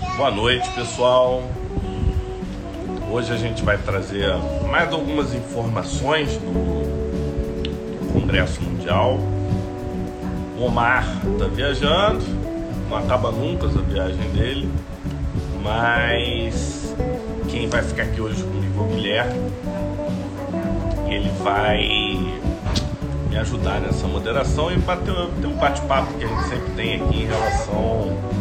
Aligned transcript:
Boa 0.00 0.30
noite, 0.30 0.68
pessoal. 0.70 1.42
Hoje 3.10 3.32
a 3.32 3.36
gente 3.36 3.62
vai 3.62 3.76
trazer 3.76 4.34
mais 4.70 4.90
algumas 4.92 5.34
informações 5.34 6.38
do, 6.38 8.12
Congresso 8.12 8.62
Mundial. 8.62 9.18
O 10.58 10.64
Omar 10.64 11.04
está 11.32 11.46
viajando, 11.46 12.24
não 12.88 12.96
acaba 12.96 13.30
nunca 13.30 13.66
essa 13.66 13.80
viagem 13.80 14.30
dele, 14.30 14.70
mas 15.62 16.94
quem 17.48 17.68
vai 17.68 17.82
ficar 17.82 18.04
aqui 18.04 18.22
hoje 18.22 18.42
comigo 18.42 18.80
é 18.80 18.82
o 18.82 18.86
Guilherme. 18.88 19.52
Ele 21.08 21.30
vai 21.42 22.40
me 23.28 23.36
ajudar 23.36 23.80
nessa 23.80 24.06
moderação 24.06 24.72
e 24.72 24.76
bater, 24.76 25.14
ter 25.40 25.46
um 25.46 25.56
bate-papo 25.56 26.14
que 26.14 26.24
a 26.24 26.26
gente 26.26 26.48
sempre 26.48 26.70
tem 26.72 26.94
aqui 27.02 27.22
em 27.22 27.26
relação 27.26 28.39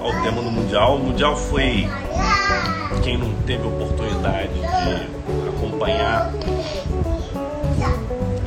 ao 0.00 0.22
tema 0.22 0.42
do 0.42 0.50
Mundial. 0.50 0.96
O 0.96 0.98
Mundial 0.98 1.36
foi, 1.36 1.86
quem 3.02 3.18
não 3.18 3.32
teve 3.42 3.66
oportunidade 3.66 4.52
de 4.52 5.48
acompanhar, 5.48 6.32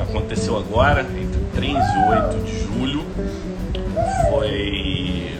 aconteceu 0.00 0.58
agora, 0.58 1.02
entre 1.02 1.40
3 1.54 1.72
e 1.72 2.10
8 2.10 2.44
de 2.44 2.58
julho. 2.60 3.02
Foi 4.30 5.30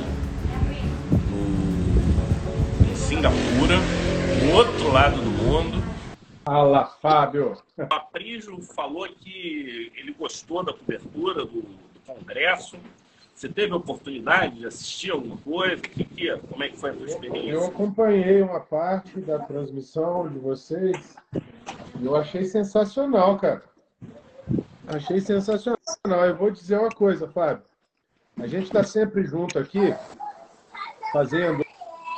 no, 1.30 2.91
em 2.91 2.97
Singapura, 2.97 3.77
no 4.45 4.55
outro 4.55 4.92
lado 4.92 5.17
do 5.17 5.31
mundo. 5.31 5.83
Fala, 6.45 6.87
Fábio. 7.01 7.56
O 7.79 7.95
Aprígio 7.95 8.61
falou 8.75 9.09
que 9.09 9.92
ele 9.95 10.12
gostou 10.19 10.65
da 10.65 10.73
cobertura 10.73 11.45
do, 11.45 11.62
do 11.62 12.01
Congresso. 12.06 12.77
Você 13.43 13.49
teve 13.49 13.73
a 13.73 13.77
oportunidade 13.77 14.61
de 14.61 14.67
assistir 14.67 15.11
alguma 15.11 15.37
coisa? 15.39 15.83
Que, 15.83 16.05
que, 16.05 16.39
como 16.49 16.63
é 16.63 16.69
que 16.69 16.77
foi 16.77 16.91
a 16.91 16.95
sua 16.95 17.07
experiência? 17.07 17.51
Eu 17.51 17.65
acompanhei 17.65 18.41
uma 18.41 18.61
parte 18.61 19.21
da 19.21 19.37
transmissão 19.41 20.29
de 20.29 20.39
vocês 20.39 21.17
e 21.99 22.07
eu 22.07 22.15
achei 22.15 22.45
sensacional, 22.45 23.37
cara. 23.39 23.65
Achei 24.87 25.21
sensacional. 25.21 25.77
Eu 26.25 26.37
vou 26.37 26.53
dizer 26.53 26.79
uma 26.79 26.91
coisa, 26.91 27.27
Fábio. 27.27 27.65
A 28.39 28.47
gente 28.47 28.67
está 28.67 28.84
sempre 28.84 29.25
junto 29.25 29.59
aqui, 29.59 29.93
fazendo 31.12 31.67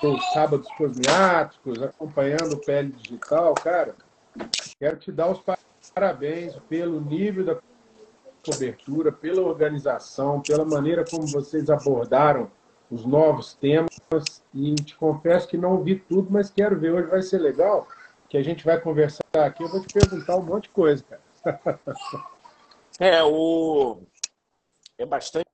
os 0.02 0.32
sábados 0.34 0.68
cosmiáticos, 0.76 1.82
acompanhando 1.82 2.52
o 2.52 2.60
PL 2.66 2.92
Digital, 2.92 3.54
cara. 3.54 3.94
Quero 4.78 4.98
te 4.98 5.10
dar 5.10 5.30
os 5.30 5.42
parabéns 5.94 6.54
pelo 6.68 7.00
nível 7.00 7.46
da 7.46 7.54
cobertura, 8.44 9.10
pela 9.10 9.42
organização, 9.42 10.40
pela 10.40 10.64
maneira 10.64 11.04
como 11.04 11.26
vocês 11.26 11.70
abordaram 11.70 12.50
os 12.90 13.04
novos 13.04 13.54
temas. 13.54 13.90
E 14.52 14.74
te 14.74 14.94
confesso 14.96 15.48
que 15.48 15.56
não 15.56 15.82
vi 15.82 15.96
tudo, 15.98 16.30
mas 16.30 16.50
quero 16.50 16.78
ver. 16.78 16.92
Hoje 16.92 17.08
vai 17.08 17.22
ser 17.22 17.38
legal, 17.38 17.88
que 18.28 18.36
a 18.36 18.42
gente 18.42 18.64
vai 18.64 18.80
conversar 18.80 19.24
aqui. 19.34 19.62
Eu 19.62 19.68
vou 19.68 19.80
te 19.80 19.92
perguntar 19.92 20.36
um 20.36 20.42
monte 20.42 20.64
de 20.64 20.70
coisa, 20.70 21.04
cara. 21.04 21.20
É, 23.00 23.20
o... 23.24 24.02
é 24.96 25.04
bastante 25.04 25.44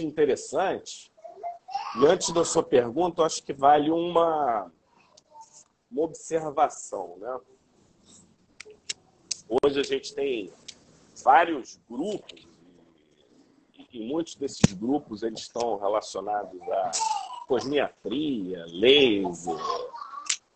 interessante. 0.00 1.12
E 2.00 2.04
antes 2.04 2.32
da 2.32 2.44
sua 2.44 2.64
pergunta, 2.64 3.22
acho 3.22 3.44
que 3.44 3.52
vale 3.52 3.92
uma, 3.92 4.68
uma 5.88 6.02
observação, 6.02 7.16
né? 7.18 7.38
Hoje 9.62 9.78
a 9.80 9.82
gente 9.84 10.14
tem 10.14 10.52
vários 11.22 11.80
grupos 11.88 12.48
e, 13.92 14.00
muitos 14.00 14.34
desses 14.36 14.72
grupos 14.72 15.22
eles 15.22 15.40
estão 15.40 15.78
relacionados 15.78 16.60
a 16.62 16.90
cosmiatria, 17.46 18.64
laser, 18.68 19.56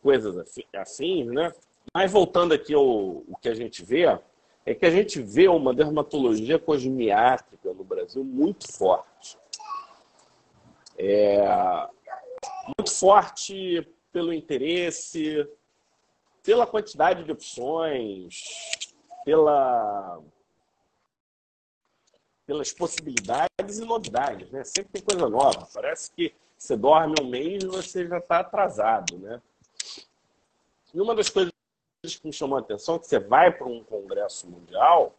coisas 0.03 0.37
assim, 0.39 0.63
assim, 0.75 1.25
né? 1.25 1.53
Mas 1.93 2.13
voltando 2.13 2.55
aqui 2.55 2.73
ao 2.73 2.85
o 2.85 3.37
que 3.41 3.49
a 3.49 3.55
gente 3.55 3.85
vê, 3.85 4.05
é 4.67 4.75
que 4.75 4.87
a 4.87 4.91
gente 4.91 5.21
vê 5.21 5.49
uma 5.49 5.75
dermatologia 5.75 6.59
cosmiátrica 6.59 7.73
no 7.73 7.85
Brasil 7.85 8.25
muito 8.25 8.73
forte. 8.73 9.37
É, 10.97 11.45
muito 12.79 12.93
forte 12.93 13.87
pelo 14.13 14.33
interesse, 14.33 15.47
pela 16.43 16.67
quantidade 16.67 17.25
de 17.25 17.33
opções, 17.33 18.43
pela, 19.25 20.21
pelas 22.47 22.73
possibilidades 22.73 23.79
e 23.79 23.85
novidades, 23.85 24.51
né? 24.51 24.65
Sempre 24.65 24.93
tem 24.93 25.03
coisa 25.03 25.29
nova. 25.29 25.67
Parece 25.73 26.11
que 26.11 26.35
você 26.57 26.77
dorme 26.77 27.15
um 27.21 27.29
mês 27.29 27.63
e 27.63 27.67
você 27.67 28.07
já 28.07 28.19
está 28.19 28.41
atrasado, 28.41 29.19
né? 29.19 29.41
E 30.93 31.01
uma 31.01 31.15
das 31.15 31.29
coisas 31.29 31.53
que 32.03 32.27
me 32.27 32.33
chamou 32.33 32.57
a 32.57 32.61
atenção 32.61 32.97
é 32.97 32.99
que 32.99 33.07
você 33.07 33.19
vai 33.19 33.51
para 33.51 33.67
um 33.67 33.83
congresso 33.83 34.49
mundial, 34.49 35.15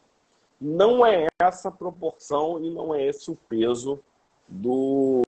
não 0.59 1.05
é 1.05 1.27
essa 1.39 1.69
proporção 1.69 2.63
e 2.63 2.69
não 2.69 2.95
é 2.95 3.05
esse 3.05 3.29
o 3.29 3.35
peso 3.35 3.99
do, 4.47 5.23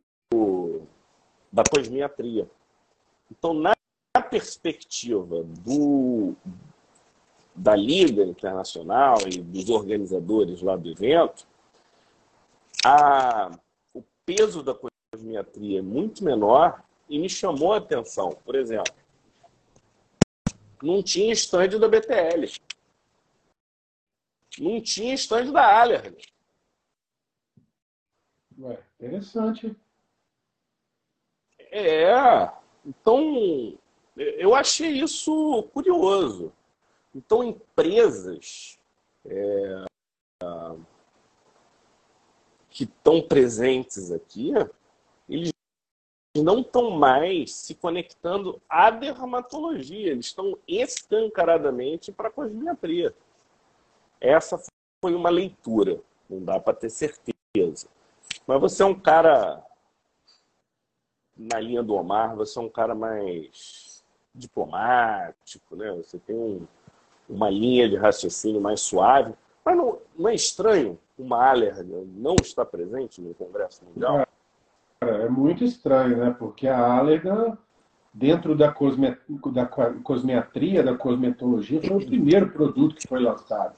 da 1.52 1.64
cosmiatria. 1.69 2.50
Então, 3.31 3.53
na 3.53 3.74
perspectiva 4.29 5.44
do, 5.44 6.35
da 7.53 7.75
Liga 7.75 8.24
Internacional 8.24 9.18
e 9.28 9.40
dos 9.40 9.69
organizadores 9.69 10.62
lá 10.62 10.75
do 10.75 10.90
evento, 10.90 11.47
a, 12.88 13.52
o 13.94 14.03
peso 14.25 14.64
da 14.64 14.74
cosmiatria 14.74 15.80
é 15.80 15.81
muito 15.81 16.24
menor 16.24 16.84
e 17.09 17.20
me 17.20 17.30
chamou 17.30 17.74
a 17.74 17.78
atenção. 17.78 18.30
Por 18.46 18.56
exemplo, 18.56 18.94
não 20.81 21.03
tinha 21.03 21.34
estande 21.34 21.78
da 21.78 21.88
BTL. 21.88 22.52
Não 24.59 24.81
tinha 24.81 25.14
estande 25.14 25.52
da 25.52 25.81
Allerg. 25.81 26.18
Ué, 28.59 28.80
interessante. 29.00 29.76
É, 31.59 32.52
então 32.86 33.78
eu 34.16 34.56
achei 34.56 35.02
isso 35.02 35.64
curioso. 35.74 36.53
Então, 37.14 37.44
empresas 37.44 38.80
é, 39.26 39.86
que 42.78 42.84
estão 42.84 43.20
presentes 43.20 44.12
aqui, 44.12 44.54
eles 45.28 45.52
não 46.36 46.60
estão 46.60 46.92
mais 46.92 47.52
se 47.56 47.74
conectando 47.74 48.62
à 48.70 48.92
dermatologia, 48.92 50.12
eles 50.12 50.28
estão 50.28 50.56
escancaradamente 50.68 52.12
para 52.12 52.28
a 52.28 52.32
cosmiatria. 52.32 53.16
Essa 54.22 54.62
foi 55.02 55.16
uma 55.16 55.32
leitura, 55.32 56.00
não 56.30 56.46
dá 56.46 56.60
para 56.60 56.76
ter 56.76 56.92
certeza. 56.92 57.88
Mas 58.46 58.62
você 58.62 58.84
é 58.84 58.86
um 58.86 59.00
cara, 59.00 59.66
na 61.36 61.59
linha 61.59 61.82
do 61.82 61.96
Omar, 61.96 62.36
você 62.36 62.59
é 62.59 62.62
um 62.62 62.70
cara 62.70 62.94
mais 62.94 64.06
diplomático, 64.36 65.76
né? 65.76 65.92
Você 65.94 66.20
tem 66.20 66.36
um, 66.36 66.68
uma 67.28 67.50
linha 67.50 67.90
de 67.90 67.96
raciocínio 67.96 68.62
mais 68.62 68.82
suave. 68.82 69.34
Mas 69.66 69.76
não, 69.76 70.00
não 70.16 70.30
é 70.30 70.36
estranho 70.36 71.00
uma 71.17 71.50
alergia 71.50 72.03
não 72.16 72.35
estar 72.41 72.66
presente 72.66 73.22
no 73.22 73.33
Congresso 73.33 73.83
Mundial? 73.85 74.25
É 75.01 75.29
muito 75.29 75.63
estranho, 75.63 76.17
né? 76.17 76.35
Porque 76.38 76.67
a 76.67 76.97
alerga, 76.97 77.57
dentro 78.13 78.55
da, 78.55 78.72
cosme, 78.72 79.17
da 79.51 79.66
cosmetria, 79.66 80.83
da 80.83 80.95
cosmetologia, 80.95 81.81
foi 81.81 81.97
o 81.97 82.05
primeiro 82.05 82.50
produto 82.51 82.95
que 82.95 83.07
foi 83.07 83.19
lançado. 83.19 83.75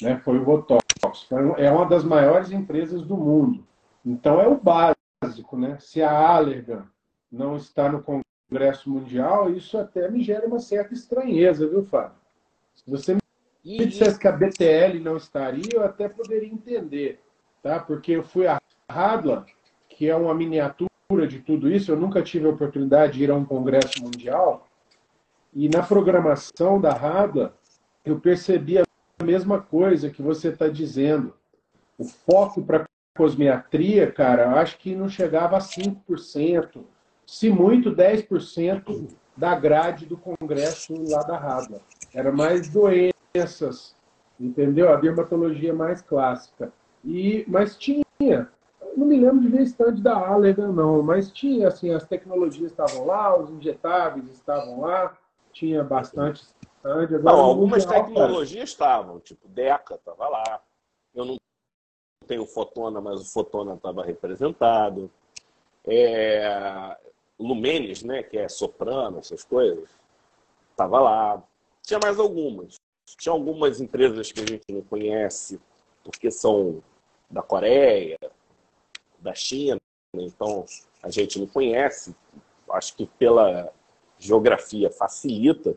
Né? 0.00 0.18
Foi 0.18 0.38
o 0.38 0.44
Botox. 0.44 1.26
É 1.56 1.70
uma 1.70 1.86
das 1.86 2.04
maiores 2.04 2.50
empresas 2.50 3.02
do 3.02 3.16
mundo. 3.16 3.64
Então 4.04 4.40
é 4.40 4.46
o 4.46 4.58
básico, 4.60 5.56
né? 5.56 5.78
Se 5.80 6.02
a 6.02 6.36
alerga 6.36 6.86
não 7.30 7.56
está 7.56 7.90
no 7.90 8.02
Congresso 8.02 8.90
Mundial, 8.90 9.50
isso 9.50 9.76
até 9.76 10.10
me 10.10 10.22
gera 10.22 10.46
uma 10.46 10.58
certa 10.58 10.94
estranheza, 10.94 11.68
viu, 11.68 11.84
Fábio? 11.84 12.16
Se 12.74 12.90
você 12.90 13.16
me 13.64 13.86
dissesse 13.86 14.18
que 14.18 14.28
a 14.28 14.32
BTL 14.32 14.98
não 15.00 15.16
estaria, 15.16 15.74
eu 15.74 15.84
até 15.84 16.08
poderia 16.08 16.48
entender, 16.48 17.20
tá? 17.62 17.78
Porque 17.78 18.12
eu 18.12 18.22
fui 18.22 18.46
a 18.46 18.60
Radla, 18.90 19.44
que 19.88 20.08
é 20.08 20.16
uma 20.16 20.34
miniatura 20.34 20.88
de 21.28 21.40
tudo 21.40 21.70
isso, 21.70 21.92
eu 21.92 21.96
nunca 21.96 22.22
tive 22.22 22.46
a 22.46 22.50
oportunidade 22.50 23.14
de 23.14 23.24
ir 23.24 23.30
a 23.30 23.34
um 23.34 23.44
congresso 23.44 24.02
mundial, 24.02 24.66
e 25.54 25.68
na 25.68 25.82
programação 25.82 26.80
da 26.80 26.92
Radla, 26.92 27.54
eu 28.04 28.20
percebi 28.20 28.78
a 28.78 28.84
mesma 29.24 29.60
coisa 29.60 30.10
que 30.10 30.22
você 30.22 30.48
está 30.48 30.68
dizendo. 30.68 31.34
O 31.98 32.04
foco 32.04 32.62
para 32.62 32.84
cosmiatria, 33.16 34.10
cara, 34.12 34.60
acho 34.60 34.78
que 34.78 34.94
não 34.94 35.08
chegava 35.08 35.56
a 35.56 35.60
5%, 35.60 36.84
se 37.26 37.50
muito 37.50 37.90
10% 37.90 39.08
da 39.36 39.54
grade 39.54 40.06
do 40.06 40.16
congresso 40.16 40.94
lá 41.10 41.22
da 41.22 41.36
Radla. 41.36 41.80
Era 42.14 42.30
mais 42.30 42.68
doenças, 43.34 43.94
entendeu? 44.38 44.92
A 44.92 44.96
dermatologia 44.96 45.74
mais 45.74 46.02
clássica. 46.02 46.72
E, 47.04 47.44
mas 47.48 47.76
tinha 47.76 48.04
não 48.98 49.06
me 49.06 49.18
lembro 49.18 49.40
de 49.40 49.48
ver 49.48 49.62
stand 49.62 50.00
da 50.00 50.16
Allergan, 50.16 50.72
não, 50.72 51.02
mas 51.02 51.30
tinha, 51.30 51.68
assim, 51.68 51.92
as 51.92 52.04
tecnologias 52.04 52.72
estavam 52.72 53.06
lá, 53.06 53.38
os 53.38 53.48
injetáveis 53.50 54.28
estavam 54.30 54.80
lá, 54.80 55.16
tinha 55.52 55.84
bastante 55.84 56.42
stand. 56.42 57.20
não, 57.22 57.40
algumas 57.40 57.84
tecnologias 57.84 58.68
estavam, 58.68 59.20
tipo, 59.20 59.48
DECA 59.48 59.94
estava 59.94 60.28
lá. 60.28 60.60
Eu 61.14 61.24
não 61.24 61.36
tenho 62.26 62.44
Fotona, 62.44 63.00
mas 63.00 63.20
o 63.20 63.32
Fotona 63.32 63.74
estava 63.74 64.04
representado. 64.04 65.10
É, 65.86 66.96
Lumenes, 67.38 68.02
né, 68.02 68.22
que 68.22 68.36
é 68.36 68.48
soprano, 68.48 69.18
essas 69.18 69.44
coisas, 69.44 69.88
estava 70.70 71.00
lá. 71.00 71.42
Tinha 71.82 72.00
mais 72.02 72.18
algumas. 72.18 72.77
Tinha 73.16 73.32
algumas 73.32 73.80
empresas 73.80 74.32
que 74.32 74.40
a 74.40 74.46
gente 74.46 74.64
não 74.70 74.82
conhece, 74.82 75.60
porque 76.04 76.30
são 76.30 76.82
da 77.30 77.42
Coreia, 77.42 78.18
da 79.18 79.34
China, 79.34 79.78
então 80.14 80.64
a 81.02 81.10
gente 81.10 81.38
não 81.38 81.46
conhece. 81.46 82.14
Acho 82.70 82.96
que 82.96 83.06
pela 83.06 83.72
geografia 84.18 84.90
facilita. 84.90 85.76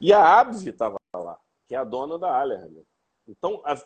E 0.00 0.12
a 0.12 0.38
Abvi 0.40 0.70
estava 0.70 0.96
lá, 1.14 1.38
que 1.66 1.74
é 1.74 1.78
a 1.78 1.84
dona 1.84 2.18
da 2.18 2.34
Allergan. 2.34 2.82
Então, 3.26 3.60
a 3.64 3.76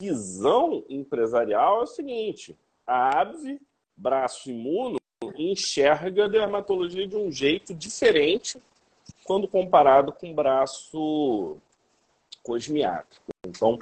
visão 0.00 0.84
empresarial 0.88 1.80
é 1.80 1.84
o 1.84 1.86
seguinte: 1.86 2.56
a 2.86 3.20
Abvi, 3.20 3.60
braço 3.96 4.50
imuno, 4.50 4.98
enxerga 5.36 6.24
a 6.24 6.28
dermatologia 6.28 7.06
de 7.06 7.16
um 7.16 7.30
jeito 7.30 7.74
diferente 7.74 8.60
quando 9.24 9.48
comparado 9.48 10.12
com 10.12 10.34
braço 10.34 11.58
cosmiátrico. 12.44 13.24
Então, 13.44 13.78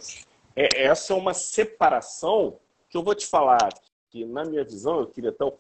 é, 0.56 0.84
essa 0.84 1.12
é 1.12 1.16
uma 1.16 1.34
separação 1.34 2.56
que 2.88 2.96
eu 2.96 3.02
vou 3.02 3.14
te 3.14 3.26
falar 3.26 3.68
que, 4.10 4.24
na 4.24 4.44
minha 4.44 4.64
visão, 4.64 5.00
eu 5.00 5.06
queria 5.06 5.30
até 5.30 5.44
o, 5.44 5.52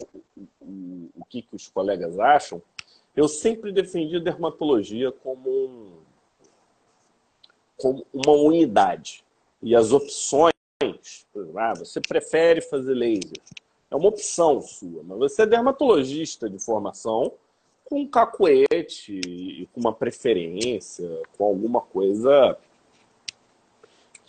o, 0.60 1.10
o 1.16 1.24
que, 1.24 1.42
que 1.42 1.56
os 1.56 1.68
colegas 1.68 2.18
acham, 2.18 2.62
eu 3.14 3.28
sempre 3.28 3.72
defendi 3.72 4.16
a 4.16 4.20
dermatologia 4.20 5.10
como, 5.10 5.50
um, 5.50 5.92
como 7.76 8.06
uma 8.12 8.32
unidade. 8.32 9.24
E 9.62 9.74
as 9.74 9.92
opções, 9.92 10.52
ah, 11.56 11.74
você 11.74 12.00
prefere 12.00 12.60
fazer 12.60 12.94
laser, 12.94 13.40
é 13.90 13.96
uma 13.96 14.08
opção 14.08 14.60
sua, 14.60 15.02
mas 15.02 15.18
você 15.18 15.42
é 15.42 15.46
dermatologista 15.46 16.48
de 16.48 16.58
formação 16.58 17.32
com 17.84 18.00
um 18.00 18.08
cacuete 18.08 19.68
com 19.72 19.80
uma 19.80 19.92
preferência, 19.92 21.06
com 21.36 21.44
alguma 21.44 21.80
coisa 21.80 22.58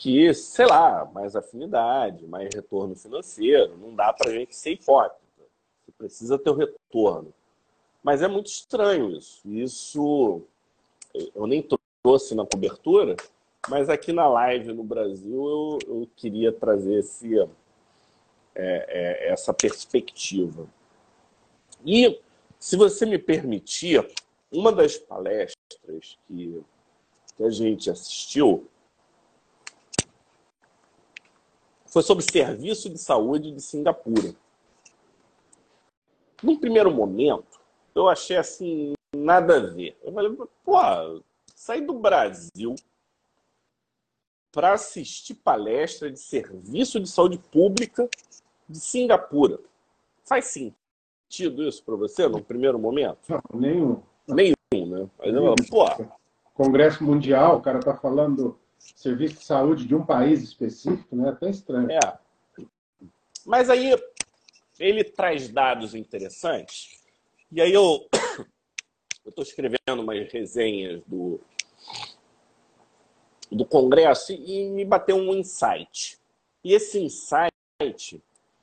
que, 0.04 0.34
sei 0.34 0.66
lá, 0.66 1.10
mais 1.14 1.34
afinidade, 1.34 2.28
mais 2.28 2.54
retorno 2.54 2.94
financeiro. 2.94 3.78
Não 3.78 3.96
dá 3.96 4.12
para 4.12 4.32
a 4.32 4.34
gente 4.34 4.54
ser 4.54 4.72
hipócrita. 4.72 5.16
Você 5.86 5.92
precisa 5.98 6.38
ter 6.38 6.50
o 6.50 6.56
retorno. 6.56 7.34
Mas 8.04 8.22
é 8.22 8.28
muito 8.28 8.48
estranho 8.48 9.16
isso. 9.16 9.40
Isso 9.46 10.42
eu 11.34 11.48
nem 11.48 11.66
trouxe 12.04 12.36
na 12.36 12.46
cobertura, 12.46 13.16
mas 13.70 13.88
aqui 13.88 14.12
na 14.12 14.28
live 14.28 14.74
no 14.74 14.84
Brasil 14.84 15.48
eu, 15.48 15.80
eu 15.88 16.10
queria 16.18 16.52
trazer 16.52 16.96
esse, 16.96 17.40
é, 17.40 17.48
é, 18.56 19.32
essa 19.32 19.54
perspectiva. 19.54 20.68
E, 21.86 22.20
se 22.60 22.76
você 22.76 23.06
me 23.06 23.18
permitir, 23.18 24.06
uma 24.52 24.70
das 24.70 24.98
palestras 24.98 26.18
que, 26.28 26.62
que 27.38 27.44
a 27.46 27.50
gente 27.50 27.90
assistiu 27.90 28.68
foi 31.94 32.02
sobre 32.02 32.24
serviço 32.24 32.90
de 32.90 32.98
saúde 32.98 33.52
de 33.52 33.62
Singapura. 33.62 34.34
Num 36.42 36.58
primeiro 36.58 36.92
momento, 36.92 37.62
eu 37.94 38.10
achei 38.10 38.36
assim, 38.36 38.94
nada 39.16 39.58
a 39.58 39.60
ver. 39.60 39.96
Eu 40.04 40.12
falei, 40.12 40.36
pô, 40.66 41.24
sair 41.56 41.82
do 41.82 41.94
Brasil 41.94 42.74
para 44.52 44.74
assistir 44.74 45.36
palestra 45.36 46.10
de 46.10 46.20
serviço 46.20 47.00
de 47.00 47.08
saúde 47.08 47.38
pública 47.38 48.10
de 48.68 48.80
Singapura. 48.80 49.60
Faz 50.26 50.46
sentido 50.46 51.62
isso 51.62 51.84
para 51.84 51.96
você 51.96 52.28
no 52.28 52.44
primeiro 52.44 52.80
momento? 52.80 53.20
Não, 53.30 53.42
nenhum. 53.54 54.02
Nenhum, 54.28 54.88
né? 54.88 55.10
Mas 55.20 55.32
eu, 55.32 55.56
pô. 55.70 55.86
Congresso 56.56 57.04
Mundial, 57.04 57.58
o 57.58 57.62
cara 57.62 57.80
tá 57.80 57.96
falando 57.96 58.58
serviço 58.96 59.36
de 59.36 59.44
saúde 59.44 59.86
de 59.86 59.96
um 59.96 60.06
país 60.06 60.42
específico, 60.42 61.16
né? 61.16 61.30
Até 61.30 61.50
estranho. 61.50 61.92
É. 61.92 62.00
Mas 63.46 63.70
aí 63.70 63.94
ele 64.80 65.04
traz 65.04 65.50
dados 65.50 65.96
interessantes. 65.96 67.02
E 67.52 67.62
aí 67.62 67.74
eu 67.74 68.08
estou 69.26 69.44
escrevendo 69.44 70.02
umas 70.02 70.32
resenhas 70.32 71.02
do, 71.06 71.40
do 73.52 73.66
Congresso 73.66 74.34
e 74.34 74.66
me 74.70 74.84
bateu 74.86 75.16
um 75.16 75.34
insight. 75.34 76.20
E 76.64 76.74
esse 76.74 77.00
insight 77.00 77.52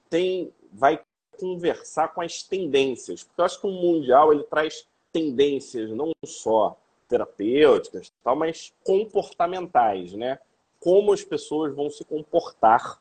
tem, 0.08 0.52
vai 0.72 1.00
conversar 1.38 2.08
com 2.08 2.20
as 2.20 2.43
tendências, 2.43 3.22
porque 3.22 3.40
eu 3.40 3.44
acho 3.44 3.61
que 3.61 3.67
o 3.67 3.70
mundial 3.70 4.32
ele 4.32 4.44
traz 4.44 4.87
tendências 5.12 5.90
não 5.90 6.12
só 6.25 6.78
terapêuticas, 7.11 8.12
tal, 8.23 8.37
mas 8.37 8.73
comportamentais, 8.85 10.15
né? 10.15 10.39
Como 10.79 11.12
as 11.12 11.25
pessoas 11.25 11.75
vão 11.75 11.91
se 11.91 12.05
comportar 12.05 13.01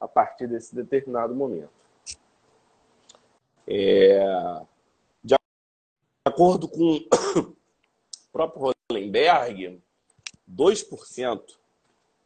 a 0.00 0.08
partir 0.08 0.48
desse 0.48 0.74
determinado 0.74 1.34
momento. 1.34 1.70
É... 3.66 4.60
De 5.22 5.34
acordo 6.26 6.68
com 6.68 6.96
o 6.96 7.56
próprio 8.32 8.72
Hollenberg, 8.90 9.80
2% 10.50 11.56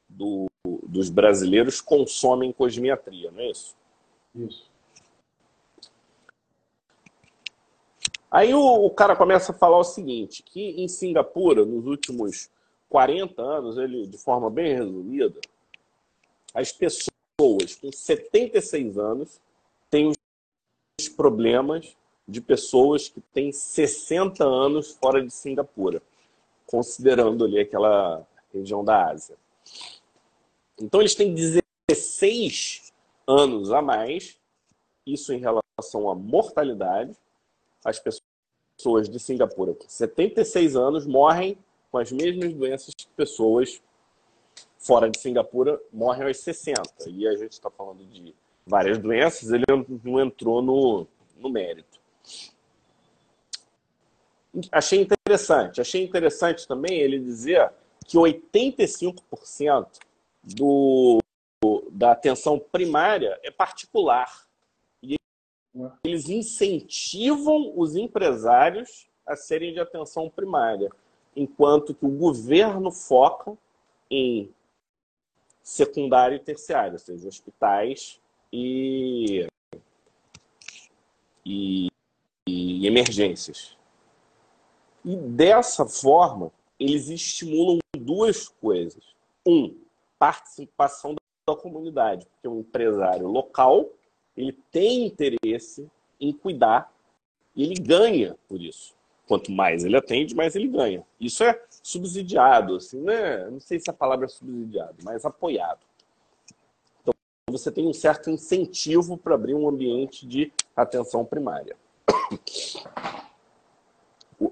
do, 0.08 0.46
dos 0.64 1.10
brasileiros 1.10 1.80
consomem 1.80 2.52
cosmiatria, 2.52 3.30
não 3.30 3.40
é 3.40 3.50
isso? 3.50 3.76
Isso. 4.34 4.69
Aí 8.30 8.54
o, 8.54 8.60
o, 8.60 8.90
cara 8.90 9.16
começa 9.16 9.50
a 9.50 9.54
falar 9.54 9.78
o 9.78 9.84
seguinte, 9.84 10.42
que 10.42 10.80
em 10.80 10.86
Singapura, 10.86 11.64
nos 11.64 11.84
últimos 11.86 12.48
40 12.88 13.42
anos, 13.42 13.76
ele, 13.76 14.06
de 14.06 14.18
forma 14.18 14.48
bem 14.48 14.74
resumida, 14.74 15.40
as 16.54 16.70
pessoas 16.70 17.10
com 17.80 17.90
76 17.90 18.98
anos 18.98 19.40
têm 19.90 20.12
os 21.00 21.08
problemas 21.08 21.96
de 22.28 22.40
pessoas 22.40 23.08
que 23.08 23.20
têm 23.20 23.50
60 23.50 24.44
anos 24.44 24.92
fora 24.92 25.24
de 25.24 25.32
Singapura, 25.32 26.00
considerando 26.66 27.44
ali 27.44 27.58
aquela 27.58 28.24
região 28.54 28.84
da 28.84 29.10
Ásia. 29.10 29.36
Então 30.80 31.00
eles 31.00 31.16
têm 31.16 31.34
16 31.34 32.92
anos 33.26 33.72
a 33.72 33.82
mais, 33.82 34.38
isso 35.04 35.32
em 35.32 35.40
relação 35.40 36.08
à 36.08 36.14
mortalidade, 36.14 37.16
as 37.84 38.00
pessoas 38.00 39.08
de 39.08 39.18
Singapura 39.18 39.74
com 39.74 39.88
76 39.88 40.76
anos 40.76 41.06
morrem 41.06 41.58
com 41.90 41.98
as 41.98 42.12
mesmas 42.12 42.52
doenças 42.54 42.94
que 42.94 43.06
pessoas 43.16 43.80
fora 44.78 45.10
de 45.10 45.18
Singapura 45.18 45.80
morrem 45.92 46.26
aos 46.26 46.38
60. 46.38 46.82
E 47.08 47.26
a 47.26 47.36
gente 47.36 47.52
está 47.52 47.70
falando 47.70 48.04
de 48.04 48.34
várias 48.66 48.98
doenças, 48.98 49.50
ele 49.50 49.64
não 50.04 50.20
entrou 50.20 50.62
no, 50.62 51.06
no 51.36 51.50
mérito. 51.50 52.00
Achei 54.72 55.00
interessante. 55.00 55.80
Achei 55.80 56.02
interessante 56.02 56.66
também 56.66 56.98
ele 56.98 57.18
dizer 57.18 57.70
que 58.06 58.16
85% 58.16 59.86
do, 60.42 61.22
da 61.90 62.12
atenção 62.12 62.58
primária 62.58 63.38
é 63.42 63.50
particular. 63.50 64.48
Eles 66.04 66.28
incentivam 66.28 67.72
os 67.76 67.94
empresários 67.94 69.08
a 69.26 69.36
serem 69.36 69.72
de 69.72 69.80
atenção 69.80 70.28
primária, 70.28 70.90
enquanto 71.36 71.94
que 71.94 72.04
o 72.04 72.10
governo 72.10 72.90
foca 72.90 73.56
em 74.10 74.52
secundário 75.62 76.36
e 76.36 76.40
terciário, 76.40 76.94
ou 76.94 76.98
seja, 76.98 77.28
hospitais 77.28 78.20
e, 78.52 79.46
e, 81.46 81.88
e 82.48 82.86
emergências. 82.86 83.76
E 85.04 85.16
dessa 85.16 85.86
forma, 85.86 86.52
eles 86.78 87.08
estimulam 87.08 87.78
duas 87.96 88.48
coisas. 88.48 89.14
Um, 89.46 89.78
participação 90.18 91.14
da 91.46 91.56
comunidade, 91.56 92.26
porque 92.26 92.48
o 92.48 92.60
empresário 92.60 93.28
local 93.28 93.88
ele 94.40 94.56
tem 94.72 95.06
interesse 95.06 95.86
em 96.18 96.32
cuidar 96.32 96.92
e 97.54 97.62
ele 97.62 97.74
ganha 97.74 98.36
por 98.48 98.60
isso. 98.60 98.94
Quanto 99.26 99.52
mais 99.52 99.84
ele 99.84 99.96
atende, 99.96 100.34
mais 100.34 100.56
ele 100.56 100.66
ganha. 100.66 101.04
Isso 101.20 101.44
é 101.44 101.62
subsidiado, 101.82 102.76
assim, 102.76 103.00
né? 103.00 103.48
Não 103.48 103.60
sei 103.60 103.78
se 103.78 103.88
a 103.88 103.92
palavra 103.92 104.24
é 104.26 104.28
subsidiado, 104.28 104.96
mas 105.04 105.24
apoiado. 105.24 105.80
Então, 107.00 107.14
você 107.48 107.70
tem 107.70 107.86
um 107.86 107.92
certo 107.92 108.30
incentivo 108.30 109.16
para 109.16 109.34
abrir 109.34 109.54
um 109.54 109.68
ambiente 109.68 110.26
de 110.26 110.52
atenção 110.74 111.24
primária. 111.24 111.76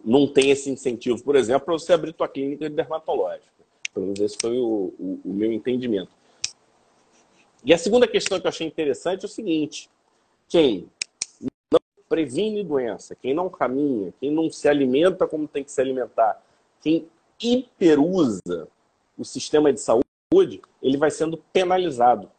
Não 0.04 0.28
tem 0.28 0.50
esse 0.50 0.71
incentivo, 0.71 1.23
por 1.25 1.35
exemplo, 1.35 1.64
para 1.64 1.75
você 1.75 1.92
abrir 1.92 2.12
tua 2.12 2.28
clínica 2.28 2.68
dermatológica. 2.68 3.49
Pelo 3.92 4.07
menos 4.07 4.21
esse 4.21 4.37
foi 4.38 4.59
o, 4.59 4.92
o, 4.99 5.21
o 5.25 5.33
meu 5.33 5.50
entendimento. 5.50 6.17
E 7.68 7.75
a 7.75 7.76
segunda 7.76 8.08
questão 8.08 8.40
que 8.40 8.46
eu 8.46 8.48
achei 8.48 8.66
interessante 8.66 9.25
é 9.25 9.26
o 9.26 9.28
seguinte: 9.28 9.90
quem 10.48 10.88
não 11.70 11.78
previne 12.08 12.64
doença, 12.64 13.14
quem 13.14 13.34
não 13.34 13.50
caminha, 13.50 14.10
quem 14.18 14.30
não 14.30 14.50
se 14.50 14.66
alimenta 14.66 15.28
como 15.28 15.46
tem 15.46 15.62
que 15.62 15.70
se 15.70 15.78
alimentar, 15.78 16.42
quem 16.80 17.06
hiperusa 17.38 18.66
o 19.18 19.25
sistema 19.25 19.70
de 19.70 19.80
saúde, 19.80 20.62
ele 20.82 20.96
vai 20.96 21.10
sendo 21.10 21.37
penalizado. 21.52 22.30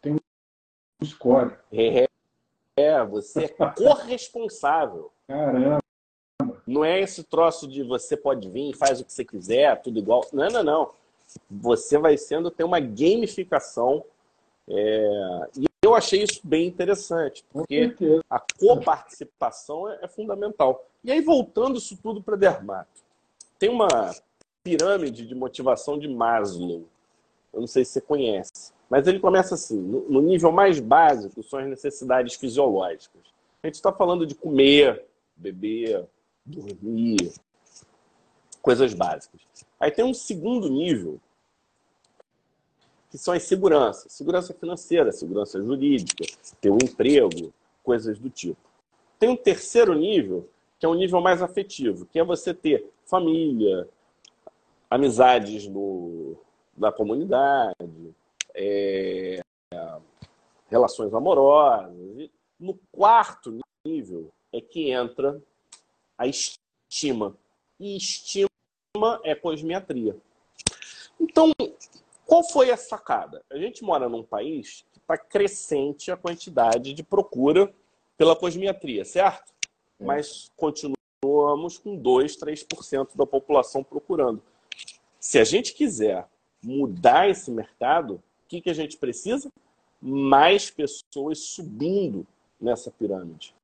Tem 0.00 0.12
um 0.12 1.04
score. 1.04 1.56
É, 1.72 2.06
é 2.76 3.04
você 3.04 3.46
é 3.46 3.48
corresponsável. 3.74 5.10
Caramba. 5.26 5.80
Não 6.64 6.84
é 6.84 7.00
esse 7.00 7.24
troço 7.24 7.66
de 7.66 7.82
você 7.82 8.16
pode 8.16 8.48
vir, 8.48 8.72
faz 8.76 9.00
o 9.00 9.04
que 9.04 9.12
você 9.12 9.24
quiser, 9.24 9.82
tudo 9.82 9.98
igual. 9.98 10.24
Não, 10.32 10.46
não, 10.46 10.62
não. 10.62 10.90
Você 11.50 11.98
vai 11.98 12.16
sendo, 12.16 12.52
tem 12.52 12.64
uma 12.64 12.78
gamificação. 12.78 14.04
É... 14.68 15.48
E 15.58 15.66
eu 15.82 15.94
achei 15.94 16.22
isso 16.22 16.40
bem 16.42 16.66
interessante, 16.66 17.44
porque 17.52 17.94
a 18.28 18.40
coparticipação 18.40 19.88
é, 19.88 20.00
é 20.02 20.08
fundamental. 20.08 20.84
E 21.04 21.12
aí, 21.12 21.20
voltando 21.20 21.78
isso 21.78 21.96
tudo 22.02 22.22
para 22.22 22.36
Dermato, 22.36 23.02
tem 23.58 23.68
uma 23.68 23.88
pirâmide 24.62 25.24
de 25.24 25.34
motivação 25.34 25.98
de 25.98 26.08
Maslow. 26.08 26.84
Eu 27.52 27.60
não 27.60 27.66
sei 27.66 27.84
se 27.84 27.92
você 27.92 28.00
conhece. 28.00 28.72
Mas 28.90 29.06
ele 29.06 29.20
começa 29.20 29.54
assim: 29.54 29.80
no 29.80 30.20
nível 30.20 30.50
mais 30.50 30.80
básico 30.80 31.42
são 31.42 31.60
as 31.60 31.68
necessidades 31.68 32.34
fisiológicas. 32.34 33.22
A 33.62 33.66
gente 33.66 33.76
está 33.76 33.92
falando 33.92 34.26
de 34.26 34.34
comer, 34.34 35.04
beber, 35.36 36.04
dormir, 36.44 37.32
coisas 38.62 38.94
básicas. 38.94 39.40
Aí 39.78 39.90
tem 39.90 40.04
um 40.04 40.14
segundo 40.14 40.68
nível, 40.68 41.20
que 43.16 43.22
são 43.22 43.32
as 43.32 43.44
seguranças: 43.44 44.12
segurança 44.12 44.52
financeira, 44.52 45.10
segurança 45.10 45.60
jurídica, 45.62 46.24
ter 46.60 46.70
um 46.70 46.76
emprego, 46.76 47.50
coisas 47.82 48.18
do 48.18 48.28
tipo. 48.28 48.60
Tem 49.18 49.30
um 49.30 49.36
terceiro 49.36 49.94
nível, 49.94 50.46
que 50.78 50.84
é 50.84 50.88
um 50.88 50.94
nível 50.94 51.22
mais 51.22 51.40
afetivo, 51.40 52.04
que 52.04 52.18
é 52.18 52.24
você 52.24 52.52
ter 52.52 52.92
família, 53.06 53.88
amizades 54.90 55.66
no, 55.66 56.36
da 56.76 56.92
comunidade, 56.92 58.14
é, 58.54 59.40
relações 60.68 61.14
amorosas. 61.14 61.96
No 62.60 62.78
quarto 62.92 63.58
nível 63.86 64.30
é 64.52 64.60
que 64.60 64.90
entra 64.90 65.40
a 66.18 66.26
estima. 66.26 67.34
E 67.80 67.96
estima 67.96 68.50
é 69.24 69.34
cosmiatria. 69.34 70.14
Então, 71.18 71.50
qual 72.26 72.42
foi 72.42 72.72
a 72.72 72.76
sacada? 72.76 73.42
A 73.48 73.56
gente 73.56 73.84
mora 73.84 74.08
num 74.08 74.22
país 74.22 74.84
que 74.92 74.98
está 74.98 75.16
crescente 75.16 76.10
a 76.10 76.16
quantidade 76.16 76.92
de 76.92 77.02
procura 77.04 77.72
pela 78.18 78.34
cosmiatria, 78.34 79.04
certo? 79.04 79.52
É. 80.00 80.04
Mas 80.04 80.50
continuamos 80.56 81.78
com 81.78 81.96
2, 81.96 82.36
3% 82.36 83.16
da 83.16 83.24
população 83.24 83.84
procurando. 83.84 84.42
Se 85.20 85.38
a 85.38 85.44
gente 85.44 85.72
quiser 85.72 86.26
mudar 86.62 87.30
esse 87.30 87.48
mercado, 87.50 88.14
o 88.14 88.48
que, 88.48 88.60
que 88.60 88.70
a 88.70 88.74
gente 88.74 88.96
precisa? 88.96 89.50
Mais 90.02 90.68
pessoas 90.68 91.38
subindo 91.38 92.26
nessa 92.60 92.90
pirâmide. 92.90 93.54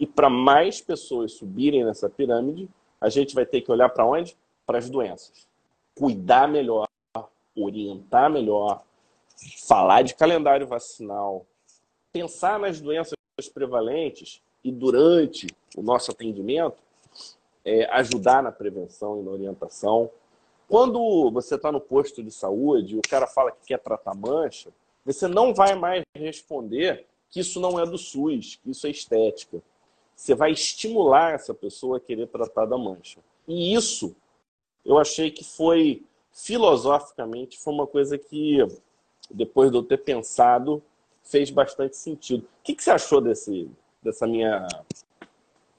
E 0.00 0.06
para 0.06 0.28
mais 0.28 0.80
pessoas 0.80 1.32
subirem 1.32 1.84
nessa 1.84 2.10
pirâmide, 2.10 2.68
a 3.00 3.08
gente 3.08 3.34
vai 3.36 3.46
ter 3.46 3.60
que 3.60 3.70
olhar 3.70 3.88
para 3.88 4.04
onde? 4.04 4.36
Para 4.66 4.78
as 4.78 4.90
doenças. 4.90 5.46
Cuidar 5.94 6.48
melhor, 6.48 6.88
orientar 7.64 8.30
melhor, 8.30 8.82
falar 9.66 10.02
de 10.02 10.14
calendário 10.14 10.66
vacinal, 10.66 11.46
pensar 12.12 12.58
nas 12.58 12.80
doenças 12.80 13.14
prevalentes 13.52 14.42
e 14.62 14.70
durante 14.70 15.46
o 15.76 15.82
nosso 15.82 16.10
atendimento, 16.10 16.76
é, 17.64 17.84
ajudar 17.92 18.42
na 18.42 18.52
prevenção 18.52 19.20
e 19.20 19.22
na 19.22 19.30
orientação. 19.30 20.10
Quando 20.68 21.30
você 21.30 21.56
está 21.56 21.72
no 21.72 21.80
posto 21.80 22.22
de 22.22 22.30
saúde 22.30 22.94
e 22.94 22.98
o 22.98 23.02
cara 23.08 23.26
fala 23.26 23.52
que 23.52 23.66
quer 23.66 23.78
tratar 23.78 24.14
mancha, 24.14 24.70
você 25.04 25.26
não 25.26 25.54
vai 25.54 25.74
mais 25.74 26.02
responder 26.14 27.06
que 27.30 27.40
isso 27.40 27.60
não 27.60 27.78
é 27.78 27.86
do 27.86 27.96
SUS, 27.96 28.56
que 28.62 28.70
isso 28.70 28.86
é 28.86 28.90
estética 28.90 29.62
você 30.20 30.34
vai 30.34 30.52
estimular 30.52 31.32
essa 31.32 31.54
pessoa 31.54 31.96
a 31.96 32.00
querer 32.00 32.26
tratar 32.26 32.66
da 32.66 32.76
mancha. 32.76 33.20
E 33.48 33.74
isso, 33.74 34.14
eu 34.84 34.98
achei 34.98 35.30
que 35.30 35.42
foi, 35.42 36.04
filosoficamente, 36.44 37.58
foi 37.58 37.72
uma 37.72 37.86
coisa 37.86 38.18
que, 38.18 38.58
depois 39.30 39.70
de 39.70 39.76
eu 39.76 39.82
ter 39.82 39.98
pensado, 39.98 40.82
fez 41.22 41.50
bastante 41.50 41.96
sentido. 41.96 42.42
O 42.42 42.62
que, 42.62 42.74
que 42.74 42.82
você 42.82 42.90
achou 42.90 43.20
desse, 43.20 43.70
dessa 44.02 44.26
minha 44.26 44.66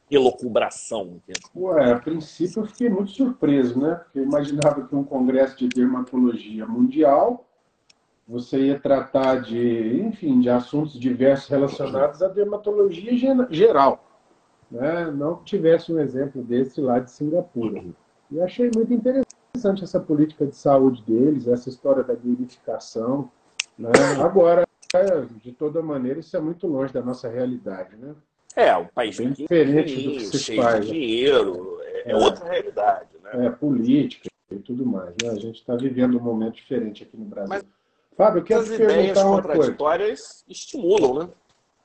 elocubração? 0.10 1.22
Ué, 1.56 1.92
a 1.92 2.00
princípio 2.00 2.62
eu 2.62 2.68
fiquei 2.68 2.90
muito 2.90 3.12
surpreso, 3.12 3.80
né? 3.80 3.96
Porque 3.96 4.20
eu 4.20 4.24
imaginava 4.24 4.86
que 4.86 4.96
um 4.96 5.04
congresso 5.04 5.58
de 5.58 5.68
dermatologia 5.70 6.66
mundial 6.66 7.46
você 8.28 8.68
ia 8.68 8.80
tratar 8.80 9.42
de, 9.42 10.02
enfim, 10.02 10.40
de 10.40 10.50
assuntos 10.50 10.98
diversos 10.98 11.50
relacionados 11.50 12.22
à 12.22 12.30
dermatologia 12.30 13.12
geral 13.50 14.06
né, 14.72 15.12
não 15.12 15.44
tivesse 15.44 15.92
um 15.92 16.00
exemplo 16.00 16.42
desse 16.42 16.80
lá 16.80 17.00
de 17.00 17.12
Singapura. 17.12 17.84
E 18.32 18.40
achei 18.40 18.72
muito 18.74 18.94
interessante 18.94 19.41
essa 19.84 20.00
política 20.00 20.46
de 20.46 20.56
saúde 20.56 21.04
deles, 21.04 21.48
essa 21.48 21.70
história 21.70 22.04
da 22.04 22.16
gamificação. 22.16 23.32
Né? 23.78 23.92
Agora, 24.22 24.66
de 25.44 25.52
toda 25.52 25.82
maneira, 25.82 26.20
isso 26.20 26.36
é 26.36 26.40
muito 26.40 26.68
longe 26.68 26.94
da 26.94 27.02
nossa 27.02 27.30
realidade. 27.30 27.96
Né? 27.96 28.16
É, 28.56 28.76
um 28.76 28.88
país 28.88 29.18
bem 29.18 29.32
diferente 29.32 29.96
do 29.96 30.12
que 30.14 30.26
se 30.26 30.40
cheio 30.40 30.62
faz. 30.62 30.86
De 30.86 30.92
dinheiro, 30.92 31.80
é, 31.82 32.12
é, 32.12 32.16
outra 32.16 32.50
realidade. 32.50 33.10
Né? 33.24 33.48
É, 33.48 33.50
política 33.50 34.30
e 34.52 34.60
tudo 34.60 34.86
mais. 34.86 35.14
Né? 35.22 35.30
A 35.30 35.36
gente 35.36 35.60
está 35.60 35.76
vivendo 35.76 36.18
um 36.18 36.22
momento 36.22 36.56
diferente 36.56 37.04
aqui 37.04 37.18
no 37.18 37.26
Brasil. 37.26 37.50
Mas 37.50 37.64
Fábio, 38.18 38.40
eu 38.40 38.44
quero 38.44 38.64
te 38.64 38.78
perguntar 38.78 39.26
uma 39.26 39.42
coisa. 39.42 39.60
As 39.60 39.66
contraditórias 39.66 40.46
estimulam, 40.48 41.20
né? 41.20 41.30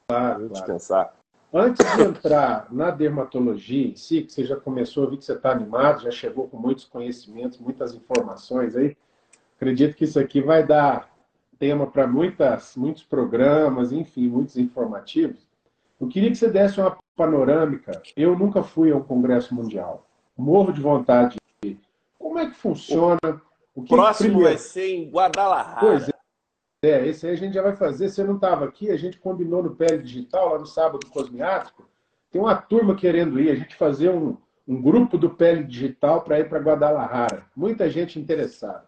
Claro, 0.08 0.48
claro. 0.50 0.66
pensar. 0.66 1.14
Antes 1.58 1.96
de 1.96 2.02
entrar 2.02 2.66
na 2.70 2.90
dermatologia 2.90 3.88
em 3.88 3.96
si, 3.96 4.20
que 4.20 4.30
você 4.30 4.44
já 4.44 4.56
começou, 4.56 5.04
eu 5.04 5.10
vi 5.12 5.16
que 5.16 5.24
você 5.24 5.32
está 5.32 5.52
animado, 5.52 6.02
já 6.02 6.10
chegou 6.10 6.46
com 6.48 6.58
muitos 6.58 6.84
conhecimentos, 6.84 7.58
muitas 7.58 7.94
informações 7.94 8.76
aí. 8.76 8.94
Acredito 9.56 9.96
que 9.96 10.04
isso 10.04 10.20
aqui 10.20 10.42
vai 10.42 10.62
dar 10.66 11.08
tema 11.58 11.86
para 11.86 12.06
muitos 12.06 13.02
programas, 13.08 13.90
enfim, 13.90 14.28
muitos 14.28 14.58
informativos. 14.58 15.48
Eu 15.98 16.08
queria 16.08 16.28
que 16.28 16.36
você 16.36 16.50
desse 16.50 16.78
uma 16.78 16.98
panorâmica. 17.16 18.02
Eu 18.14 18.38
nunca 18.38 18.62
fui 18.62 18.92
a 18.92 18.96
um 18.96 19.02
congresso 19.02 19.54
mundial. 19.54 20.06
Morro 20.36 20.74
de 20.74 20.82
vontade. 20.82 21.38
Como 22.18 22.38
é 22.38 22.50
que 22.50 22.54
funciona? 22.54 23.18
O 23.74 23.82
próximo 23.82 24.28
primeiro... 24.28 24.50
vai 24.50 24.58
ser 24.58 24.88
em 24.90 25.08
Guadalajara. 25.08 25.80
Pois 25.80 26.15
é. 26.88 27.06
Esse 27.06 27.26
aí 27.26 27.32
a 27.32 27.36
gente 27.36 27.54
já 27.54 27.62
vai 27.62 27.76
fazer. 27.76 28.08
Você 28.08 28.22
não 28.24 28.36
estava 28.36 28.64
aqui, 28.64 28.90
a 28.90 28.96
gente 28.96 29.18
combinou 29.18 29.62
no 29.62 29.74
Pele 29.74 30.02
Digital, 30.02 30.52
lá 30.52 30.58
no 30.58 30.66
sábado 30.66 31.06
cosmiático. 31.06 31.88
Tem 32.30 32.40
uma 32.40 32.56
turma 32.56 32.94
querendo 32.94 33.40
ir, 33.40 33.50
a 33.50 33.54
gente 33.54 33.76
fazer 33.76 34.10
um, 34.10 34.36
um 34.66 34.80
grupo 34.80 35.16
do 35.16 35.30
Pele 35.30 35.64
Digital 35.64 36.22
para 36.22 36.40
ir 36.40 36.48
para 36.48 36.58
Guadalajara. 36.58 37.46
Muita 37.54 37.88
gente 37.88 38.18
interessada. 38.18 38.86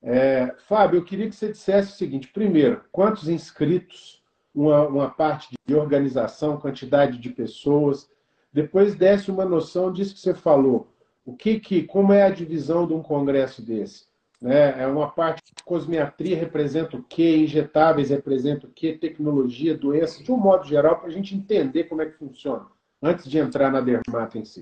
É, 0.00 0.54
Fábio, 0.66 0.98
eu 0.98 1.04
queria 1.04 1.28
que 1.28 1.34
você 1.34 1.50
dissesse 1.50 1.92
o 1.92 1.96
seguinte: 1.96 2.28
primeiro, 2.28 2.84
quantos 2.92 3.28
inscritos, 3.28 4.22
uma, 4.54 4.86
uma 4.86 5.10
parte 5.10 5.54
de 5.66 5.74
organização, 5.74 6.58
quantidade 6.58 7.18
de 7.18 7.30
pessoas. 7.30 8.08
Depois 8.52 8.94
desse 8.94 9.30
uma 9.30 9.44
noção 9.44 9.92
disso 9.92 10.14
que 10.14 10.20
você 10.20 10.34
falou. 10.34 10.92
O 11.24 11.36
que, 11.36 11.60
que 11.60 11.82
como 11.82 12.12
é 12.12 12.22
a 12.22 12.30
divisão 12.30 12.86
de 12.86 12.94
um 12.94 13.02
congresso 13.02 13.60
desse? 13.60 14.07
Né? 14.40 14.82
É 14.82 14.86
uma 14.86 15.10
parte 15.10 15.42
cosmiatria 15.64 16.36
representa 16.36 16.96
o 16.96 17.02
que, 17.02 17.36
injetáveis 17.38 18.10
representa 18.10 18.66
o 18.66 18.70
que, 18.70 18.96
tecnologia, 18.96 19.76
doença, 19.76 20.22
de 20.22 20.30
um 20.30 20.36
modo 20.36 20.64
geral, 20.66 20.98
para 21.00 21.08
a 21.08 21.12
gente 21.12 21.34
entender 21.34 21.84
como 21.84 22.02
é 22.02 22.06
que 22.06 22.16
funciona, 22.16 22.66
antes 23.02 23.28
de 23.28 23.38
entrar 23.38 23.70
na 23.70 23.80
dermata 23.80 24.38
em 24.38 24.44
si. 24.44 24.60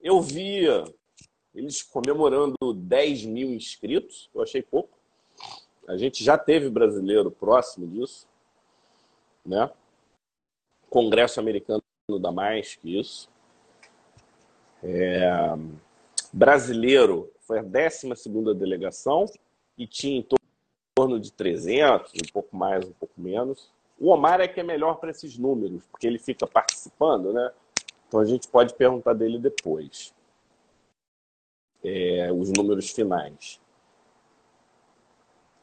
Eu 0.00 0.20
vi 0.20 0.66
eles 1.54 1.82
comemorando 1.82 2.56
10 2.74 3.24
mil 3.26 3.50
inscritos, 3.50 4.28
eu 4.34 4.42
achei 4.42 4.60
pouco. 4.60 4.98
A 5.86 5.96
gente 5.96 6.24
já 6.24 6.36
teve 6.36 6.68
brasileiro 6.68 7.30
próximo 7.30 7.86
disso, 7.86 8.26
né? 9.46 9.70
Congresso 10.90 11.38
americano 11.40 11.82
dá 12.20 12.32
mais 12.32 12.74
que 12.74 12.98
isso. 12.98 13.30
É 14.82 15.30
brasileiro 16.34 17.30
foi 17.42 17.60
a 17.60 17.62
12 17.62 18.54
delegação 18.58 19.24
e 19.78 19.86
tinha 19.86 20.18
em 20.18 20.26
torno 20.96 21.20
de 21.20 21.32
300, 21.32 22.12
um 22.12 22.32
pouco 22.32 22.56
mais, 22.56 22.84
um 22.84 22.92
pouco 22.92 23.14
menos. 23.20 23.70
O 23.98 24.10
Omar 24.10 24.40
é 24.40 24.48
que 24.48 24.58
é 24.58 24.62
melhor 24.64 24.96
para 24.96 25.12
esses 25.12 25.38
números, 25.38 25.84
porque 25.86 26.06
ele 26.06 26.18
fica 26.18 26.46
participando, 26.46 27.32
né? 27.32 27.52
Então 28.08 28.18
a 28.18 28.24
gente 28.24 28.48
pode 28.48 28.74
perguntar 28.74 29.12
dele 29.12 29.38
depois. 29.38 30.12
É, 31.84 32.32
os 32.32 32.50
números 32.50 32.90
finais. 32.90 33.60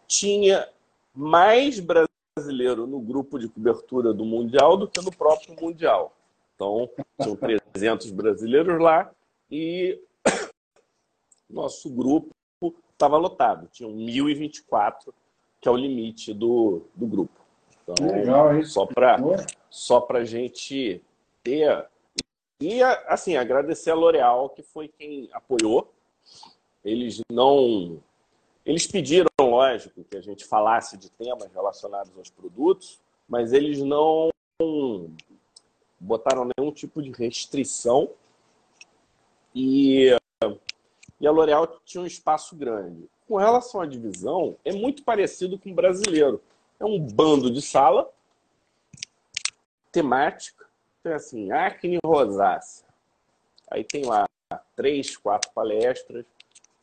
Tinha 0.07 0.69
mais 1.13 1.79
brasileiro 1.79 2.87
no 2.87 2.99
grupo 2.99 3.37
de 3.37 3.49
cobertura 3.49 4.13
do 4.13 4.23
Mundial 4.23 4.77
do 4.77 4.87
que 4.87 5.01
no 5.01 5.11
próprio 5.11 5.55
Mundial. 5.59 6.15
Então, 6.55 6.89
tinham 7.19 7.35
300 7.35 8.11
brasileiros 8.11 8.79
lá 8.79 9.11
e 9.49 9.99
nosso 11.51 11.89
grupo 11.89 12.33
estava 12.91 13.17
lotado. 13.17 13.67
Tinham 13.71 13.91
1.024, 13.91 15.13
que 15.59 15.67
é 15.67 15.71
o 15.71 15.77
limite 15.77 16.33
do, 16.33 16.83
do 16.95 17.07
grupo. 17.07 17.41
Então, 17.83 18.07
Legal, 18.07 18.55
hein? 18.55 18.63
só 18.63 18.85
para 18.85 19.17
só 19.69 20.07
a 20.09 20.23
gente 20.23 21.01
ter. 21.43 21.87
E, 22.59 22.81
assim, 22.83 23.35
agradecer 23.35 23.89
a 23.89 23.95
L'Oréal, 23.95 24.49
que 24.49 24.61
foi 24.61 24.87
quem 24.87 25.29
apoiou. 25.33 25.91
Eles 26.85 27.21
não. 27.31 27.99
Eles 28.63 28.85
pediram, 28.85 29.27
lógico, 29.39 30.03
que 30.03 30.15
a 30.15 30.21
gente 30.21 30.45
falasse 30.45 30.95
de 30.95 31.09
temas 31.09 31.51
relacionados 31.51 32.15
aos 32.15 32.29
produtos, 32.29 32.99
mas 33.27 33.53
eles 33.53 33.79
não 33.79 34.29
botaram 35.99 36.47
nenhum 36.55 36.71
tipo 36.71 37.01
de 37.01 37.11
restrição. 37.11 38.09
E, 39.55 40.15
e 41.21 41.27
a 41.27 41.31
L'Oréal 41.31 41.79
tinha 41.85 42.01
um 42.03 42.07
espaço 42.07 42.55
grande. 42.55 43.07
Com 43.27 43.37
relação 43.37 43.79
à 43.79 43.85
divisão, 43.85 44.57
é 44.65 44.73
muito 44.73 45.03
parecido 45.03 45.57
com 45.57 45.71
o 45.71 45.75
brasileiro. 45.75 46.41
É 46.79 46.83
um 46.83 46.99
bando 46.99 47.51
de 47.51 47.61
sala, 47.61 48.11
temática, 49.91 50.65
então, 50.99 51.13
assim, 51.13 51.51
acne 51.51 51.99
rosácea. 52.03 52.87
Aí 53.69 53.83
tem 53.83 54.03
lá 54.03 54.25
três, 54.75 55.15
quatro 55.15 55.51
palestras 55.51 56.25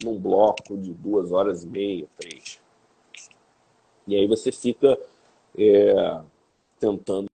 num 0.03 0.19
bloco 0.19 0.79
de 0.79 0.95
duas 0.95 1.33
horas 1.33 1.65
e 1.65 1.67
meia, 1.67 2.09
três. 2.17 2.61
E 4.07 4.15
aí 4.15 4.27
você 4.29 4.53
fica 4.53 4.99
é, 5.59 6.21
tentando 6.79 7.29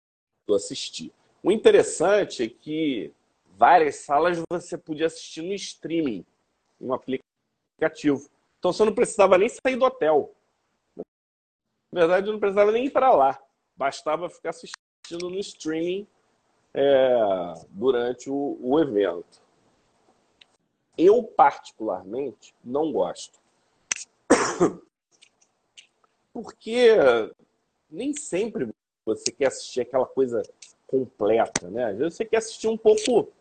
assistir. 0.54 1.12
O 1.42 1.50
interessante 1.50 2.42
é 2.42 2.48
que 2.48 3.12
várias 3.56 3.96
salas 3.96 4.42
você 4.50 4.76
podia 4.76 5.06
assistir 5.06 5.42
no 5.42 5.54
streaming, 5.54 6.24
um 6.80 6.92
aplicativo. 6.92 8.28
Então 8.58 8.72
você 8.72 8.84
não 8.84 8.94
precisava 8.94 9.38
nem 9.38 9.48
sair 9.48 9.76
do 9.76 9.84
hotel. 9.84 10.34
Na 11.92 12.02
verdade, 12.02 12.30
não 12.30 12.38
precisava 12.38 12.70
nem 12.72 12.86
ir 12.86 12.90
para 12.90 13.12
lá. 13.12 13.40
Bastava 13.76 14.28
ficar 14.28 14.50
assistindo 14.50 15.28
no 15.28 15.38
streaming 15.38 16.06
é, 16.72 17.54
durante 17.70 18.30
o, 18.30 18.58
o 18.60 18.78
evento. 18.80 19.42
Eu, 20.96 21.22
particularmente, 21.22 22.54
não 22.62 22.92
gosto. 22.92 23.40
Porque 26.32 26.96
nem 27.90 28.14
sempre 28.14 28.68
você 29.04 29.32
quer 29.32 29.46
assistir 29.46 29.80
aquela 29.80 30.06
coisa 30.06 30.42
completa, 30.86 31.70
né? 31.70 31.86
Às 31.86 31.98
vezes 31.98 32.14
você 32.14 32.24
quer 32.24 32.36
assistir 32.36 32.68
um 32.68 32.76
pouco. 32.76 33.32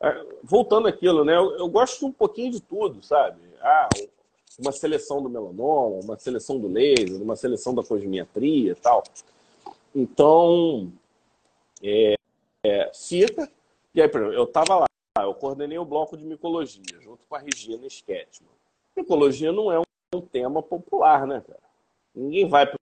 É, 0.00 0.26
voltando 0.42 0.88
aquilo, 0.88 1.24
né? 1.24 1.36
Eu, 1.36 1.56
eu 1.58 1.68
gosto 1.68 2.06
um 2.06 2.12
pouquinho 2.12 2.50
de 2.52 2.60
tudo, 2.60 3.02
sabe? 3.02 3.40
Ah, 3.60 3.88
uma 4.58 4.72
seleção 4.72 5.22
do 5.22 5.28
melanoma, 5.28 6.00
uma 6.02 6.18
seleção 6.18 6.58
do 6.58 6.68
laser, 6.68 7.22
uma 7.22 7.36
seleção 7.36 7.74
da 7.74 7.82
cosmiatria 7.82 8.72
e 8.72 8.74
tal. 8.74 9.02
Então, 9.94 10.92
é, 11.82 12.14
é, 12.64 12.90
fica. 12.94 13.50
E 13.94 14.02
aí, 14.02 14.10
eu 14.12 14.44
estava 14.44 14.80
lá, 14.80 14.86
eu 15.20 15.34
coordenei 15.34 15.78
o 15.78 15.84
bloco 15.84 16.16
de 16.16 16.24
micologia, 16.24 17.00
junto 17.00 17.24
com 17.28 17.34
a 17.34 17.38
Regina 17.38 17.86
Sketman. 17.86 18.50
Micologia 18.96 19.52
não 19.52 19.72
é 19.72 19.78
um, 19.78 19.84
um 20.14 20.20
tema 20.20 20.62
popular, 20.62 21.26
né, 21.26 21.42
cara? 21.46 21.62
Ninguém 22.14 22.48
vai 22.48 22.66
para 22.66 22.78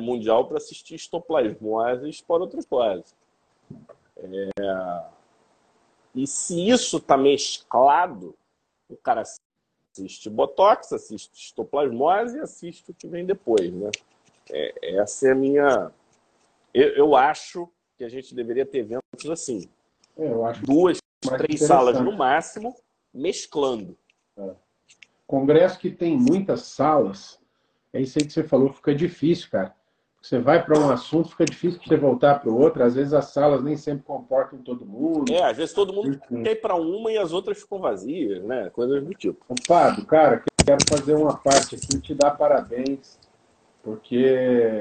mundial 0.00 0.46
para 0.46 0.58
assistir 0.58 0.94
estoplasmose 0.94 2.06
e 2.06 2.10
esporotricose. 2.10 3.14
É... 4.16 5.17
E 6.18 6.26
se 6.26 6.68
isso 6.68 6.96
está 6.96 7.16
mesclado, 7.16 8.34
o 8.88 8.96
cara 8.96 9.22
assiste 9.22 10.28
Botox, 10.28 10.92
assiste 10.92 11.32
estoplasmose 11.32 12.38
e 12.38 12.40
assiste 12.40 12.90
o 12.90 12.94
que 12.94 13.06
vem 13.06 13.24
depois, 13.24 13.72
né? 13.72 13.88
É, 14.50 14.96
essa 14.96 15.28
é 15.28 15.30
a 15.30 15.34
minha... 15.36 15.92
Eu, 16.74 16.88
eu, 16.96 17.16
acho 17.16 17.68
que 17.96 18.02
a 18.02 18.08
gente 18.08 18.34
deveria 18.34 18.66
ter 18.66 18.78
eventos 18.78 19.30
assim. 19.30 19.68
É, 20.16 20.28
Duas, 20.66 20.98
três 21.20 21.60
salas 21.62 22.00
no 22.00 22.10
máximo, 22.10 22.74
mesclando. 23.14 23.96
É. 24.36 24.50
Congresso 25.24 25.78
que 25.78 25.88
tem 25.88 26.16
muitas 26.16 26.62
salas, 26.62 27.38
é 27.92 28.00
isso 28.00 28.18
aí 28.18 28.26
que 28.26 28.32
você 28.32 28.42
falou, 28.42 28.72
fica 28.72 28.92
difícil, 28.92 29.48
cara. 29.52 29.72
Você 30.20 30.38
vai 30.38 30.64
para 30.64 30.78
um 30.78 30.90
assunto, 30.90 31.30
fica 31.30 31.44
difícil 31.44 31.80
você 31.82 31.96
voltar 31.96 32.40
para 32.40 32.50
o 32.50 32.60
outro. 32.60 32.82
Às 32.82 32.94
vezes 32.94 33.12
as 33.12 33.26
salas 33.26 33.62
nem 33.62 33.76
sempre 33.76 34.04
comportam 34.04 34.58
todo 34.58 34.84
mundo. 34.84 35.32
É, 35.32 35.44
às 35.44 35.56
vezes 35.56 35.72
todo 35.72 35.92
mundo 35.92 36.20
quer 36.42 36.52
ir 36.52 36.60
para 36.60 36.74
uma 36.74 37.10
e 37.10 37.16
as 37.18 37.32
outras 37.32 37.60
ficam 37.60 37.78
vazias, 37.78 38.42
né? 38.44 38.68
Coisas 38.70 39.02
do 39.02 39.14
tipo. 39.14 39.44
Fábio, 39.66 40.04
cara, 40.04 40.42
quero 40.64 40.84
fazer 40.88 41.14
uma 41.14 41.36
parte 41.36 41.76
aqui, 41.76 42.00
te 42.00 42.14
dar 42.14 42.32
parabéns, 42.32 43.18
porque 43.82 44.80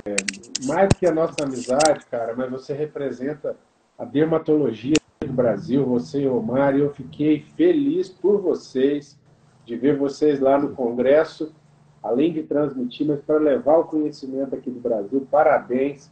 mais 0.66 0.90
que 1.00 1.06
a 1.06 1.14
nossa 1.14 1.44
amizade, 1.44 2.06
cara, 2.10 2.36
mas 2.36 2.50
você 2.50 2.74
representa 2.74 3.56
a 3.98 4.04
dermatologia 4.04 4.96
do 5.22 5.32
Brasil, 5.32 5.86
você 5.86 6.22
e 6.22 6.28
o 6.28 6.38
Omar, 6.38 6.76
e 6.76 6.82
eu 6.82 6.94
fiquei 6.94 7.46
feliz 7.56 8.10
por 8.10 8.42
vocês, 8.42 9.18
de 9.66 9.76
ver 9.76 9.98
vocês 9.98 10.40
lá 10.40 10.58
no 10.58 10.76
Congresso 10.76 11.54
além 12.02 12.34
de 12.34 12.44
transmitir, 12.44 13.06
mas 13.06 13.22
para 13.22 13.38
levar 13.38 13.78
o 13.78 13.86
conhecimento 13.86 14.56
aqui 14.56 14.70
do 14.70 14.80
Brasil. 14.80 15.28
Parabéns 15.30 16.12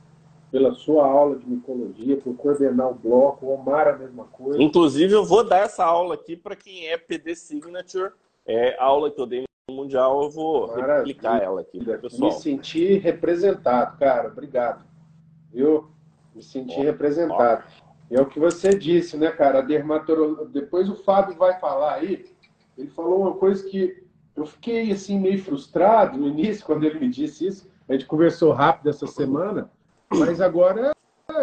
pela 0.52 0.74
sua 0.74 1.06
aula 1.06 1.38
de 1.38 1.46
micologia, 1.48 2.18
por 2.18 2.36
coordenar 2.36 2.90
o 2.90 2.96
bloco, 2.96 3.46
o 3.46 3.54
Omar 3.54 3.88
a 3.88 3.98
mesma 3.98 4.26
coisa. 4.26 4.62
Inclusive, 4.62 5.14
eu 5.14 5.26
vou 5.26 5.44
dar 5.44 5.60
essa 5.60 5.84
aula 5.84 6.16
aqui 6.16 6.36
para 6.36 6.56
quem 6.56 6.88
é 6.88 6.98
PD 6.98 7.36
Signature, 7.36 8.12
é 8.46 8.82
aula 8.82 9.12
que 9.12 9.20
eu 9.20 9.26
dei 9.26 9.44
no 9.70 9.76
Mundial, 9.76 10.24
eu 10.24 10.30
vou 10.30 10.68
Maravilha. 10.68 10.98
replicar 10.98 11.42
ela 11.42 11.62
aqui 11.62 11.84
pessoal. 11.84 12.32
Me 12.32 12.38
senti 12.38 12.98
representado, 12.98 13.98
cara, 13.98 14.30
obrigado. 14.30 14.86
Viu? 15.52 15.90
Me 16.34 16.44
senti 16.44 16.80
representado. 16.80 17.64
É 18.10 18.22
o 18.22 18.26
que 18.26 18.40
você 18.40 18.70
disse, 18.70 19.18
né, 19.18 19.32
cara? 19.32 19.60
A 19.60 19.62
dermatologia. 19.62 20.46
Depois 20.46 20.88
o 20.90 20.96
Fábio 20.96 21.36
vai 21.36 21.60
falar 21.60 21.96
aí. 21.96 22.26
Ele 22.78 22.90
falou 22.92 23.22
uma 23.22 23.34
coisa 23.34 23.68
que 23.68 24.05
eu 24.36 24.46
fiquei 24.46 24.92
assim 24.92 25.20
meio 25.20 25.42
frustrado 25.42 26.18
no 26.18 26.28
início 26.28 26.66
quando 26.66 26.84
ele 26.84 27.00
me 27.00 27.10
disse 27.10 27.48
isso. 27.48 27.70
A 27.88 27.94
gente 27.94 28.06
conversou 28.06 28.52
rápido 28.52 28.90
essa 28.90 29.08
semana, 29.08 29.70
mas 30.10 30.42
agora 30.42 30.92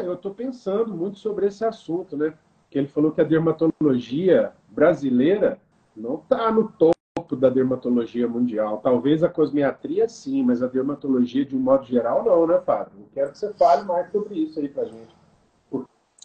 eu 0.05 0.15
estou 0.15 0.35
pensando 0.35 0.95
muito 0.95 1.19
sobre 1.19 1.47
esse 1.47 1.65
assunto, 1.65 2.17
né? 2.17 2.35
Que 2.71 2.79
ele 2.79 2.89
falou 2.89 3.13
que 3.13 3.21
a 3.21 3.25
dermatologia 3.25 4.53
brasileira 4.69 5.59
não 5.97 6.17
está 6.17 6.51
no 6.51 6.69
topo 6.69 7.37
da 7.37 7.49
dermatologia 7.49 8.27
mundial. 8.27 8.79
Talvez 8.79 9.23
a 9.23 9.29
cosmiatria 9.29 10.09
sim, 10.09 10.43
mas 10.43 10.63
a 10.63 10.67
dermatologia 10.67 11.45
de 11.45 11.57
um 11.57 11.61
modo 11.61 11.85
geral 11.85 12.25
não, 12.25 12.47
né, 12.47 12.61
Fábio? 12.61 12.93
Eu 12.99 13.09
quero 13.15 13.33
que 13.33 13.39
você 13.39 13.53
fale 13.55 13.85
mais 13.85 14.11
sobre 14.11 14.35
isso 14.35 14.59
aí 14.59 14.69
para 14.69 14.85
gente. 14.85 15.15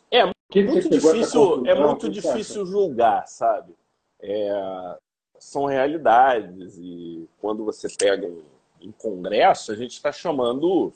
É 0.10 0.26
muito 0.64 0.90
difícil, 0.90 1.66
é 1.66 1.76
muito 1.76 2.10
difícil 2.10 2.66
julgar, 2.66 3.28
sabe? 3.28 3.76
É, 4.22 4.98
são 5.40 5.66
realidades. 5.66 6.78
E 6.78 7.28
quando 7.40 7.64
você 7.66 7.88
pega 7.90 8.28
em, 8.28 8.44
em 8.82 8.92
congresso, 8.92 9.72
a 9.72 9.76
gente 9.76 9.92
está 9.92 10.12
chamando 10.12 10.94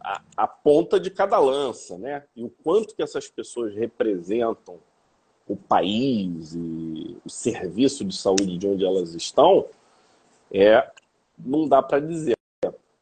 a, 0.00 0.20
a, 0.36 0.46
ponta 0.46 1.00
de 1.00 1.10
cada 1.10 1.38
lança, 1.38 1.96
né? 1.96 2.24
E 2.36 2.44
o 2.44 2.50
quanto 2.62 2.94
que 2.94 3.02
essas 3.02 3.28
pessoas 3.28 3.74
representam 3.74 4.78
o 5.48 5.56
país 5.56 6.54
e 6.54 7.18
o 7.24 7.30
serviço 7.30 8.04
de 8.04 8.16
saúde 8.16 8.56
de 8.56 8.66
onde 8.66 8.84
elas 8.84 9.14
estão, 9.14 9.66
é, 10.52 10.90
não 11.38 11.68
dá 11.68 11.82
para 11.82 12.00
dizer. 12.00 12.36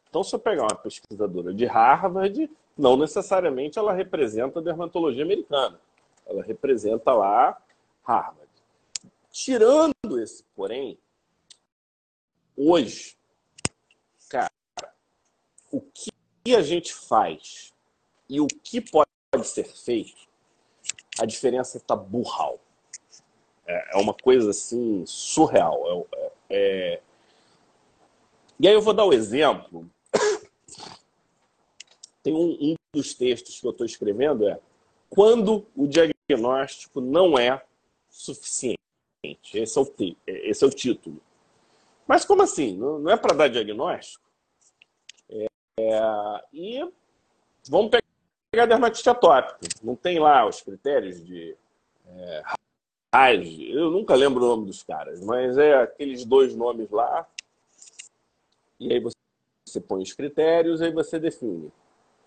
Então, 0.08 0.22
se 0.22 0.34
eu 0.34 0.38
pegar 0.38 0.62
uma 0.62 0.76
pesquisadora 0.76 1.54
de 1.54 1.64
Harvard, 1.64 2.50
não 2.76 2.96
necessariamente 2.96 3.78
ela 3.78 3.92
representa 3.92 4.58
a 4.58 4.62
dermatologia 4.62 5.24
americana. 5.24 5.78
Ela 6.26 6.42
representa 6.42 7.12
lá 7.12 7.56
Harvard. 8.02 8.41
Tirando 9.32 10.20
esse, 10.22 10.44
porém, 10.54 10.98
hoje, 12.54 13.16
cara, 14.28 14.52
o 15.70 15.80
que 15.80 16.54
a 16.54 16.60
gente 16.60 16.92
faz 16.92 17.72
e 18.28 18.42
o 18.42 18.46
que 18.46 18.78
pode 18.78 19.08
ser 19.44 19.64
feito, 19.64 20.28
a 21.18 21.24
diferença 21.24 21.78
está 21.78 21.96
burral. 21.96 22.60
É, 23.66 23.94
é 23.94 23.96
uma 23.96 24.12
coisa 24.12 24.50
assim 24.50 25.02
surreal. 25.06 26.06
É, 26.14 26.32
é, 26.50 27.02
E 28.60 28.68
aí 28.68 28.74
eu 28.74 28.82
vou 28.82 28.92
dar 28.92 29.04
o 29.04 29.08
um 29.08 29.12
exemplo. 29.14 29.90
Tem 32.22 32.34
um, 32.34 32.58
um 32.60 32.74
dos 32.94 33.14
textos 33.14 33.58
que 33.58 33.66
eu 33.66 33.70
estou 33.70 33.86
escrevendo 33.86 34.46
é 34.46 34.60
quando 35.08 35.66
o 35.74 35.86
diagnóstico 35.86 37.00
não 37.00 37.38
é 37.38 37.64
suficiente. 38.10 38.81
Esse 39.22 39.78
é 39.78 39.82
o, 39.82 39.94
esse 40.26 40.64
é 40.64 40.66
o 40.66 40.70
título. 40.70 41.20
Mas 42.06 42.24
como 42.24 42.42
assim? 42.42 42.76
Não 42.76 43.08
é 43.10 43.16
para 43.16 43.34
dar 43.34 43.48
diagnóstico? 43.48 44.24
É, 45.30 45.48
e 46.52 46.80
vamos 47.68 47.90
pegar 47.90 48.64
a 48.64 48.66
dermatite 48.66 49.08
atópica. 49.08 49.58
Não 49.82 49.94
tem 49.94 50.18
lá 50.18 50.46
os 50.46 50.60
critérios 50.60 51.24
de 51.24 51.56
é, 52.06 52.42
eu 53.70 53.90
nunca 53.90 54.14
lembro 54.14 54.42
o 54.42 54.48
nome 54.48 54.66
dos 54.66 54.82
caras, 54.82 55.20
mas 55.20 55.58
é 55.58 55.74
aqueles 55.74 56.24
dois 56.24 56.56
nomes 56.56 56.90
lá. 56.90 57.26
E 58.80 58.90
aí 58.90 59.00
você, 59.00 59.14
você 59.66 59.80
põe 59.80 60.02
os 60.02 60.14
critérios, 60.14 60.80
aí 60.80 60.90
você 60.90 61.18
define. 61.18 61.70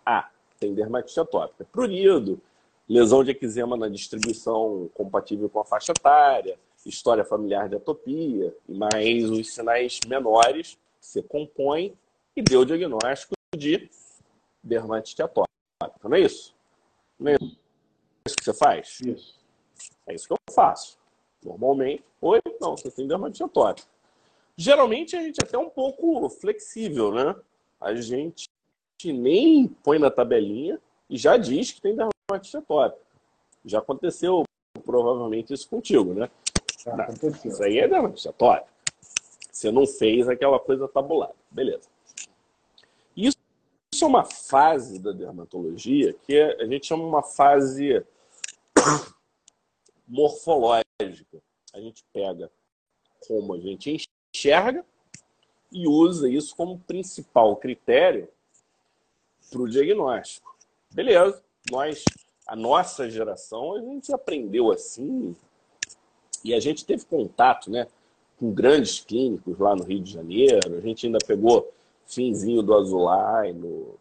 Ah, 0.05 0.29
tem 0.59 0.75
dermatite 0.75 1.19
atópica. 1.19 1.65
Prurido, 1.65 2.39
lesão 2.87 3.23
de 3.23 3.31
eczema 3.31 3.75
na 3.75 3.89
distribuição 3.89 4.89
compatível 4.93 5.49
com 5.49 5.59
a 5.59 5.65
faixa 5.65 5.91
etária, 5.91 6.57
história 6.85 7.25
familiar 7.25 7.67
de 7.67 7.75
atopia, 7.75 8.55
mas 8.67 9.29
os 9.29 9.53
sinais 9.53 9.99
menores 10.07 10.77
você 10.99 11.21
compõe 11.21 11.93
e 12.35 12.41
deu 12.41 12.61
o 12.61 12.65
diagnóstico 12.65 13.33
de 13.55 13.89
dermatite 14.63 15.21
atópica. 15.21 15.49
Não 16.03 16.15
é 16.15 16.21
isso? 16.21 16.53
Não 17.19 17.31
é 17.31 17.35
isso 18.25 18.35
que 18.35 18.43
você 18.43 18.53
faz? 18.53 18.99
Isso. 19.01 19.39
É 20.07 20.13
isso 20.13 20.27
que 20.27 20.33
eu 20.33 20.37
faço. 20.53 20.97
Normalmente, 21.43 22.03
oi, 22.21 22.41
não, 22.59 22.75
você 22.75 22.89
tem 22.89 23.07
dermatite 23.07 23.43
atópica. 23.43 23.87
Geralmente 24.57 25.15
a 25.15 25.21
gente 25.21 25.37
é 25.41 25.45
até 25.45 25.57
um 25.57 25.69
pouco 25.69 26.29
flexível, 26.29 27.11
né? 27.11 27.35
A 27.79 27.93
gente 27.93 28.49
nem 29.03 29.67
põe 29.67 29.99
na 29.99 30.09
tabelinha 30.09 30.79
e 31.09 31.17
já 31.17 31.37
diz 31.37 31.71
que 31.71 31.81
tem 31.81 31.95
dermatite 31.95 32.57
atópica. 32.57 33.05
Já 33.63 33.79
aconteceu 33.79 34.43
provavelmente 34.85 35.53
isso 35.53 35.69
contigo, 35.69 36.13
né? 36.13 36.29
Aconteceu. 36.85 37.51
Isso 37.51 37.63
aí 37.63 37.79
é 37.79 37.87
dermatite 37.87 38.29
atópica. 38.29 38.69
Você 39.51 39.71
não 39.71 39.87
fez 39.87 40.27
aquela 40.29 40.59
coisa 40.59 40.87
tabulada. 40.87 41.35
Beleza. 41.49 41.89
Isso, 43.15 43.37
isso 43.91 44.03
é 44.03 44.07
uma 44.07 44.23
fase 44.23 44.99
da 44.99 45.11
dermatologia 45.11 46.13
que 46.13 46.39
a 46.39 46.65
gente 46.65 46.85
chama 46.85 47.03
uma 47.03 47.23
fase 47.23 48.05
morfológica. 50.07 51.41
A 51.73 51.79
gente 51.79 52.03
pega 52.13 52.51
como 53.27 53.53
a 53.53 53.59
gente 53.59 54.09
enxerga 54.33 54.85
e 55.71 55.87
usa 55.87 56.29
isso 56.29 56.55
como 56.55 56.79
principal 56.79 57.55
critério 57.55 58.29
para 59.49 59.61
o 59.61 59.69
diagnóstico. 59.69 60.55
Beleza, 60.93 61.43
nós, 61.71 62.03
a 62.47 62.55
nossa 62.55 63.09
geração, 63.09 63.75
a 63.75 63.81
gente 63.81 64.13
aprendeu 64.13 64.71
assim 64.71 65.35
e 66.45 66.53
a 66.53 66.59
gente 66.59 66.85
teve 66.85 67.03
contato 67.05 67.71
né, 67.71 67.87
com 68.37 68.51
grandes 68.51 68.99
clínicos 68.99 69.57
lá 69.57 69.75
no 69.75 69.83
Rio 69.83 69.99
de 69.99 70.13
Janeiro, 70.13 70.77
a 70.77 70.79
gente 70.79 71.07
ainda 71.07 71.17
pegou 71.25 71.73
finzinho 72.05 72.61
do 72.61 72.75
Azulay, 72.75 73.51
no, 73.51 73.97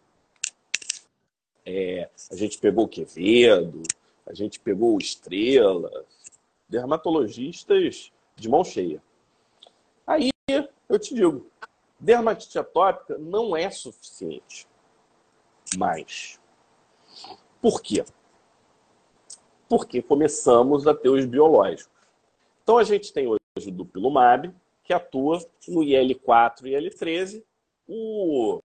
é, 1.64 2.10
a 2.30 2.36
gente 2.36 2.58
pegou 2.58 2.84
o 2.84 2.88
Quevedo, 2.88 3.82
a 4.26 4.34
gente 4.34 4.60
pegou 4.60 4.98
Estrela, 4.98 6.04
dermatologistas 6.68 8.12
de 8.36 8.48
mão 8.48 8.62
cheia. 8.62 9.02
Aí 10.06 10.30
eu 10.46 10.98
te 10.98 11.14
digo, 11.14 11.46
dermatite 11.98 12.58
atópica 12.58 13.16
não 13.16 13.56
é 13.56 13.70
suficiente. 13.70 14.68
Mas 15.78 16.38
por 17.62 17.80
quê? 17.80 18.04
Porque 19.66 20.02
começamos 20.02 20.86
a 20.86 20.94
ter 20.94 21.08
os 21.08 21.24
biológicos. 21.24 21.93
Então 22.64 22.78
a 22.78 22.84
gente 22.84 23.12
tem 23.12 23.28
hoje 23.28 23.68
o 23.68 23.70
dupilumab, 23.70 24.50
que 24.82 24.94
atua 24.94 25.38
no 25.68 25.82
IL4 25.82 26.64
e 26.64 26.70
IL13. 26.70 27.44
O 27.86 28.58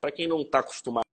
para 0.00 0.10
quem 0.10 0.26
não 0.26 0.40
está 0.40 0.60
acostumado 0.60 1.04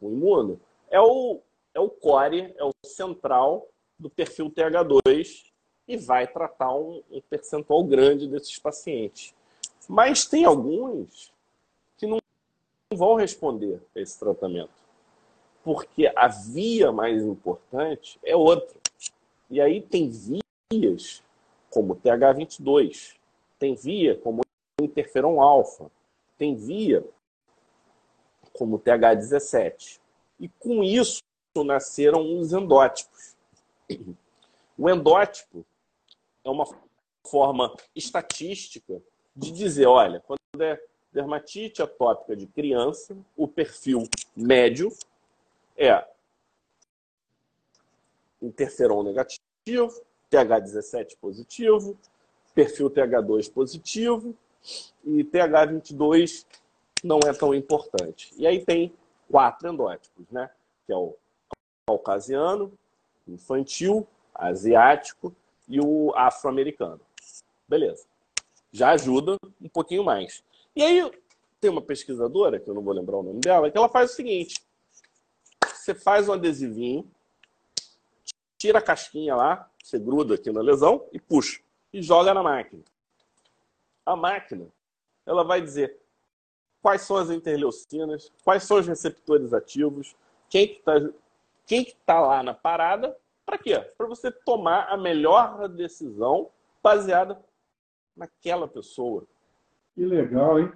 com 0.00 0.06
o 0.06 0.12
imuno, 0.12 0.60
é 0.90 1.00
o 1.00 1.40
é 1.74 1.80
o 1.80 1.90
core, 1.90 2.54
é 2.56 2.64
o 2.64 2.72
central 2.84 3.68
do 3.98 4.08
perfil 4.08 4.50
TH2 4.50 5.44
e 5.86 5.96
vai 5.96 6.26
tratar 6.26 6.74
um, 6.74 7.02
um 7.10 7.20
percentual 7.20 7.84
grande 7.84 8.26
desses 8.26 8.58
pacientes. 8.58 9.34
Mas 9.86 10.24
tem 10.24 10.46
alguns 10.46 11.32
que 11.98 12.06
não 12.06 12.18
vão 12.94 13.14
responder 13.14 13.82
a 13.94 14.00
esse 14.00 14.18
tratamento, 14.18 14.72
porque 15.62 16.10
a 16.16 16.28
via 16.28 16.90
mais 16.90 17.22
importante 17.22 18.18
é 18.24 18.34
outra. 18.34 18.78
E 19.50 19.60
aí 19.60 19.82
tem 19.82 20.08
vias 20.08 21.22
como 21.70 21.96
TH22, 21.96 23.16
tem 23.58 23.74
via 23.74 24.16
como 24.16 24.42
interferon 24.80 25.40
alfa, 25.40 25.90
tem 26.36 26.54
via 26.54 27.04
como 28.52 28.78
TH17. 28.78 30.00
E 30.40 30.48
com 30.48 30.82
isso 30.82 31.22
nasceram 31.64 32.38
os 32.38 32.52
endótipos. 32.52 33.36
O 34.76 34.88
endótipo 34.88 35.66
é 36.44 36.50
uma 36.50 36.64
forma 37.26 37.74
estatística 37.94 39.02
de 39.34 39.50
dizer, 39.50 39.86
olha, 39.86 40.20
quando 40.20 40.62
é 40.62 40.80
dermatite 41.12 41.82
atópica 41.82 42.36
de 42.36 42.46
criança, 42.46 43.16
o 43.36 43.48
perfil 43.48 44.04
médio 44.36 44.92
é 45.76 46.06
interferon 48.40 49.02
negativo, 49.02 50.02
TH17 50.30 51.16
positivo, 51.20 51.98
perfil 52.54 52.90
TH2 52.90 53.52
positivo 53.52 54.34
e 55.04 55.24
TH22 55.24 56.44
não 57.02 57.20
é 57.26 57.32
tão 57.32 57.54
importante. 57.54 58.32
E 58.36 58.46
aí 58.46 58.64
tem 58.64 58.92
quatro 59.30 59.68
endótipos, 59.68 60.26
né? 60.30 60.50
Que 60.86 60.92
é 60.92 60.96
o 60.96 61.14
caucasiano, 61.86 62.72
infantil, 63.26 64.06
asiático 64.34 65.34
e 65.68 65.80
o 65.80 66.12
afro-americano. 66.14 67.00
Beleza. 67.68 68.04
Já 68.72 68.90
ajuda 68.90 69.36
um 69.60 69.68
pouquinho 69.68 70.04
mais. 70.04 70.42
E 70.74 70.82
aí 70.82 71.10
tem 71.60 71.70
uma 71.70 71.82
pesquisadora, 71.82 72.60
que 72.60 72.68
eu 72.68 72.74
não 72.74 72.82
vou 72.82 72.94
lembrar 72.94 73.16
o 73.18 73.22
nome 73.22 73.40
dela, 73.40 73.70
que 73.70 73.76
ela 73.76 73.88
faz 73.88 74.12
o 74.12 74.14
seguinte: 74.14 74.62
você 75.66 75.94
faz 75.94 76.28
um 76.28 76.32
adesivinho, 76.32 77.08
tira 78.58 78.80
a 78.80 78.82
casquinha 78.82 79.34
lá, 79.34 79.70
você 79.82 79.98
gruda 79.98 80.34
aqui 80.34 80.50
na 80.50 80.60
lesão 80.60 81.06
e 81.12 81.20
puxa 81.20 81.60
e 81.92 82.02
joga 82.02 82.34
na 82.34 82.42
máquina. 82.42 82.82
A 84.04 84.16
máquina, 84.16 84.66
ela 85.24 85.44
vai 85.44 85.62
dizer 85.62 85.98
quais 86.82 87.02
são 87.02 87.16
as 87.16 87.30
interleucinas, 87.30 88.32
quais 88.44 88.64
são 88.64 88.78
os 88.78 88.86
receptores 88.86 89.54
ativos, 89.54 90.14
quem 90.50 90.72
está 90.72 90.94
quem 91.64 91.84
que 91.84 91.90
está 91.90 92.18
lá 92.18 92.42
na 92.42 92.54
parada, 92.54 93.14
para 93.44 93.58
quê? 93.58 93.78
Para 93.96 94.06
você 94.06 94.30
tomar 94.30 94.88
a 94.88 94.96
melhor 94.96 95.68
decisão 95.68 96.50
baseada 96.82 97.38
naquela 98.16 98.66
pessoa. 98.66 99.26
Que 99.94 100.02
legal, 100.02 100.58
hein? 100.58 100.72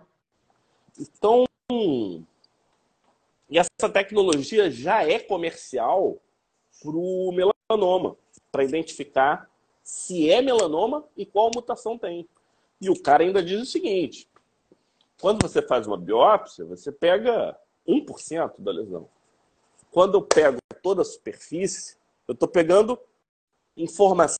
Então, 0.98 1.46
e 1.70 3.58
essa 3.58 3.88
tecnologia 3.90 4.70
já 4.70 5.02
é 5.02 5.18
comercial 5.18 6.18
para 6.82 6.96
o 6.96 7.32
melanoma, 7.32 8.16
para 8.50 8.64
identificar 8.64 9.50
se 9.82 10.30
é 10.30 10.40
melanoma 10.40 11.04
e 11.16 11.24
qual 11.24 11.50
mutação 11.54 11.98
tem. 11.98 12.28
E 12.80 12.90
o 12.90 13.00
cara 13.00 13.22
ainda 13.22 13.42
diz 13.42 13.60
o 13.60 13.66
seguinte: 13.66 14.28
quando 15.20 15.42
você 15.46 15.62
faz 15.62 15.86
uma 15.86 15.96
biópsia, 15.96 16.64
você 16.64 16.90
pega 16.90 17.56
1% 17.86 18.54
da 18.58 18.72
lesão. 18.72 19.08
Quando 19.90 20.14
eu 20.18 20.22
pego 20.22 20.58
toda 20.82 21.02
a 21.02 21.04
superfície, 21.04 21.96
eu 22.26 22.32
estou 22.32 22.48
pegando 22.48 22.98
informação 23.76 24.38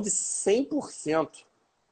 de 0.00 0.10
100%, 0.10 1.44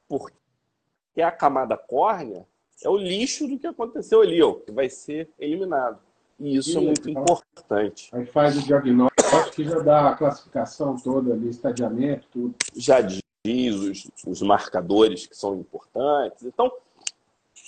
porque 0.09 1.23
a 1.23 1.31
camada 1.31 1.77
córnea 1.77 2.47
é 2.83 2.88
o 2.88 2.97
lixo 2.97 3.47
do 3.47 3.59
que 3.59 3.67
aconteceu 3.67 4.23
ali, 4.23 4.43
ó, 4.43 4.55
que 4.55 4.73
vai 4.73 4.88
ser 4.88 5.31
eliminado. 5.38 6.01
E 6.38 6.57
isso 6.57 6.79
é 6.79 6.81
muito 6.81 7.11
importante. 7.11 8.09
Aí 8.12 8.25
faz 8.27 8.57
o 8.57 8.62
diagnóstico 8.62 9.48
já 9.64 9.79
dá 9.81 10.11
a 10.11 10.16
classificação 10.16 10.97
toda 10.97 11.33
ali, 11.33 11.49
estadiamento, 11.49 12.27
tudo. 12.31 12.55
Já 12.77 13.01
diz 13.01 13.75
os, 13.75 14.11
os 14.27 14.42
marcadores 14.42 15.27
que 15.27 15.37
são 15.37 15.55
importantes. 15.59 16.44
Então, 16.44 16.73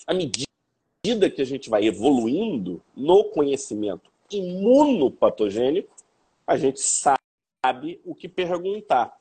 à 0.07 0.15
medida 0.15 1.31
que 1.31 1.41
a 1.41 1.47
gente 1.47 1.71
vai 1.71 1.85
evoluindo 1.85 2.83
no 2.97 3.25
conhecimento 3.25 4.11
imunopatogênico, 4.31 5.95
a 6.47 6.57
gente 6.57 6.81
sabe 6.81 8.01
o 8.05 8.15
que 8.15 8.29
perguntar. 8.29 9.17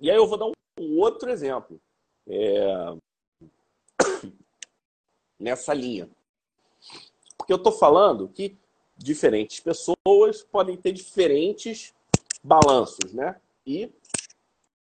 E 0.00 0.10
aí 0.10 0.16
eu 0.16 0.26
vou 0.26 0.38
dar 0.38 0.46
um 0.46 0.98
outro 0.98 1.30
exemplo. 1.30 1.80
É... 2.28 2.94
nessa 5.38 5.72
linha. 5.74 6.08
Porque 7.36 7.52
eu 7.52 7.56
estou 7.56 7.72
falando 7.72 8.28
que 8.28 8.56
diferentes 8.96 9.60
pessoas 9.60 10.42
podem 10.50 10.76
ter 10.76 10.92
diferentes 10.92 11.94
balanços, 12.42 13.12
né? 13.12 13.36
E 13.66 13.90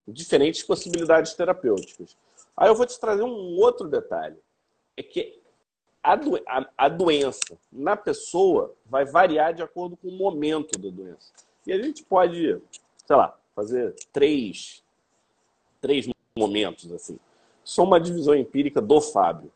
diferentes 0.06 0.62
possibilidades 0.62 1.34
terapêuticas. 1.34 2.16
Aí 2.56 2.68
eu 2.68 2.74
vou 2.74 2.86
te 2.86 2.98
trazer 2.98 3.22
um 3.22 3.56
outro 3.56 3.88
detalhe. 3.88 4.36
É 4.96 5.02
que 5.02 5.40
a, 6.02 6.16
do, 6.16 6.36
a, 6.46 6.68
a, 6.76 6.88
doença 6.88 7.58
na 7.72 7.96
pessoa 7.96 8.74
vai 8.84 9.04
variar 9.06 9.54
de 9.54 9.62
acordo 9.62 9.96
com 9.96 10.08
o 10.08 10.12
momento 10.12 10.78
da 10.78 10.90
doença. 10.90 11.32
E 11.66 11.72
a 11.72 11.82
gente 11.82 12.02
pode, 12.04 12.60
sei 13.06 13.16
lá, 13.16 13.36
fazer 13.54 13.94
três, 14.12 14.84
três 15.80 16.06
momentos 16.36 16.92
assim. 16.92 17.18
Só 17.64 17.82
uma 17.82 17.98
divisão 17.98 18.34
empírica 18.34 18.82
do 18.82 19.00
Fábio. 19.00 19.50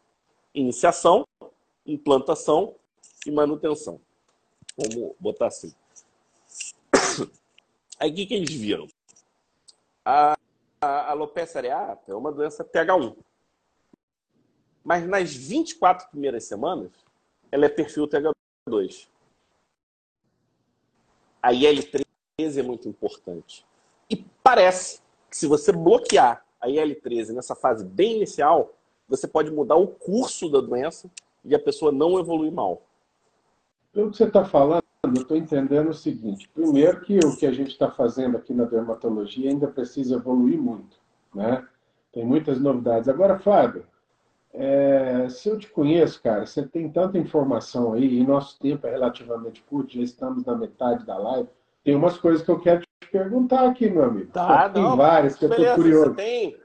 Iniciação, 0.55 1.27
implantação 1.85 2.75
e 3.27 3.31
manutenção. 3.31 4.01
Vamos 4.79 5.17
botar 5.19 5.49
assim. 5.49 5.75
Aí 7.99 8.13
o 8.13 8.15
que, 8.15 8.27
que 8.27 8.35
eles 8.35 8.55
viram? 8.55 8.87
A, 10.05 10.39
a 10.81 11.11
alopecia 11.11 11.59
areata 11.59 12.13
é 12.13 12.15
uma 12.15 12.31
doença 12.31 12.65
TH1. 12.65 13.17
Mas 14.85 15.05
nas 15.07 15.35
24 15.35 16.09
primeiras 16.11 16.45
semanas, 16.45 16.93
ela 17.51 17.67
é 17.67 17.69
perfil 17.69 18.07
TH2. 18.07 19.09
A 21.43 21.53
IL-13 21.53 22.59
é 22.59 22.63
muito 22.63 22.89
importante. 22.89 23.67
E 24.09 24.17
parece 24.43 25.01
que 25.29 25.37
se 25.37 25.49
você 25.49 25.73
bloquear 25.73 26.47
a 26.61 26.69
IL-13 26.69 27.35
nessa 27.35 27.57
fase 27.57 27.85
bem 27.85 28.17
inicial, 28.17 28.73
você 29.09 29.27
pode 29.27 29.51
mudar 29.51 29.77
o 29.77 29.89
curso 29.89 30.49
da 30.49 30.61
doença 30.61 31.11
e 31.45 31.55
a 31.55 31.59
pessoa 31.59 31.91
não 31.91 32.19
evoluir 32.19 32.53
mal. 32.53 32.83
Pelo 33.93 34.11
que 34.11 34.17
você 34.17 34.25
está 34.25 34.45
falando, 34.45 34.83
eu 35.05 35.13
estou 35.13 35.37
entendendo 35.37 35.89
o 35.89 35.95
seguinte. 35.95 36.49
Primeiro 36.55 37.01
que 37.01 37.19
o 37.19 37.37
que 37.37 37.47
a 37.47 37.53
gente 37.53 37.71
está 37.71 37.91
fazendo 37.91 38.37
aqui 38.37 38.53
na 38.53 38.65
dermatologia 38.65 39.51
ainda 39.51 39.67
precisa 39.67 40.17
evoluir 40.17 40.61
muito. 40.61 40.97
Né? 41.35 41.67
Tem 42.13 42.25
muitas 42.25 42.61
novidades. 42.61 43.09
Agora, 43.09 43.39
Fábio, 43.39 43.85
é, 44.53 45.29
se 45.29 45.49
eu 45.49 45.59
te 45.59 45.69
conheço, 45.69 46.23
cara, 46.23 46.47
você 46.47 46.67
tem 46.67 46.91
tanta 46.91 47.19
informação 47.19 47.93
aí, 47.93 48.19
e 48.19 48.27
nosso 48.27 48.59
tempo 48.59 48.87
é 48.87 48.91
relativamente 48.91 49.63
curto, 49.63 49.95
já 49.95 50.03
estamos 50.03 50.45
na 50.45 50.57
metade 50.57 51.05
da 51.05 51.17
live. 51.17 51.49
Tem 51.85 51.95
umas 51.95 52.19
coisas 52.19 52.45
que 52.45 52.51
eu 52.51 52.59
quero 52.59 52.81
te 52.81 53.11
perguntar 53.11 53.69
aqui, 53.69 53.89
meu 53.89 54.05
amigo. 54.05 54.31
Tá, 54.33 54.69
tem 54.69 54.83
não, 54.83 54.97
várias 54.97 55.37
que 55.37 55.45
eu 55.45 55.51
tô 55.51 55.75
curioso. 55.75 56.11
Você 56.11 56.15
tem, 56.15 56.57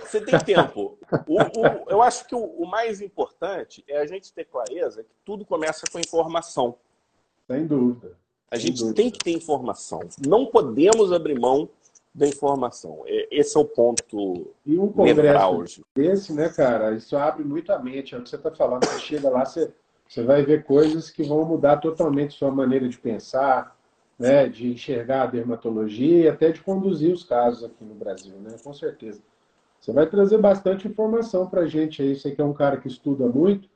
você 0.00 0.20
tem 0.20 0.38
tempo. 0.38 0.98
O, 1.26 1.42
o, 1.42 1.90
eu 1.90 2.02
acho 2.02 2.26
que 2.26 2.34
o, 2.34 2.44
o, 2.44 2.66
mais 2.66 3.00
importante 3.00 3.84
é 3.86 3.98
a 3.98 4.06
gente 4.06 4.32
ter 4.32 4.44
clareza 4.44 5.02
que 5.02 5.14
tudo 5.24 5.44
começa 5.44 5.84
com 5.90 5.98
informação. 5.98 6.76
Sem 7.46 7.66
dúvida. 7.66 8.16
A 8.50 8.56
gente 8.56 8.78
dúvida. 8.78 8.94
tem 8.94 9.10
que 9.10 9.18
ter 9.18 9.32
informação. 9.32 10.00
Não 10.26 10.46
podemos 10.46 11.12
abrir 11.12 11.38
mão 11.38 11.68
da 12.14 12.26
informação. 12.26 13.02
Esse 13.30 13.58
é 13.58 13.60
o 13.60 13.64
ponto 13.64 14.54
E 14.64 14.78
um 14.78 14.90
congresso 14.90 15.82
desse, 15.94 16.32
né, 16.32 16.48
cara, 16.48 16.92
isso 16.92 17.14
abre 17.16 17.44
muito 17.44 17.70
a 17.70 17.78
mente. 17.78 18.14
É 18.14 18.18
o 18.18 18.22
que 18.22 18.30
você 18.30 18.36
está 18.36 18.50
falando. 18.50 18.86
Você 18.86 19.00
chega 19.00 19.28
lá, 19.28 19.44
você, 19.44 19.70
você 20.08 20.22
vai 20.22 20.42
ver 20.42 20.64
coisas 20.64 21.10
que 21.10 21.22
vão 21.22 21.44
mudar 21.44 21.76
totalmente 21.76 22.38
sua 22.38 22.50
maneira 22.50 22.88
de 22.88 22.96
pensar, 22.96 23.76
né, 24.18 24.48
de 24.48 24.72
enxergar 24.72 25.24
a 25.24 25.26
dermatologia 25.26 26.24
e 26.24 26.28
até 26.28 26.50
de 26.50 26.62
conduzir 26.62 27.12
os 27.12 27.22
casos 27.22 27.64
aqui 27.64 27.84
no 27.84 27.94
Brasil, 27.94 28.34
né, 28.38 28.56
com 28.64 28.72
certeza. 28.72 29.20
Você 29.86 29.92
vai 29.92 30.04
trazer 30.04 30.38
bastante 30.38 30.88
informação 30.88 31.48
para 31.48 31.60
a 31.60 31.66
gente 31.68 32.02
aí. 32.02 32.16
Você 32.16 32.32
que 32.32 32.40
é 32.40 32.44
um 32.44 32.52
cara 32.52 32.76
que 32.76 32.88
estuda 32.88 33.28
muito, 33.28 33.68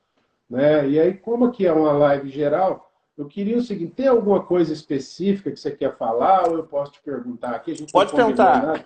né? 0.48 0.88
E 0.88 0.98
aí, 0.98 1.14
como 1.14 1.44
aqui 1.44 1.64
é 1.64 1.72
uma 1.72 1.92
live 1.92 2.28
geral, 2.28 2.90
eu 3.16 3.28
queria 3.28 3.56
o 3.56 3.62
seguinte: 3.62 3.94
tem 3.94 4.08
alguma 4.08 4.42
coisa 4.42 4.72
específica 4.72 5.52
que 5.52 5.60
você 5.60 5.70
quer 5.70 5.96
falar 5.96 6.48
ou 6.48 6.56
eu 6.56 6.64
posso 6.64 6.90
te 6.90 7.00
perguntar 7.00 7.50
aqui? 7.50 7.70
A 7.70 7.74
gente 7.76 7.92
Pode 7.92 8.12
perguntar. 8.12 8.60
Nada. 8.60 8.84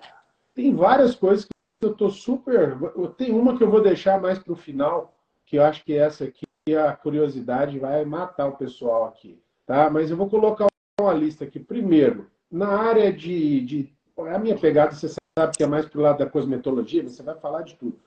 Tem 0.52 0.76
várias 0.76 1.14
coisas 1.14 1.46
que 1.46 1.52
eu 1.80 1.92
estou 1.92 2.10
super. 2.10 2.76
Tem 3.16 3.32
uma 3.32 3.56
que 3.56 3.64
eu 3.64 3.70
vou 3.70 3.80
deixar 3.80 4.20
mais 4.20 4.38
para 4.38 4.52
o 4.52 4.56
final, 4.56 5.16
que 5.46 5.56
eu 5.56 5.64
acho 5.64 5.82
que 5.82 5.96
essa 5.96 6.24
aqui, 6.24 6.44
a 6.76 6.92
curiosidade 6.92 7.78
vai 7.78 8.04
matar 8.04 8.48
o 8.48 8.58
pessoal 8.58 9.06
aqui, 9.06 9.42
tá? 9.64 9.88
Mas 9.88 10.10
eu 10.10 10.16
vou 10.18 10.28
colocar 10.28 10.66
uma 11.00 11.14
lista 11.14 11.46
aqui. 11.46 11.58
Primeiro, 11.58 12.30
na 12.50 12.68
área 12.68 13.10
de, 13.10 13.62
de 13.62 13.94
a 14.18 14.38
minha 14.38 14.58
pegada, 14.58 14.92
você 14.92 15.08
sabe 15.37 15.57
que 15.57 15.64
é 15.64 15.66
mais 15.66 15.87
para 15.87 15.99
o 15.99 16.03
lado 16.03 16.18
da 16.18 16.31
cosmetologia, 16.31 17.03
você 17.03 17.23
vai 17.23 17.35
falar 17.35 17.62
de 17.62 17.75
tudo. 17.75 17.99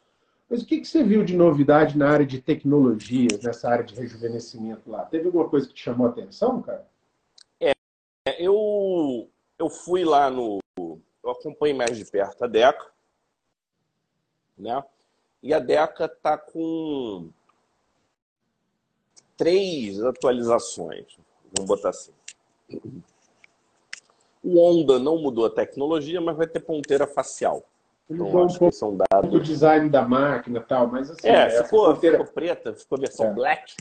Mas 0.49 0.61
o 0.61 0.65
que, 0.65 0.79
que 0.79 0.87
você 0.87 1.03
viu 1.03 1.25
de 1.25 1.35
novidade 1.35 1.97
na 1.97 2.09
área 2.09 2.25
de 2.25 2.41
tecnologias, 2.41 3.41
nessa 3.43 3.69
área 3.69 3.83
de 3.83 3.93
rejuvenescimento 3.93 4.89
lá? 4.89 5.05
Teve 5.05 5.25
alguma 5.25 5.49
coisa 5.49 5.67
que 5.67 5.73
te 5.73 5.83
chamou 5.83 6.07
a 6.07 6.09
atenção, 6.09 6.61
cara? 6.61 6.87
É, 7.59 7.73
eu, 8.39 9.29
eu 9.59 9.69
fui 9.69 10.05
lá 10.05 10.29
no. 10.29 10.59
Eu 10.77 11.31
acompanho 11.31 11.75
mais 11.75 11.97
de 11.97 12.05
perto 12.05 12.45
a 12.45 12.47
DECA, 12.47 12.91
né? 14.57 14.81
E 15.43 15.53
a 15.53 15.59
DECA 15.59 16.05
está 16.05 16.37
com 16.37 17.29
três 19.35 20.01
atualizações, 20.01 21.17
vamos 21.53 21.67
botar 21.67 21.89
assim. 21.89 22.13
O 24.47 24.61
Honda 24.61 24.97
não 24.97 25.17
mudou 25.17 25.45
a 25.45 25.49
tecnologia, 25.49 26.21
mas 26.21 26.37
vai 26.37 26.47
ter 26.47 26.61
ponteira 26.61 27.05
facial. 27.05 27.65
Então, 28.09 28.45
acho 28.45 28.57
que 28.57 28.71
são 28.71 28.95
dados. 28.95 29.33
O 29.33 29.41
design 29.41 29.89
da 29.89 30.07
máquina 30.07 30.59
e 30.59 30.63
tal, 30.63 30.87
mas 30.87 31.11
assim. 31.11 31.27
É, 31.27 31.49
ficou, 31.63 31.93
ponteira... 31.93 32.19
ficou 32.19 32.33
preta, 32.33 32.73
ficou 32.73 32.97
versão 32.97 33.25
é. 33.25 33.33
black. 33.33 33.75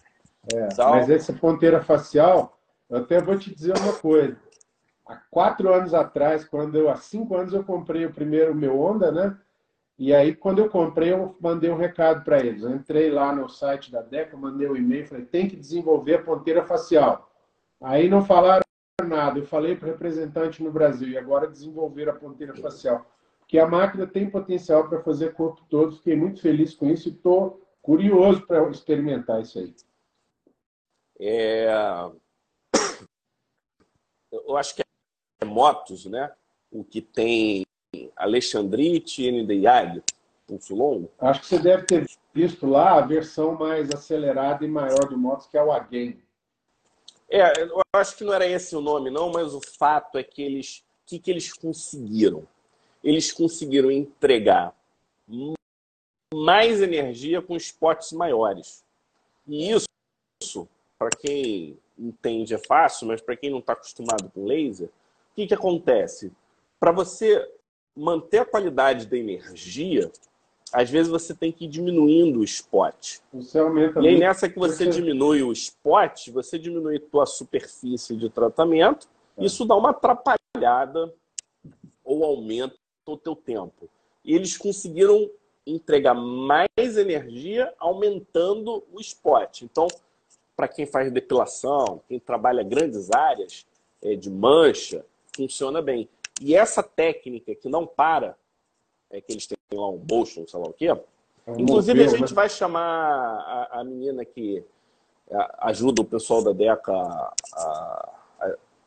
É. 0.53 0.67
Mas 0.77 1.09
essa 1.09 1.33
ponteira 1.33 1.81
facial, 1.85 2.59
eu 2.91 2.99
até 2.99 3.21
vou 3.21 3.39
te 3.39 3.55
dizer 3.55 3.79
uma 3.79 3.93
coisa. 3.93 4.37
Há 5.07 5.21
quatro 5.31 5.73
anos 5.73 5.95
atrás, 5.95 6.45
quando 6.45 6.75
eu, 6.75 6.91
há 6.91 6.97
cinco 6.97 7.37
anos, 7.37 7.53
eu 7.53 7.63
comprei 7.63 8.05
o 8.05 8.13
primeiro 8.13 8.53
meu 8.53 8.77
Honda, 8.81 9.13
né? 9.13 9.39
E 9.97 10.13
aí, 10.13 10.35
quando 10.35 10.59
eu 10.59 10.69
comprei, 10.69 11.13
eu 11.13 11.37
mandei 11.41 11.71
um 11.71 11.77
recado 11.77 12.25
para 12.25 12.41
eles. 12.41 12.65
Eu 12.65 12.75
entrei 12.75 13.09
lá 13.09 13.33
no 13.33 13.49
site 13.49 13.93
da 13.93 14.03
DECA, 14.03 14.37
mandei 14.37 14.69
um 14.69 14.77
e-mail, 14.77 15.07
falei, 15.07 15.25
tem 15.25 15.47
que 15.47 15.55
desenvolver 15.55 16.17
a 16.17 16.23
ponteira 16.23 16.67
facial. 16.67 17.31
Aí 17.81 18.09
não 18.09 18.25
falaram 18.25 18.66
nada. 19.05 19.39
Eu 19.39 19.47
falei 19.47 19.77
para 19.77 19.89
o 19.89 19.91
representante 19.91 20.63
no 20.63 20.73
Brasil 20.73 21.09
e 21.09 21.19
agora 21.19 21.49
desenvolver 21.49 22.09
a 22.09 22.15
ponteira 22.15 22.55
facial. 22.57 23.05
Que 23.47 23.59
a 23.59 23.67
máquina 23.67 24.07
tem 24.07 24.31
potencial 24.31 24.89
para 24.89 25.03
fazer 25.03 25.35
corpo 25.35 25.63
todo. 25.69 25.97
Fiquei 25.97 26.17
muito 26.17 26.41
feliz 26.41 26.75
com 26.75 26.89
isso 26.89 27.09
e 27.09 27.13
estou 27.13 27.63
curioso 27.83 28.47
para 28.47 28.69
experimentar 28.71 29.43
isso 29.43 29.59
aí. 29.59 29.75
É... 31.21 31.69
Eu 34.33 34.57
acho 34.57 34.75
que 34.75 34.83
é 35.41 35.45
motos, 35.45 36.07
né? 36.07 36.33
O 36.71 36.83
que 36.83 37.01
tem 37.01 37.65
Alexandrite, 38.17 39.31
NDIAG, 39.31 40.03
pulso 40.47 40.75
longo. 40.75 41.11
Acho 41.19 41.41
que 41.41 41.47
você 41.47 41.59
deve 41.59 41.85
ter 41.85 42.07
visto 42.35 42.67
lá 42.67 42.99
a 42.99 43.01
versão 43.03 43.55
mais 43.55 43.91
acelerada 43.91 44.65
e 44.65 44.69
maior 44.69 45.09
do 45.09 45.17
Motos, 45.17 45.47
que 45.47 45.57
é 45.57 45.63
o 45.63 45.73
Again. 45.73 46.21
É, 47.29 47.62
eu 47.62 47.81
acho 47.95 48.17
que 48.17 48.25
não 48.25 48.33
era 48.33 48.47
esse 48.47 48.75
o 48.77 48.81
nome, 48.81 49.11
não, 49.11 49.31
mas 49.31 49.53
o 49.55 49.61
fato 49.61 50.19
é 50.19 50.23
que 50.23 50.43
eles. 50.43 50.85
O 51.03 51.09
que, 51.09 51.19
que 51.19 51.31
eles 51.31 51.53
conseguiram? 51.53 52.47
Eles 53.03 53.33
conseguiram 53.33 53.91
entregar 53.91 54.75
mais 56.35 56.83
energia 56.83 57.41
com 57.41 57.57
spots 57.57 58.12
maiores. 58.12 58.85
E 59.47 59.71
isso, 59.71 59.87
isso 60.43 60.69
para 60.99 61.11
quem 61.11 61.79
entende, 61.99 62.55
é 62.55 62.59
fácil, 62.59 63.07
mas 63.07 63.21
para 63.21 63.37
quem 63.37 63.51
não 63.51 63.59
está 63.59 63.73
acostumado 63.73 64.31
com 64.31 64.45
laser, 64.45 64.89
o 64.89 65.35
que, 65.35 65.47
que 65.47 65.55
acontece? 65.55 66.33
Para 66.81 66.93
você 66.93 67.49
manter 67.95 68.39
a 68.39 68.45
qualidade 68.45 69.07
da 69.07 69.17
energia, 69.17 70.11
às 70.77 70.91
vezes 70.91 71.11
você 71.11 71.35
tem 71.35 71.51
que 71.51 71.65
ir 71.65 71.69
diminuindo 71.69 72.41
o 72.41 72.45
spot. 72.45 73.21
Você 73.33 73.59
aumenta 73.59 73.99
e 74.01 74.09
aí 74.09 74.19
nessa 74.19 74.47
que 74.47 74.59
você, 74.59 74.85
você 74.85 74.91
diminui 74.91 75.43
o 75.43 75.51
spot, 75.51 76.29
você 76.29 76.59
diminui 76.59 76.99
a 76.99 77.01
tua 77.01 77.25
superfície 77.25 78.15
de 78.15 78.29
tratamento, 78.29 79.09
é. 79.39 79.47
isso 79.47 79.65
dá 79.65 79.75
uma 79.75 79.89
atrapalhada 79.89 81.15
ou 82.05 82.23
aumenta 82.23 82.77
o 83.07 83.17
teu 83.17 83.35
tempo. 83.35 83.89
E 84.23 84.35
eles 84.35 84.59
conseguiram 84.59 85.31
entregar 85.67 86.12
mais 86.12 86.69
energia 86.77 87.73
aumentando 87.79 88.85
o 88.93 89.01
spot. 89.01 89.62
Então, 89.62 89.89
para 90.55 90.69
quem 90.69 90.85
faz 90.85 91.11
depilação, 91.11 92.03
quem 92.07 92.21
trabalha 92.21 92.62
grandes 92.62 93.11
áreas 93.11 93.67
é, 94.03 94.15
de 94.15 94.29
mancha, 94.29 95.07
funciona 95.35 95.81
bem. 95.81 96.07
E 96.39 96.55
essa 96.55 96.83
técnica 96.83 97.55
que 97.55 97.67
não 97.67 97.87
para, 97.87 98.37
é 99.11 99.21
que 99.21 99.33
eles 99.33 99.47
têm 99.47 99.57
lá 99.73 99.88
um 99.90 100.03
motion, 100.11 100.47
sei 100.47 100.61
lá 100.61 100.66
o 100.66 100.73
quê. 100.73 100.88
É 100.88 101.53
Inclusive, 101.61 102.03
a 102.03 102.09
gente 102.09 102.31
né? 102.31 102.35
vai 102.35 102.49
chamar 102.49 102.81
a, 102.83 103.81
a, 103.81 103.85
menina 103.85 104.25
que 104.25 104.64
ajuda 105.61 106.03
o 106.03 106.05
pessoal 106.05 106.42
da 106.42 106.53
DECA 106.53 106.92
a, 106.92 107.33
a, 107.53 108.11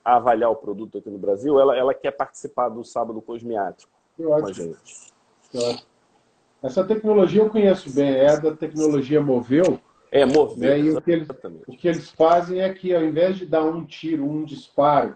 a, 0.05 0.15
avaliar 0.15 0.51
o 0.51 0.55
produto 0.55 0.97
aqui 0.97 1.09
no 1.09 1.17
Brasil. 1.17 1.59
Ela, 1.59 1.77
ela 1.77 1.93
quer 1.93 2.11
participar 2.11 2.69
do 2.69 2.83
sábado 2.83 3.21
cosmiátrico 3.21 3.91
com 4.17 4.45
a 4.45 4.51
gente. 4.51 5.13
Essa 6.61 6.83
tecnologia 6.83 7.41
eu 7.41 7.49
conheço 7.49 7.89
bem, 7.93 8.11
é 8.11 8.37
da 8.37 8.53
tecnologia 8.53 9.21
Moveu. 9.21 9.79
É, 10.11 10.25
mover. 10.25 10.79
Né? 10.79 10.79
E 10.79 10.91
o 10.91 11.01
que, 11.01 11.11
eles, 11.11 11.27
o 11.67 11.77
que 11.77 11.87
eles 11.87 12.09
fazem 12.09 12.61
é 12.61 12.73
que, 12.73 12.95
ao 12.95 13.03
invés 13.03 13.37
de 13.37 13.45
dar 13.45 13.63
um 13.63 13.85
tiro, 13.85 14.25
um 14.25 14.43
disparo, 14.43 15.15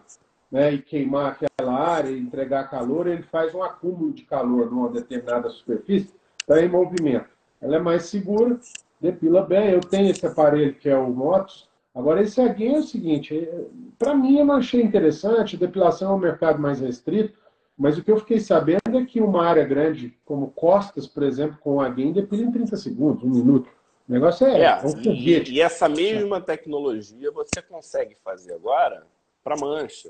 né, 0.53 0.71
e 0.71 0.77
queimar 0.77 1.31
aquela 1.31 1.73
área 1.73 2.11
entregar 2.11 2.69
calor, 2.69 3.07
ele 3.07 3.23
faz 3.23 3.55
um 3.55 3.63
acúmulo 3.63 4.13
de 4.13 4.21
calor 4.21 4.69
numa 4.69 4.87
determinada 4.87 5.49
superfície, 5.49 6.13
está 6.39 6.61
em 6.63 6.69
movimento. 6.69 7.25
Ela 7.59 7.77
é 7.77 7.79
mais 7.79 8.03
segura, 8.05 8.59
depila 9.01 9.41
bem. 9.41 9.71
Eu 9.71 9.79
tenho 9.79 10.11
esse 10.11 10.23
aparelho 10.23 10.75
que 10.75 10.87
é 10.87 10.95
o 10.95 11.09
Motos. 11.09 11.67
Agora, 11.95 12.21
esse 12.21 12.39
aqui 12.39 12.67
é 12.67 12.77
o 12.77 12.83
seguinte: 12.83 13.35
é, 13.35 13.65
para 13.97 14.13
mim, 14.13 14.37
eu 14.37 14.45
não 14.45 14.55
achei 14.55 14.83
interessante. 14.83 15.57
Depilação 15.57 16.11
é 16.11 16.15
um 16.15 16.19
mercado 16.19 16.61
mais 16.61 16.79
restrito. 16.79 17.33
Mas 17.75 17.97
o 17.97 18.03
que 18.03 18.11
eu 18.11 18.19
fiquei 18.19 18.39
sabendo 18.39 18.99
é 18.99 19.03
que 19.03 19.19
uma 19.19 19.43
área 19.43 19.65
grande, 19.65 20.15
como 20.23 20.51
costas, 20.51 21.07
por 21.07 21.23
exemplo, 21.23 21.57
com 21.59 21.81
a 21.81 21.89
Game, 21.89 22.13
depila 22.13 22.43
em 22.43 22.51
30 22.51 22.77
segundos, 22.77 23.23
um 23.23 23.29
minuto. 23.29 23.67
O 24.07 24.11
negócio 24.11 24.45
é, 24.45 24.61
é 24.61 24.85
um 24.85 25.11
e, 25.11 25.49
e 25.49 25.61
essa 25.61 25.89
mesma 25.89 26.39
tecnologia 26.39 27.31
você 27.31 27.59
consegue 27.67 28.15
fazer 28.23 28.53
agora 28.53 29.07
para 29.43 29.58
mancha. 29.58 30.10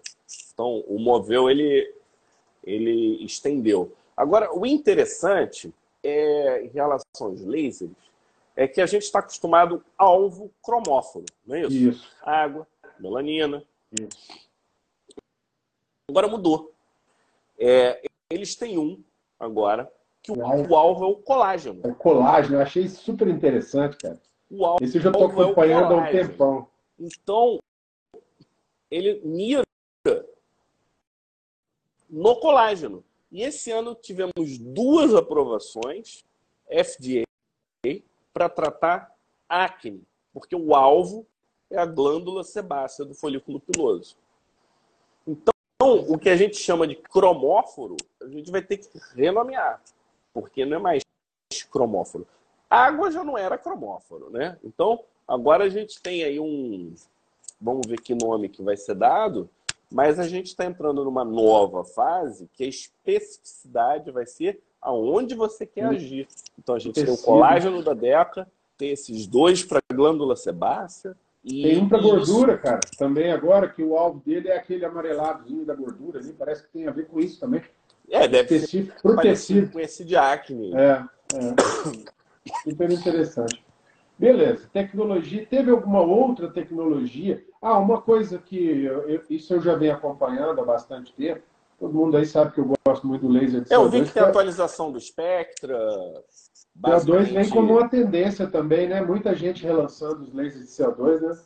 Então, 0.54 0.84
o 0.88 1.00
Moveu, 1.00 1.50
ele, 1.50 1.94
ele 2.64 3.24
estendeu. 3.24 3.92
Agora, 4.16 4.54
o 4.56 4.66
interessante 4.66 5.74
é, 6.04 6.64
em 6.64 6.68
relação 6.68 7.28
aos 7.28 7.42
lasers 7.42 7.92
é 8.56 8.68
que 8.68 8.82
a 8.82 8.86
gente 8.86 9.04
está 9.04 9.20
acostumado 9.20 9.84
ao 9.98 10.14
alvo 10.14 10.52
cromófono, 10.62 11.26
não 11.46 11.56
é 11.56 11.62
isso? 11.62 11.74
Isso. 11.74 12.12
Água, 12.22 12.68
melanina. 13.00 13.64
Isso. 13.92 14.44
Agora 16.10 16.28
mudou. 16.28 16.72
É, 17.58 18.04
eles 18.30 18.56
têm 18.56 18.78
um 18.78 19.02
agora, 19.40 19.92
que 20.22 20.32
o, 20.32 20.36
o, 20.36 20.76
alvo 20.76 21.04
é 21.04 21.08
o 21.08 21.16
colágeno. 21.16 21.82
É 21.84 21.88
o 21.88 21.96
colágeno, 21.96 22.56
eu 22.56 22.62
achei 22.62 22.88
super 22.88 23.28
interessante, 23.28 23.98
cara. 23.98 24.20
O 24.50 24.66
alvo, 24.66 24.84
Esse 24.84 24.98
eu 24.98 25.02
já 25.02 25.10
estou 25.10 25.30
é 25.30 25.32
acompanhando 25.32 25.94
é 25.94 25.96
há 25.96 26.02
um 26.02 26.12
tempão. 26.12 26.68
Então, 27.00 27.60
ele 28.94 29.22
mira 29.24 29.64
no 32.10 32.36
colágeno. 32.36 33.04
E 33.32 33.42
esse 33.42 33.72
ano 33.72 33.96
tivemos 33.96 34.58
duas 34.60 35.16
aprovações 35.16 36.24
FDA 36.68 37.24
para 38.32 38.48
tratar 38.48 39.12
acne, 39.50 40.04
porque 40.32 40.56
o 40.56 40.76
alvo 40.76 41.26
é 41.70 41.78
a 41.78 41.86
glândula 41.86 42.44
sebácea 42.44 43.04
do 43.04 43.16
folículo 43.16 43.60
piloso. 43.60 44.16
Então, 45.28 45.54
o 45.82 46.18
que 46.18 46.30
a 46.30 46.36
gente 46.36 46.58
chama 46.58 46.88
de 46.88 46.96
cromóforo, 46.96 47.98
a 48.22 48.28
gente 48.28 48.52
vai 48.52 48.62
ter 48.62 48.78
que 48.78 48.90
renomear, 49.16 49.82
porque 50.32 50.66
não 50.66 50.78
é 50.78 50.80
mais 50.80 51.04
cromóforo. 51.72 52.28
água 52.70 53.12
já 53.12 53.24
não 53.24 53.38
era 53.38 53.58
cromóforo, 53.58 54.30
né? 54.30 54.58
Então, 54.64 55.04
agora 55.28 55.64
a 55.64 55.70
gente 55.70 56.00
tem 56.02 56.24
aí 56.24 56.40
um. 56.40 56.94
Vamos 57.64 57.88
ver 57.88 58.02
que 58.02 58.14
nome 58.14 58.50
que 58.50 58.62
vai 58.62 58.76
ser 58.76 58.94
dado, 58.94 59.50
mas 59.90 60.20
a 60.20 60.28
gente 60.28 60.48
está 60.48 60.66
entrando 60.66 61.06
numa 61.06 61.24
nova 61.24 61.86
fase 61.86 62.50
que 62.52 62.66
a 62.66 62.68
especificidade 62.68 64.12
vai 64.12 64.26
ser 64.26 64.60
aonde 64.82 65.34
você 65.34 65.66
quer 65.66 65.86
agir. 65.86 66.28
Então 66.60 66.76
a 66.76 66.80
gente 66.80 67.02
tem 67.02 67.14
o 67.14 67.18
colágeno 67.18 67.82
da 67.82 67.94
DECA, 67.94 68.46
tem 68.78 68.92
esses 68.92 69.26
dois 69.26 69.64
para 69.64 69.80
glândula 69.94 70.36
sebácea. 70.36 71.16
E 71.42 71.64
tem 71.64 71.82
um 71.82 71.88
para 71.88 72.02
gordura, 72.02 72.58
cara, 72.58 72.82
também 72.98 73.32
agora, 73.32 73.70
que 73.70 73.82
o 73.82 73.98
alvo 73.98 74.22
dele 74.26 74.50
é 74.50 74.58
aquele 74.58 74.84
amareladozinho 74.84 75.66
da 75.66 75.76
gordura 75.76 76.20
ali, 76.20 76.34
parece 76.34 76.64
que 76.64 76.70
tem 76.70 76.88
a 76.88 76.92
ver 76.92 77.08
com 77.08 77.20
isso 77.20 77.40
também. 77.40 77.62
É, 78.10 78.28
deve 78.28 78.60
ser 78.60 78.94
pro 79.02 79.16
tecido. 79.18 79.72
com 79.72 79.80
esse 79.80 80.04
de 80.04 80.16
acne. 80.16 80.74
É, 80.74 81.04
é. 81.36 82.70
Super 82.70 82.92
interessante. 82.92 83.64
Beleza, 84.18 84.70
tecnologia. 84.72 85.46
Teve 85.46 85.72
alguma 85.72 86.02
outra 86.02 86.50
tecnologia? 86.50 87.44
Ah, 87.64 87.80
uma 87.80 88.02
coisa 88.02 88.38
que 88.38 88.84
eu, 88.84 89.24
isso 89.30 89.54
eu 89.54 89.62
já 89.62 89.76
venho 89.76 89.94
acompanhando 89.94 90.60
há 90.62 90.66
bastante 90.66 91.14
tempo, 91.14 91.42
Todo 91.84 91.94
mundo 91.94 92.16
aí 92.16 92.26
sabe 92.26 92.54
que 92.54 92.62
eu 92.62 92.74
gosto 92.88 93.06
muito 93.06 93.28
do 93.28 93.34
laser 93.34 93.60
de 93.60 93.70
CO2. 93.70 93.74
Eu 93.74 93.90
vi 93.90 94.04
que 94.04 94.14
tem 94.14 94.24
atualização 94.24 94.90
do 94.90 95.00
Spectra. 95.02 95.78
CO2 96.82 97.24
vem 97.34 97.50
como 97.50 97.74
uma 97.74 97.90
tendência 97.90 98.48
também, 98.48 98.88
né? 98.88 99.02
Muita 99.02 99.36
gente 99.36 99.66
relançando 99.66 100.24
os 100.24 100.34
lasers 100.34 100.66
de 100.66 100.84
CO2, 100.84 101.20
né? 101.20 101.38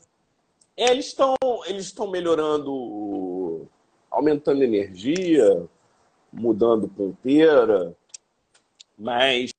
É, 0.77 0.91
eles 0.91 1.07
estão 1.07 1.33
eles 1.65 1.91
melhorando, 2.11 3.67
aumentando 4.11 4.63
energia, 4.63 5.65
mudando 6.31 6.87
ponteira, 6.87 7.95
mas 8.95 9.51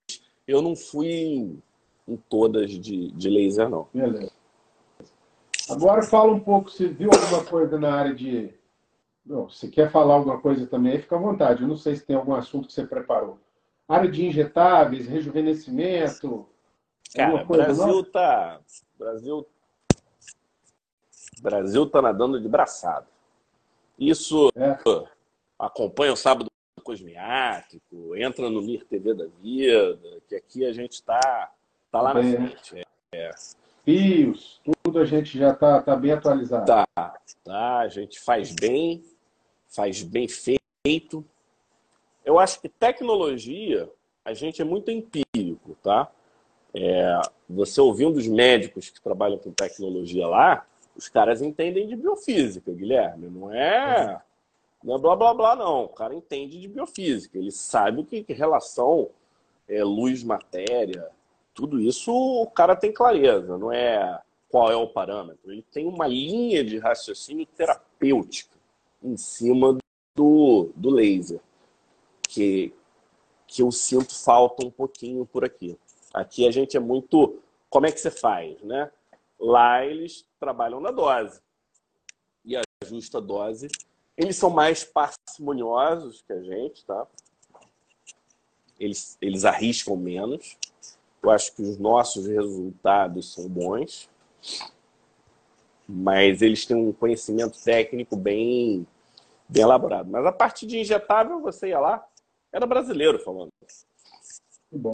eu 0.47 0.63
não 0.63 0.77
fui 0.77 1.09
em, 1.09 1.63
em 2.07 2.17
todas 2.29 2.71
de, 2.71 3.11
de 3.11 3.29
laser, 3.29 3.69
não. 3.69 3.89
Beleza. 3.93 4.31
Agora 5.71 6.03
fala 6.03 6.33
um 6.33 6.41
pouco, 6.41 6.71
se 6.71 6.87
viu 6.87 7.11
alguma 7.13 7.45
coisa 7.45 7.79
na 7.79 7.95
área 7.95 8.15
de 8.15 8.53
Bom, 9.29 9.47
se 9.51 9.69
quer 9.69 9.91
falar 9.91 10.15
alguma 10.15 10.41
coisa 10.41 10.67
também, 10.67 10.99
fica 10.99 11.15
à 11.15 11.19
vontade. 11.19 11.61
Eu 11.61 11.69
não 11.69 11.77
sei 11.77 11.95
se 11.95 12.07
tem 12.07 12.17
algum 12.17 12.35
assunto 12.35 12.67
que 12.67 12.73
você 12.73 12.87
preparou. 12.87 13.39
Área 13.87 14.11
de 14.11 14.25
injetáveis, 14.25 15.07
rejuvenescimento. 15.07 16.49
Cara, 17.15 17.45
coisa, 17.45 17.65
Brasil 17.65 17.87
não? 17.87 18.05
tá. 18.05 18.59
Brasil. 18.99 19.47
Brasil 21.43 21.91
tá 21.91 22.01
nadando 22.01 22.41
de 22.41 22.49
braçado. 22.49 23.07
Isso 23.99 24.51
é. 24.57 24.79
acompanha 25.59 26.15
o 26.15 26.17
sábado 26.17 26.51
cosmiático, 26.83 28.17
entra 28.17 28.49
no 28.49 28.63
Mir 28.63 28.87
TV 28.87 29.13
da 29.13 29.27
vida, 29.43 30.23
que 30.27 30.37
aqui 30.37 30.65
a 30.65 30.73
gente 30.73 31.03
tá, 31.03 31.53
tá 31.93 32.01
lá 32.01 32.15
bem, 32.15 32.33
na 32.33 32.47
frente. 32.49 32.87
É. 33.13 33.31
Fios, 33.89 34.61
tudo 34.85 34.99
a 34.99 35.07
gente 35.07 35.39
já 35.39 35.55
tá, 35.55 35.81
tá 35.81 35.97
bem 35.97 36.13
atualizado. 36.13 36.67
Tá, 36.67 36.87
tá, 37.43 37.79
a 37.79 37.89
gente 37.89 38.21
faz 38.21 38.53
bem 38.53 39.03
faz 39.67 40.03
bem 40.03 40.29
feito. 40.29 41.25
Eu 42.23 42.39
acho 42.39 42.61
que 42.61 42.69
tecnologia, 42.69 43.91
a 44.23 44.35
gente 44.35 44.61
é 44.61 44.65
muito 44.65 44.91
empírico, 44.91 45.75
tá? 45.83 46.11
É, 46.75 47.19
você 47.49 47.81
ouvindo 47.81 48.19
os 48.19 48.27
médicos 48.29 48.91
que 48.91 49.01
trabalham 49.01 49.39
com 49.39 49.53
tecnologia 49.53 50.27
lá, 50.27 50.67
os 50.95 51.09
caras 51.09 51.41
entendem 51.41 51.87
de 51.87 51.97
biofísica, 51.97 52.71
Guilherme. 52.71 53.31
Não 53.31 53.51
é, 53.51 54.21
não 54.85 54.97
é 54.97 54.99
blá 54.99 55.17
blá 55.17 55.33
blá, 55.33 55.57
não. 55.57 55.85
O 55.85 55.89
cara 55.89 56.15
entende 56.15 56.61
de 56.61 56.69
biofísica. 56.69 57.39
Ele 57.39 57.51
sabe 57.51 58.03
o 58.03 58.05
que, 58.05 58.23
que 58.23 58.35
relação 58.35 59.09
é, 59.67 59.83
luz-matéria. 59.83 61.09
Tudo 61.59 61.81
isso 61.81 62.13
o 62.13 62.47
cara 62.47 62.77
tem 62.77 62.93
clareza. 62.93 63.59
Não 63.59 63.73
é 63.73 64.23
qual 64.49 64.71
é 64.71 64.77
o 64.77 64.87
parâmetro. 64.87 65.51
Ele 65.51 65.65
tem 65.73 65.89
uma 65.89 66.07
linha 66.07 66.63
de 66.63 66.79
raciocínio 66.79 67.45
terapêutica 67.47 68.57
em 69.03 69.17
cima 69.17 69.77
do, 70.15 70.71
do 70.77 70.89
laser, 70.89 71.41
que, 72.23 72.73
que 73.45 73.61
eu 73.61 73.73
sinto 73.73 74.15
falta 74.15 74.65
um 74.65 74.71
pouquinho 74.71 75.27
por 75.27 75.45
aqui. 75.45 75.77
Aqui 76.15 76.47
a 76.47 76.53
gente 76.53 76.77
é 76.77 76.81
muito. 76.81 77.43
Como 77.69 77.87
é 77.87 77.91
que 77.91 77.99
você 77.99 78.13
faz, 78.13 78.63
né? 78.63 78.89
Lá 79.37 79.85
eles 79.85 80.25
trabalham 80.39 80.79
na 80.79 80.93
dose 80.93 81.41
e 82.45 82.55
ajusta 82.85 83.19
a 83.19 83.21
dose. 83.21 83.67
Eles 84.17 84.37
são 84.37 84.49
mais 84.49 84.85
parcimoniosos 84.85 86.23
que 86.23 86.33
a 86.33 86.41
gente, 86.41 86.85
tá? 86.85 87.05
Eles, 88.79 89.19
eles 89.21 89.45
arriscam 89.45 89.97
menos. 89.97 90.57
Eu 91.23 91.31
acho 91.31 91.55
que 91.55 91.63
os 91.63 91.79
nossos 91.79 92.27
resultados 92.27 93.33
são 93.35 93.49
bons 93.49 94.09
mas 95.89 96.43
eles 96.43 96.67
têm 96.67 96.77
um 96.77 96.93
conhecimento 96.93 97.59
técnico 97.65 98.15
bem, 98.15 98.87
bem 99.49 99.63
elaborado. 99.63 100.11
Mas 100.11 100.27
a 100.27 100.33
parte 100.33 100.67
de 100.67 100.79
injetável, 100.79 101.41
você 101.41 101.69
ia 101.69 101.81
lá, 101.81 102.05
era 102.53 102.67
brasileiro 102.67 103.19
falando. 103.21 103.49
Bom. 104.71 104.91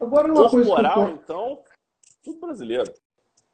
Agora 0.00 0.32
uma 0.32 0.48
Corporal, 0.48 0.94
coisa 0.94 0.94
que 0.94 0.98
eu... 0.98 1.08
então, 1.08 1.58
tudo 2.22 2.40
brasileiro. 2.40 2.92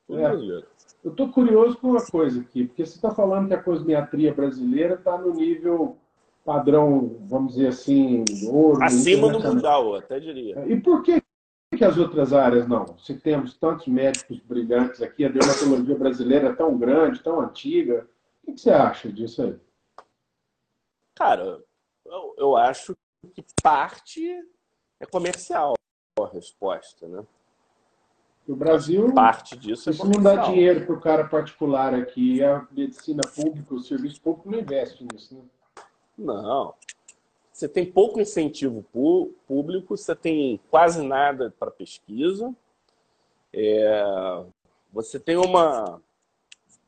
Tudo 0.07 0.19
é. 0.19 0.29
brasileiro. 0.29 0.67
Eu 1.03 1.11
estou 1.13 1.29
curioso 1.31 1.79
com 1.79 1.89
uma 1.89 2.05
coisa 2.05 2.43
aqui, 2.43 2.67
porque 2.67 2.85
você 2.85 2.97
está 2.97 3.11
falando 3.11 3.49
que 3.49 3.55
a 3.55 3.63
cosmiatria 3.63 4.35
brasileira 4.35 4.95
está 4.95 5.17
no 5.17 5.33
nível 5.33 5.97
padrão, 6.45 7.17
vamos 7.23 7.55
dizer 7.55 7.69
assim, 7.69 8.25
ouro. 8.49 8.83
Acima 8.83 9.31
do 9.31 9.41
mundial, 9.41 9.95
até 9.95 10.21
diria. 10.21 10.63
E 10.67 10.79
por 10.79 11.03
que 11.03 11.22
que 11.83 11.87
as 11.87 11.99
outras 11.99 12.33
áreas 12.33 12.69
não? 12.69 12.97
Se 12.97 13.13
temos 13.13 13.57
tantos 13.57 13.89
médicos 13.89 14.39
brilhantes 14.39 15.03
aqui, 15.03 15.25
a 15.25 15.29
dermatologia 15.29 15.99
brasileira 15.99 16.51
é 16.51 16.53
tão 16.55 16.79
grande, 16.79 17.21
tão 17.21 17.41
antiga, 17.41 18.09
o 18.47 18.53
que 18.53 18.61
você 18.61 18.71
acha 18.71 19.11
disso 19.11 19.43
aí? 19.43 19.59
Cara, 21.17 21.61
eu, 22.05 22.35
eu 22.39 22.57
acho 22.57 22.97
que 23.35 23.45
parte 23.61 24.25
é 25.01 25.07
comercial 25.07 25.75
a 26.21 26.27
resposta, 26.29 27.09
né? 27.09 27.27
O 28.47 28.55
Brasil, 28.55 29.13
parte 29.13 29.57
disso 29.57 29.91
é 29.91 29.93
se 29.93 30.05
não 30.05 30.23
dá 30.23 30.37
dinheiro 30.37 30.87
para 30.87 30.95
o 30.95 31.01
cara 31.01 31.27
particular 31.27 31.95
aqui, 31.95 32.45
a 32.45 32.65
medicina 32.71 33.23
pública, 33.35 33.75
o 33.75 33.81
serviço 33.81 34.21
público 34.21 34.49
não 34.49 34.61
investe 34.61 35.05
nisso, 35.13 35.35
né? 35.35 35.43
Não 36.17 36.75
você 37.53 37.69
tem 37.69 37.85
pouco 37.85 38.21
incentivo 38.21 38.85
público, 39.47 39.97
você 39.97 40.17
tem 40.17 40.59
quase 40.71 41.03
nada 41.03 41.55
para 41.59 41.71
pesquisa. 41.71 42.55
É... 43.53 44.45
você 44.91 45.21
tem 45.21 45.37
uma 45.37 46.01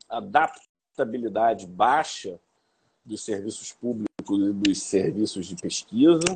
adaptabilidade 0.09 1.67
baixa 1.67 2.41
dos 3.05 3.23
serviços 3.23 3.73
públicos 3.73 4.49
e 4.49 4.53
dos 4.53 4.83
serviços 4.83 5.47
de 5.47 5.57
pesquisa. 5.57 6.33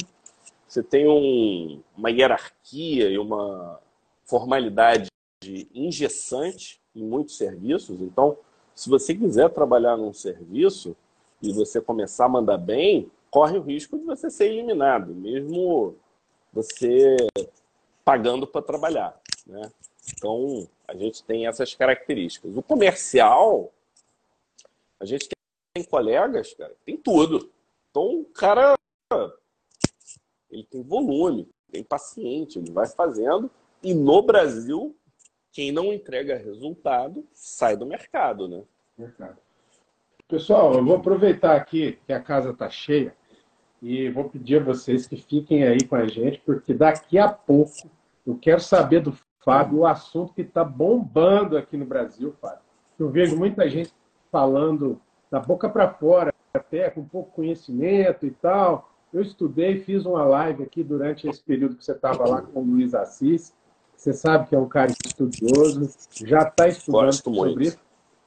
Você 0.66 0.82
tem 0.82 1.08
um, 1.08 1.82
uma 1.96 2.10
hierarquia 2.10 3.08
e 3.08 3.18
uma 3.18 3.80
formalidade 4.26 5.08
engessante 5.74 6.78
em 6.94 7.02
muitos 7.02 7.38
serviços. 7.38 7.98
Então, 8.02 8.36
se 8.74 8.90
você 8.90 9.14
quiser 9.14 9.48
trabalhar 9.50 9.96
num 9.96 10.12
serviço 10.12 10.94
e 11.40 11.50
você 11.52 11.80
começar 11.80 12.26
a 12.26 12.28
mandar 12.28 12.58
bem, 12.58 13.10
corre 13.30 13.58
o 13.58 13.62
risco 13.62 13.98
de 13.98 14.04
você 14.04 14.30
ser 14.30 14.46
eliminado, 14.46 15.14
mesmo 15.14 15.96
você 16.52 17.16
pagando 18.04 18.46
para 18.46 18.62
trabalhar. 18.62 19.20
Né? 19.46 19.70
Então, 20.12 20.68
a 20.86 20.94
gente 20.94 21.22
tem 21.22 21.46
essas 21.46 21.74
características. 21.74 22.56
O 22.56 22.62
comercial, 22.62 23.72
a 24.98 25.04
gente 25.04 25.28
tem 25.74 25.84
colegas, 25.84 26.54
cara, 26.54 26.74
tem 26.84 26.96
tudo. 26.96 27.50
Então, 27.90 28.20
o 28.20 28.24
cara, 28.24 28.74
ele 30.50 30.64
tem 30.64 30.82
volume, 30.82 31.48
tem 31.70 31.82
paciente, 31.82 32.58
ele 32.58 32.70
vai 32.70 32.86
fazendo. 32.86 33.50
E 33.82 33.94
no 33.94 34.22
Brasil, 34.22 34.96
quem 35.52 35.70
não 35.70 35.92
entrega 35.92 36.36
resultado 36.36 37.26
sai 37.32 37.76
do 37.76 37.86
mercado, 37.86 38.48
né? 38.48 38.62
Mercado. 38.96 39.38
Pessoal, 40.26 40.74
eu 40.74 40.84
vou 40.84 40.96
aproveitar 40.96 41.56
aqui 41.56 41.98
que 42.06 42.12
a 42.12 42.20
casa 42.20 42.50
está 42.50 42.68
cheia 42.68 43.16
e 43.80 44.08
vou 44.10 44.24
pedir 44.28 44.60
a 44.60 44.64
vocês 44.64 45.06
que 45.06 45.16
fiquem 45.16 45.64
aí 45.64 45.84
com 45.84 45.96
a 45.96 46.06
gente, 46.06 46.40
porque 46.44 46.74
daqui 46.74 47.18
a 47.18 47.28
pouco 47.28 47.88
eu 48.26 48.36
quero 48.36 48.60
saber 48.60 49.00
do 49.00 49.16
Fábio 49.44 49.78
o 49.78 49.86
assunto 49.86 50.34
que 50.34 50.42
está 50.42 50.64
bombando 50.64 51.56
aqui 51.56 51.76
no 51.76 51.86
Brasil, 51.86 52.34
Fábio. 52.40 52.60
Eu 52.98 53.08
vejo 53.08 53.36
muita 53.36 53.68
gente 53.68 53.92
falando 54.30 55.00
da 55.30 55.40
boca 55.40 55.68
para 55.68 55.88
fora, 55.88 56.34
até 56.52 56.90
com 56.90 57.04
pouco 57.04 57.30
conhecimento 57.32 58.26
e 58.26 58.30
tal. 58.30 58.90
Eu 59.12 59.22
estudei, 59.22 59.80
fiz 59.80 60.04
uma 60.04 60.24
live 60.24 60.64
aqui 60.64 60.82
durante 60.82 61.28
esse 61.28 61.42
período 61.42 61.76
que 61.76 61.84
você 61.84 61.92
estava 61.92 62.28
lá 62.28 62.42
com 62.42 62.60
o 62.60 62.64
Luiz 62.64 62.94
Assis. 62.94 63.54
Você 63.96 64.12
sabe 64.12 64.48
que 64.48 64.54
é 64.54 64.58
um 64.58 64.68
cara 64.68 64.92
estudioso, 65.04 65.88
já 66.24 66.42
está 66.42 66.68
estudando 66.68 67.06
Gosto 67.06 67.34
sobre 67.34 67.40
muito. 67.40 67.62
isso. 67.62 67.78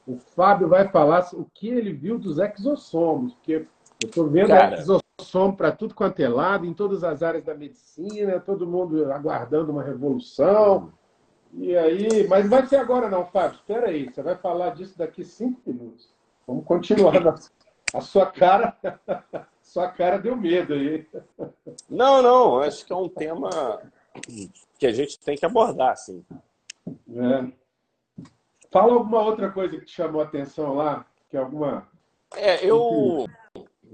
O 0.06 0.16
Fábio 0.16 0.68
vai 0.68 0.88
falar 0.88 1.28
o 1.32 1.46
que 1.54 1.68
ele 1.68 1.92
viu 1.92 2.18
dos 2.18 2.38
exossomos, 2.38 3.34
porque 3.34 3.66
eu 4.02 4.08
estou 4.08 4.28
vendo 4.28 4.48
cara... 4.48 4.82
exossomo 5.22 5.56
para 5.56 5.72
tudo 5.72 5.94
quanto 5.94 6.20
é 6.20 6.28
lado, 6.28 6.66
em 6.66 6.74
todas 6.74 7.04
as 7.04 7.22
áreas 7.22 7.44
da 7.44 7.54
medicina, 7.54 8.40
todo 8.40 8.66
mundo 8.66 9.10
aguardando 9.12 9.72
uma 9.72 9.82
revolução. 9.82 10.92
E 11.54 11.76
aí, 11.76 12.26
mas 12.28 12.48
vai 12.48 12.66
ser 12.66 12.76
agora 12.76 13.08
não, 13.08 13.26
Fábio. 13.26 13.56
Espera 13.56 13.88
aí, 13.88 14.10
você 14.10 14.22
vai 14.22 14.36
falar 14.36 14.70
disso 14.70 14.98
daqui 14.98 15.24
cinco 15.24 15.60
minutos. 15.66 16.08
Vamos 16.46 16.64
continuar. 16.64 17.14
A 17.94 18.00
sua 18.00 18.24
cara, 18.24 18.74
sua 19.60 19.86
cara 19.88 20.18
deu 20.18 20.34
medo 20.34 20.72
aí. 20.72 21.06
Não, 21.90 22.22
não. 22.22 22.58
Acho 22.58 22.86
que 22.86 22.92
é 22.92 22.96
um 22.96 23.06
tema 23.06 23.50
que 24.78 24.86
a 24.86 24.92
gente 24.92 25.20
tem 25.20 25.36
que 25.36 25.44
abordar, 25.44 25.94
sim. 25.98 26.24
É. 27.14 27.52
Fala 28.70 28.94
alguma 28.94 29.20
outra 29.20 29.50
coisa 29.50 29.76
que 29.76 29.84
te 29.84 29.92
chamou 29.92 30.22
a 30.22 30.24
atenção 30.24 30.74
lá, 30.74 31.04
que 31.28 31.36
é 31.36 31.40
alguma. 31.40 31.86
É, 32.34 32.64
eu. 32.64 33.26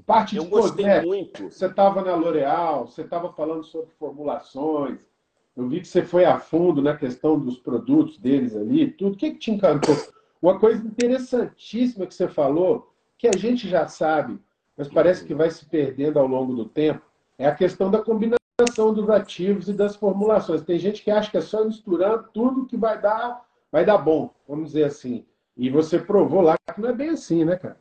Parte 0.08 0.38
eu 0.38 0.44
de 0.44 0.48
gostei 0.48 1.02
muito. 1.02 1.50
Você 1.50 1.66
estava 1.66 2.00
na 2.00 2.14
L'Oréal, 2.14 2.86
você 2.86 3.02
estava 3.02 3.30
falando 3.30 3.62
sobre 3.62 3.90
formulações. 3.98 5.06
Eu 5.54 5.68
vi 5.68 5.82
que 5.82 5.86
você 5.86 6.02
foi 6.02 6.24
a 6.24 6.38
fundo 6.38 6.80
na 6.80 6.96
questão 6.96 7.38
dos 7.38 7.58
produtos 7.58 8.16
deles 8.16 8.56
ali, 8.56 8.90
tudo. 8.90 9.12
O 9.12 9.16
que, 9.18 9.32
que 9.32 9.38
te 9.38 9.50
encantou? 9.50 9.94
Uma 10.40 10.58
coisa 10.58 10.82
interessantíssima 10.82 12.06
que 12.06 12.14
você 12.14 12.26
falou, 12.26 12.90
que 13.18 13.28
a 13.28 13.36
gente 13.36 13.68
já 13.68 13.86
sabe, 13.86 14.38
mas 14.78 14.88
parece 14.88 15.26
que 15.26 15.34
vai 15.34 15.50
se 15.50 15.66
perdendo 15.66 16.18
ao 16.18 16.26
longo 16.26 16.54
do 16.54 16.64
tempo, 16.64 17.02
é 17.36 17.46
a 17.46 17.54
questão 17.54 17.90
da 17.90 18.00
combinação 18.00 18.94
dos 18.94 19.10
ativos 19.10 19.68
e 19.68 19.74
das 19.74 19.94
formulações. 19.94 20.62
Tem 20.62 20.78
gente 20.78 21.02
que 21.02 21.10
acha 21.10 21.30
que 21.30 21.36
é 21.36 21.42
só 21.42 21.62
misturando 21.66 22.30
tudo 22.32 22.64
que 22.64 22.78
vai 22.78 22.98
dar, 22.98 23.44
vai 23.70 23.84
dar 23.84 23.98
bom, 23.98 24.32
vamos 24.48 24.68
dizer 24.68 24.84
assim. 24.84 25.26
E 25.54 25.68
você 25.68 25.98
provou 25.98 26.40
lá 26.40 26.56
que 26.74 26.80
não 26.80 26.88
é 26.88 26.94
bem 26.94 27.10
assim, 27.10 27.44
né, 27.44 27.56
cara? 27.56 27.76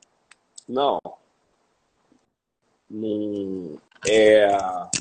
Não. 0.68 1.00
Hum, 2.90 3.78
é, 4.08 4.46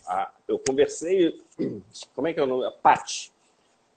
a, 0.07 0.33
eu 0.49 0.59
conversei, 0.59 1.41
como 2.15 2.27
é 2.27 2.33
que 2.33 2.41
é 2.41 2.43
o 2.43 2.47
nome? 2.47 2.65
A 2.65 2.71
Pat. 2.71 3.31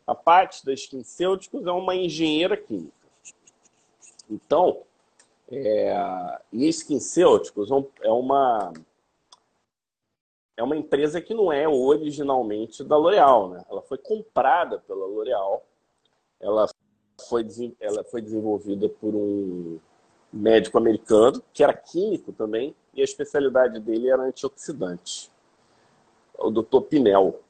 A 0.05 0.15
Pat 0.15 0.63
da 0.63 0.73
SkinCeuticals 0.73 1.65
é 1.65 1.71
uma 1.71 1.95
engenheira 1.95 2.57
química. 2.57 2.93
Então, 4.29 4.83
é, 5.51 6.39
e 6.51 6.65
a 6.65 6.69
SkinCeuticals 6.69 7.69
é 8.01 8.11
uma 8.11 8.73
é 10.57 10.63
uma 10.63 10.75
empresa 10.75 11.21
que 11.21 11.33
não 11.33 11.53
é 11.53 11.67
originalmente 11.69 12.83
da 12.83 12.97
L'Oréal, 12.97 13.49
né? 13.49 13.63
Ela 13.69 13.81
foi 13.81 13.97
comprada 13.97 14.77
pela 14.79 15.05
L'Oréal. 15.05 15.63
Ela 16.37 16.67
foi, 17.29 17.47
ela 17.79 18.03
foi 18.03 18.21
desenvolvida 18.21 18.89
por 18.89 19.15
um 19.15 19.79
médico 20.31 20.77
americano, 20.77 21.43
que 21.53 21.63
era 21.63 21.73
químico 21.73 22.31
também, 22.31 22.75
e 22.93 23.01
a 23.01 23.03
especialidade 23.03 23.79
dele 23.79 24.09
era 24.09 24.23
antioxidante. 24.23 25.31
O 26.37 26.49
Dr. 26.51 26.81
Pinel. 26.81 27.41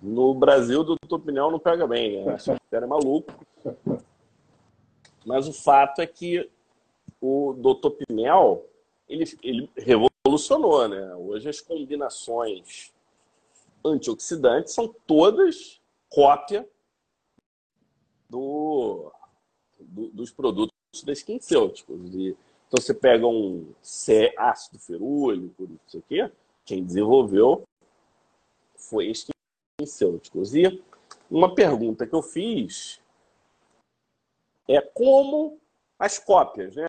No 0.00 0.34
Brasil, 0.34 0.80
o 0.80 0.84
Dr. 0.84 1.18
Pinel 1.24 1.50
não 1.50 1.58
pega 1.58 1.86
bem, 1.86 2.24
né? 2.24 2.34
Esse 2.34 2.54
cara 2.70 2.84
é 2.84 2.88
maluco. 2.88 3.32
Mas 5.24 5.48
o 5.48 5.52
fato 5.52 6.00
é 6.00 6.06
que 6.06 6.50
o 7.20 7.54
Dr. 7.54 7.90
Pinel, 7.90 8.64
ele, 9.08 9.24
ele 9.42 9.70
revolucionou, 9.76 10.88
né? 10.88 11.14
Hoje 11.14 11.48
as 11.48 11.60
combinações 11.60 12.92
antioxidantes 13.84 14.74
são 14.74 14.94
todas 15.06 15.80
cópia 16.08 16.68
do, 18.28 19.12
do, 19.78 20.10
dos 20.10 20.30
produtos 20.30 20.75
da 21.04 21.12
SkinCeuticals. 21.12 22.14
E, 22.14 22.36
então 22.68 22.80
você 22.80 22.94
pega 22.94 23.26
um 23.26 23.72
ácido 24.36 24.78
ferúlico, 24.78 25.66
não 25.68 25.78
sei 25.86 26.00
o 26.00 26.02
quê, 26.02 26.32
quem 26.64 26.84
desenvolveu 26.84 27.64
foi 28.76 29.12
SkinCeuticals. 29.12 30.54
E 30.54 30.82
uma 31.30 31.54
pergunta 31.54 32.06
que 32.06 32.14
eu 32.14 32.22
fiz 32.22 33.00
é 34.68 34.80
como 34.80 35.60
as 35.98 36.18
cópias, 36.18 36.74
né? 36.76 36.86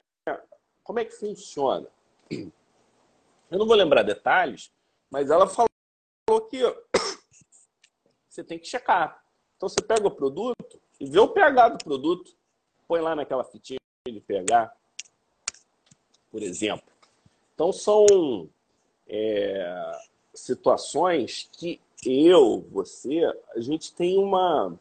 Como 0.83 0.99
é 0.99 1.05
que 1.05 1.11
funciona? 1.11 1.87
Eu 2.29 3.57
não 3.57 3.67
vou 3.67 3.75
lembrar 3.75 4.03
detalhes, 4.03 4.71
mas 5.09 5.29
ela 5.29 5.47
falou 5.47 5.69
que 6.49 6.61
você 8.27 8.43
tem 8.43 8.59
que 8.59 8.67
checar. 8.67 9.23
Então 9.55 9.69
você 9.69 9.81
pega 9.81 10.07
o 10.07 10.15
produto 10.15 10.81
e 10.99 11.09
vê 11.09 11.19
o 11.19 11.29
pH 11.29 11.69
do 11.69 11.83
produto, 11.83 12.35
põe 12.87 13.01
lá 13.01 13.15
naquela 13.15 13.43
fitinha 13.43 13.76
de 14.11 14.19
pH, 14.19 14.73
por 16.31 16.41
exemplo. 16.41 16.87
Então 17.53 17.71
são 17.71 18.47
é, 19.07 19.99
situações 20.33 21.49
que 21.53 21.79
eu, 22.05 22.65
você, 22.71 23.23
a 23.55 23.59
gente 23.59 23.93
tem 23.93 24.17
uma 24.17 24.77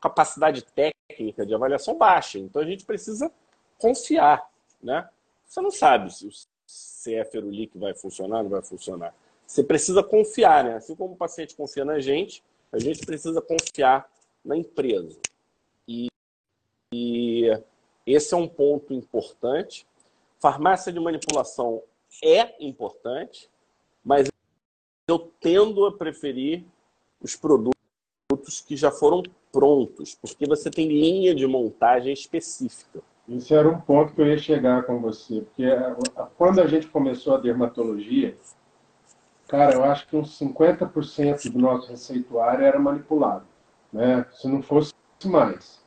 capacidade 0.00 0.62
técnica 0.62 1.46
de 1.46 1.54
avaliação 1.54 1.96
baixa. 1.96 2.38
Então 2.38 2.62
a 2.62 2.64
gente 2.64 2.84
precisa 2.84 3.30
confiar, 3.78 4.48
né? 4.82 5.08
Você 5.46 5.60
não 5.60 5.70
sabe 5.70 6.12
se 6.12 6.26
o 6.26 6.30
CFRULIC 6.66 7.78
vai 7.78 7.94
funcionar, 7.94 8.42
não 8.42 8.50
vai 8.50 8.62
funcionar. 8.62 9.14
Você 9.46 9.64
precisa 9.64 10.02
confiar, 10.02 10.64
né? 10.64 10.76
Assim 10.76 10.94
como 10.94 11.14
o 11.14 11.16
paciente 11.16 11.56
confia 11.56 11.84
na 11.84 12.00
gente, 12.00 12.42
a 12.70 12.78
gente 12.78 13.04
precisa 13.06 13.40
confiar 13.40 14.10
na 14.44 14.56
empresa. 14.56 15.16
E, 15.86 16.08
e 16.92 17.50
esse 18.12 18.32
é 18.34 18.36
um 18.36 18.48
ponto 18.48 18.94
importante. 18.94 19.86
Farmácia 20.40 20.92
de 20.92 20.98
manipulação 20.98 21.82
é 22.22 22.64
importante, 22.64 23.50
mas 24.04 24.28
eu 25.08 25.18
tendo 25.40 25.84
a 25.86 25.96
preferir 25.96 26.64
os 27.20 27.36
produtos 27.36 27.74
que 28.66 28.76
já 28.76 28.90
foram 28.90 29.22
prontos, 29.52 30.14
porque 30.14 30.46
você 30.46 30.70
tem 30.70 30.88
linha 30.88 31.34
de 31.34 31.46
montagem 31.46 32.12
específica. 32.12 33.02
Isso 33.28 33.54
era 33.54 33.68
um 33.68 33.80
ponto 33.80 34.14
que 34.14 34.20
eu 34.20 34.26
ia 34.26 34.38
chegar 34.38 34.84
com 34.84 35.00
você, 35.00 35.42
porque 35.42 35.64
quando 36.36 36.60
a 36.60 36.66
gente 36.66 36.86
começou 36.86 37.34
a 37.34 37.38
dermatologia, 37.38 38.36
cara, 39.46 39.74
eu 39.74 39.84
acho 39.84 40.06
que 40.06 40.16
uns 40.16 40.38
50% 40.38 41.50
do 41.50 41.58
nosso 41.58 41.90
receituário 41.90 42.64
era 42.64 42.78
manipulado, 42.78 43.44
né? 43.92 44.24
Se 44.32 44.48
não 44.48 44.62
fosse 44.62 44.94
mais. 45.26 45.84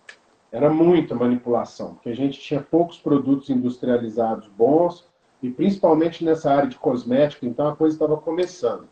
Era 0.52 0.70
muita 0.70 1.16
manipulação, 1.16 1.94
porque 1.94 2.10
a 2.10 2.16
gente 2.16 2.40
tinha 2.40 2.62
poucos 2.62 2.98
produtos 2.98 3.50
industrializados 3.50 4.48
bons, 4.50 5.10
e 5.42 5.50
principalmente 5.50 6.24
nessa 6.24 6.52
área 6.52 6.70
de 6.70 6.78
cosmético, 6.78 7.46
então 7.46 7.68
a 7.68 7.76
coisa 7.76 7.96
estava 7.96 8.18
começando. 8.18 8.88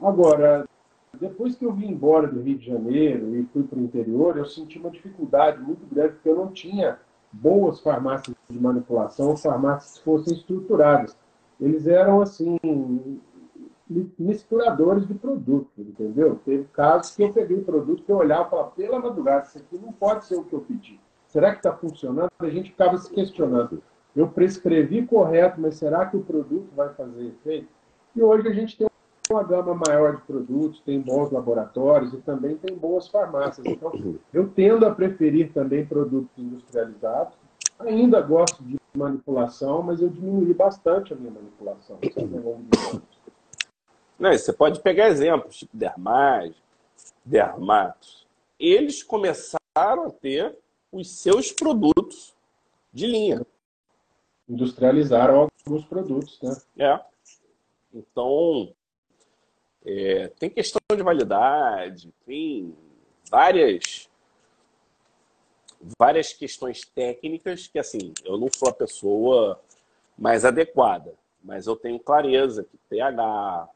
Agora, 0.00 0.66
depois 1.20 1.54
que 1.54 1.64
eu 1.64 1.72
vim 1.72 1.88
embora 1.88 2.26
do 2.26 2.40
Rio 2.40 2.58
de 2.58 2.66
Janeiro 2.66 3.36
e 3.36 3.44
fui 3.52 3.62
para 3.62 3.78
o 3.78 3.82
interior, 3.82 4.36
eu 4.36 4.46
senti 4.46 4.78
uma 4.78 4.90
dificuldade 4.90 5.60
muito 5.60 5.86
grande, 5.86 6.14
porque 6.14 6.28
eu 6.28 6.36
não 6.36 6.48
tinha 6.48 6.98
boas 7.30 7.80
farmácias 7.80 8.34
de 8.48 8.58
manipulação, 8.58 9.36
farmácias 9.36 9.98
que 9.98 10.04
fossem 10.04 10.34
estruturadas. 10.34 11.16
Eles 11.60 11.86
eram, 11.86 12.20
assim, 12.22 12.56
misturadores 14.18 15.06
de 15.06 15.14
produto, 15.14 15.70
entendeu? 15.76 16.38
Teve 16.44 16.64
casos 16.72 17.14
que 17.14 17.22
eu 17.22 17.32
peguei 17.32 17.60
produto 17.60 18.04
que 18.04 18.12
eu 18.12 18.16
olhava 18.16 18.46
e 18.46 18.50
falava, 18.50 18.70
pela 18.70 18.98
madrugada, 19.00 19.46
isso 19.46 19.58
aqui 19.58 19.78
não 19.78 19.92
pode 19.92 20.24
ser 20.24 20.36
o 20.36 20.44
que 20.44 20.54
eu 20.54 20.60
pedi. 20.60 21.00
Será 21.26 21.50
que 21.50 21.58
está 21.58 21.72
funcionando? 21.72 22.30
A 22.38 22.48
gente 22.48 22.70
ficava 22.70 22.96
se 22.98 23.10
questionando. 23.10 23.82
Eu 24.14 24.28
prescrevi 24.28 25.06
correto, 25.06 25.60
mas 25.60 25.76
será 25.76 26.06
que 26.06 26.16
o 26.16 26.22
produto 26.22 26.68
vai 26.74 26.88
fazer 26.94 27.26
efeito? 27.26 27.68
E 28.14 28.22
hoje 28.22 28.48
a 28.48 28.52
gente 28.52 28.76
tem 28.76 28.88
uma 29.30 29.42
gama 29.44 29.80
maior 29.86 30.16
de 30.16 30.22
produtos, 30.22 30.80
tem 30.80 31.00
bons 31.00 31.30
laboratórios 31.30 32.12
e 32.12 32.16
também 32.18 32.56
tem 32.56 32.76
boas 32.76 33.06
farmácias. 33.08 33.64
Então, 33.64 33.92
eu 34.32 34.48
tendo 34.48 34.84
a 34.84 34.92
preferir 34.92 35.52
também 35.52 35.86
produtos 35.86 36.30
industrializados. 36.36 37.34
Ainda 37.78 38.20
gosto 38.20 38.62
de 38.64 38.76
manipulação, 38.94 39.82
mas 39.82 40.02
eu 40.02 40.08
diminui 40.08 40.52
bastante 40.52 41.12
a 41.12 41.16
minha 41.16 41.30
manipulação 41.30 41.96
Não, 44.20 44.30
você 44.30 44.52
pode 44.52 44.80
pegar 44.80 45.08
exemplos, 45.08 45.56
tipo 45.56 45.74
Dermage, 45.74 46.54
Dermatos. 47.24 48.26
Eles 48.58 49.02
começaram 49.02 49.58
a 49.74 50.10
ter 50.10 50.54
os 50.92 51.10
seus 51.10 51.50
produtos 51.50 52.34
de 52.92 53.06
linha. 53.06 53.46
Industrializaram 54.46 55.48
alguns 55.64 55.86
produtos, 55.86 56.38
né? 56.42 56.54
É. 56.78 57.00
Então, 57.94 58.74
é, 59.86 60.28
tem 60.38 60.50
questão 60.50 60.80
de 60.94 61.02
validade, 61.02 62.12
tem 62.26 62.76
várias 63.30 64.10
várias 65.98 66.34
questões 66.34 66.84
técnicas 66.84 67.66
que, 67.66 67.78
assim, 67.78 68.12
eu 68.22 68.36
não 68.36 68.48
sou 68.54 68.68
a 68.68 68.74
pessoa 68.74 69.58
mais 70.18 70.44
adequada, 70.44 71.14
mas 71.42 71.66
eu 71.66 71.74
tenho 71.74 71.98
clareza 71.98 72.64
que 72.64 72.76
pH, 72.90 73.66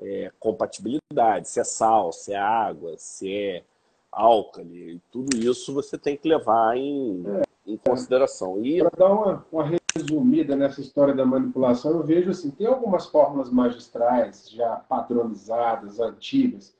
é, 0.00 0.30
compatibilidade, 0.38 1.48
se 1.48 1.60
é 1.60 1.64
sal, 1.64 2.12
se 2.12 2.32
é 2.32 2.38
água, 2.38 2.94
se 2.98 3.32
é 3.32 3.64
álcali, 4.10 5.00
tudo 5.10 5.36
isso 5.36 5.74
você 5.74 5.98
tem 5.98 6.16
que 6.16 6.28
levar 6.28 6.76
em, 6.76 7.24
em 7.66 7.76
consideração. 7.76 8.64
E... 8.64 8.78
Para 8.78 8.90
dar 8.96 9.12
uma, 9.12 9.46
uma 9.50 9.64
resumida 9.94 10.54
nessa 10.56 10.80
história 10.80 11.14
da 11.14 11.26
manipulação, 11.26 11.92
eu 11.92 12.02
vejo 12.02 12.30
assim, 12.30 12.50
tem 12.50 12.66
algumas 12.66 13.06
fórmulas 13.06 13.50
magistrais 13.50 14.48
já 14.50 14.76
padronizadas, 14.76 16.00
antigas, 16.00 16.74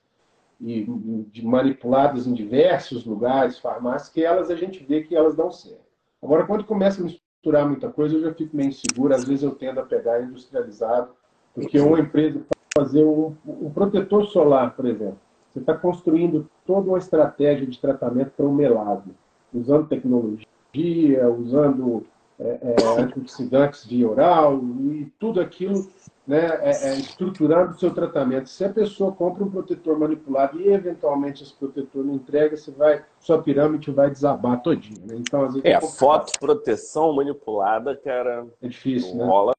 e 0.60 0.84
de 1.30 1.44
manipuladas 1.44 2.26
em 2.26 2.32
diversos 2.32 3.04
lugares, 3.04 3.58
farmácias, 3.58 4.08
que 4.08 4.24
elas 4.24 4.50
a 4.50 4.56
gente 4.56 4.84
vê 4.84 5.02
que 5.02 5.16
elas 5.16 5.34
dão 5.34 5.50
certo. 5.50 5.84
Agora, 6.22 6.46
quando 6.46 6.64
começa 6.64 7.00
a 7.00 7.04
misturar 7.04 7.68
muita 7.68 7.90
coisa, 7.90 8.16
eu 8.16 8.22
já 8.22 8.32
fico 8.32 8.56
meio 8.56 8.68
inseguro, 8.68 9.14
às 9.14 9.24
vezes 9.24 9.42
eu 9.42 9.54
tendo 9.54 9.80
a 9.80 9.84
pegar 9.84 10.22
industrializado, 10.22 11.10
porque 11.54 11.78
uma 11.78 12.00
empresa 12.00 12.44
fazer 12.76 13.04
um, 13.04 13.34
um 13.46 13.70
protetor 13.70 14.26
solar, 14.26 14.74
por 14.74 14.86
exemplo, 14.86 15.18
você 15.48 15.60
está 15.60 15.74
construindo 15.74 16.50
toda 16.66 16.88
uma 16.88 16.98
estratégia 16.98 17.66
de 17.66 17.78
tratamento 17.78 18.32
para 18.36 18.44
o 18.44 18.52
melasma, 18.52 19.14
usando 19.52 19.86
tecnologia, 19.86 21.30
usando 21.30 22.04
é, 22.40 22.58
é, 22.60 23.00
antioxidantes 23.00 23.86
via 23.86 24.08
oral 24.08 24.58
e 24.58 25.12
tudo 25.20 25.40
aquilo 25.40 25.88
né, 26.26 26.46
é, 26.62 26.88
é, 26.88 26.94
estruturando 26.96 27.72
o 27.72 27.78
seu 27.78 27.94
tratamento. 27.94 28.48
Se 28.48 28.64
a 28.64 28.72
pessoa 28.72 29.12
compra 29.12 29.44
um 29.44 29.50
protetor 29.50 29.96
manipulado 29.96 30.60
e 30.60 30.68
eventualmente 30.68 31.44
esse 31.44 31.54
protetor 31.54 32.04
não 32.04 32.14
entrega, 32.14 32.56
você 32.56 32.72
vai, 32.72 33.04
sua 33.20 33.40
pirâmide 33.40 33.92
vai 33.92 34.10
desabar 34.10 34.60
todinha. 34.62 35.06
Né? 35.06 35.16
Então, 35.18 35.44
às 35.44 35.54
vezes, 35.54 35.64
é, 35.64 35.74
a 35.74 35.80
fotoproteção 35.80 37.12
manipulada, 37.12 37.94
cara, 37.96 38.46
é 38.60 38.66
difícil, 38.66 39.14
não 39.14 39.24
né? 39.24 39.30
rola, 39.30 39.54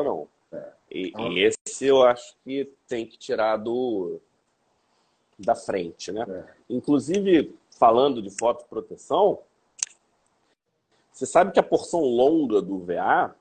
não. 0.00 0.28
E, 0.94 1.12
e, 1.16 1.44
esse 1.44 1.86
eu 1.86 2.02
acho 2.02 2.36
que 2.44 2.70
tem 2.86 3.06
que 3.06 3.16
tirar 3.16 3.56
do 3.56 4.20
da 5.38 5.54
frente, 5.54 6.12
né? 6.12 6.24
É. 6.28 6.54
Inclusive, 6.68 7.56
falando 7.78 8.20
de 8.22 8.30
fotoproteção, 8.30 9.40
você 11.10 11.26
sabe 11.26 11.52
que 11.52 11.58
a 11.58 11.62
porção 11.62 12.00
longa 12.00 12.60
do 12.60 12.78
VA, 12.78 13.34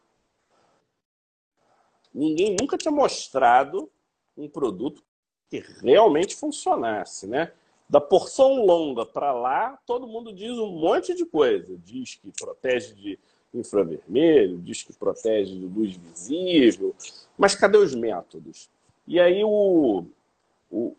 ninguém 2.14 2.56
nunca 2.60 2.78
tinha 2.78 2.92
mostrado 2.92 3.90
um 4.38 4.48
produto 4.48 5.04
que 5.50 5.60
realmente 5.82 6.36
funcionasse, 6.36 7.28
né? 7.28 7.52
Da 7.90 8.00
porção 8.00 8.66
longa 8.66 9.06
para 9.06 9.34
lá, 9.34 9.78
todo 9.86 10.08
mundo 10.08 10.34
diz 10.34 10.58
um 10.58 10.72
monte 10.72 11.14
de 11.14 11.26
coisa. 11.26 11.78
Diz 11.80 12.16
que 12.16 12.32
protege 12.32 12.94
de 12.94 13.20
infravermelho, 13.54 14.58
diz 14.60 14.84
que 14.84 14.94
protege 14.94 15.58
de 15.58 15.66
luz 15.66 15.96
visível, 15.96 16.96
mas 17.38 17.56
cadê 17.56 17.78
os 17.78 17.94
métodos? 17.94 18.70
E 19.08 19.20
aí 19.20 19.44
o, 19.44 20.06
o, 20.70 20.96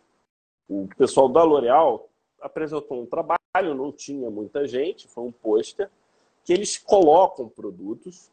o 0.69 0.87
pessoal 0.97 1.29
da 1.29 1.43
L'Oréal 1.43 2.09
apresentou 2.41 3.01
um 3.01 3.05
trabalho, 3.05 3.73
não 3.73 3.91
tinha 3.91 4.29
muita 4.29 4.67
gente, 4.67 5.07
foi 5.07 5.23
um 5.23 5.31
pôster, 5.31 5.89
que 6.43 6.51
eles 6.51 6.77
colocam 6.77 7.47
produtos 7.47 8.29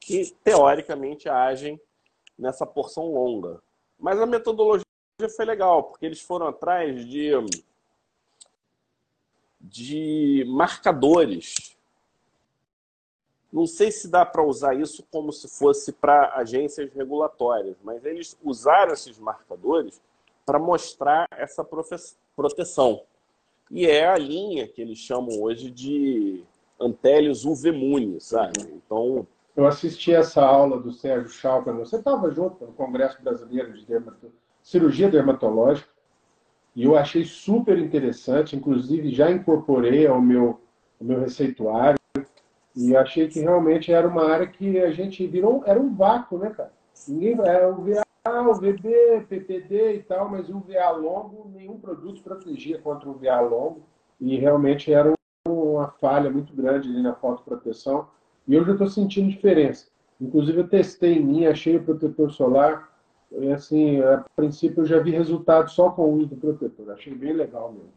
que, 0.00 0.34
teoricamente, 0.42 1.28
agem 1.28 1.80
nessa 2.38 2.66
porção 2.66 3.12
longa. 3.12 3.62
Mas 3.98 4.18
a 4.18 4.26
metodologia 4.26 4.84
foi 5.36 5.44
legal, 5.44 5.84
porque 5.84 6.06
eles 6.06 6.20
foram 6.20 6.48
atrás 6.48 7.06
de, 7.06 7.30
de 9.60 10.44
marcadores. 10.48 11.76
Não 13.52 13.66
sei 13.66 13.90
se 13.92 14.08
dá 14.08 14.24
para 14.24 14.42
usar 14.42 14.74
isso 14.74 15.04
como 15.10 15.30
se 15.30 15.46
fosse 15.46 15.92
para 15.92 16.32
agências 16.36 16.90
regulatórias, 16.94 17.76
mas 17.84 18.02
eles 18.04 18.38
usaram 18.42 18.94
esses 18.94 19.18
marcadores 19.18 20.00
para 20.46 20.58
mostrar 20.58 21.26
essa 21.32 21.62
proteção. 22.34 23.02
E 23.70 23.86
é 23.86 24.06
a 24.08 24.16
linha 24.16 24.66
que 24.66 24.80
eles 24.80 24.98
chamam 24.98 25.42
hoje 25.42 25.70
de 25.70 26.42
Antélios 26.80 27.44
Uvemuni, 27.44 28.20
sabe? 28.20 28.58
Então. 28.72 29.26
Eu 29.54 29.66
assisti 29.66 30.14
essa 30.14 30.42
aula 30.42 30.80
do 30.80 30.90
Sérgio 30.90 31.28
Schalker, 31.28 31.74
você 31.74 31.96
estava 31.96 32.30
junto 32.30 32.64
no 32.64 32.72
Congresso 32.72 33.22
Brasileiro 33.22 33.74
de 33.74 33.84
Dermato... 33.84 34.32
Cirurgia 34.62 35.10
Dermatológica, 35.10 35.90
e 36.74 36.84
eu 36.84 36.96
achei 36.96 37.24
super 37.24 37.76
interessante, 37.78 38.56
inclusive 38.56 39.12
já 39.12 39.30
incorporei 39.30 40.06
ao 40.06 40.22
meu, 40.22 40.60
ao 40.98 41.06
meu 41.06 41.20
receituário, 41.20 41.98
e 42.74 42.96
achei 42.96 43.28
que 43.28 43.40
realmente 43.40 43.92
era 43.92 44.08
uma 44.08 44.30
área 44.30 44.46
que 44.46 44.78
a 44.80 44.90
gente 44.90 45.26
virou, 45.26 45.62
era 45.66 45.80
um 45.80 45.94
vácuo, 45.94 46.38
né, 46.38 46.50
cara? 46.50 46.72
Ninguém, 47.06 47.38
era 47.40 47.70
o 47.70 47.82
VA, 47.82 48.02
o 48.48 48.54
VB, 48.54 49.26
PPD 49.28 49.94
e 49.96 50.02
tal, 50.02 50.28
mas 50.28 50.48
o 50.48 50.60
VA 50.60 50.90
longo, 50.90 51.50
nenhum 51.54 51.78
produto 51.78 52.22
protegia 52.22 52.78
contra 52.78 53.08
o 53.08 53.14
VA 53.14 53.40
longo, 53.40 53.82
e 54.20 54.36
realmente 54.36 54.92
era 54.92 55.10
um 55.10 55.14
uma 55.44 55.88
falha 55.88 56.30
muito 56.30 56.54
grande 56.54 56.88
ali 56.88 57.02
na 57.02 57.14
fotoproteção 57.14 58.08
e 58.46 58.54
eu 58.54 58.64
já 58.64 58.72
estou 58.72 58.88
sentindo 58.88 59.30
diferença. 59.30 59.86
Inclusive, 60.20 60.60
eu 60.60 60.68
testei 60.68 61.14
em 61.14 61.24
mim, 61.24 61.46
achei 61.46 61.76
o 61.76 61.84
protetor 61.84 62.30
solar. 62.30 62.92
E, 63.32 63.50
assim, 63.50 64.00
a 64.00 64.24
princípio, 64.36 64.82
eu 64.82 64.86
já 64.86 64.98
vi 65.00 65.10
resultado 65.10 65.70
só 65.70 65.90
com 65.90 66.02
o 66.02 66.14
uso 66.14 66.26
do 66.28 66.36
protetor. 66.36 66.90
Achei 66.90 67.14
bem 67.14 67.32
legal 67.32 67.72
mesmo. 67.72 67.92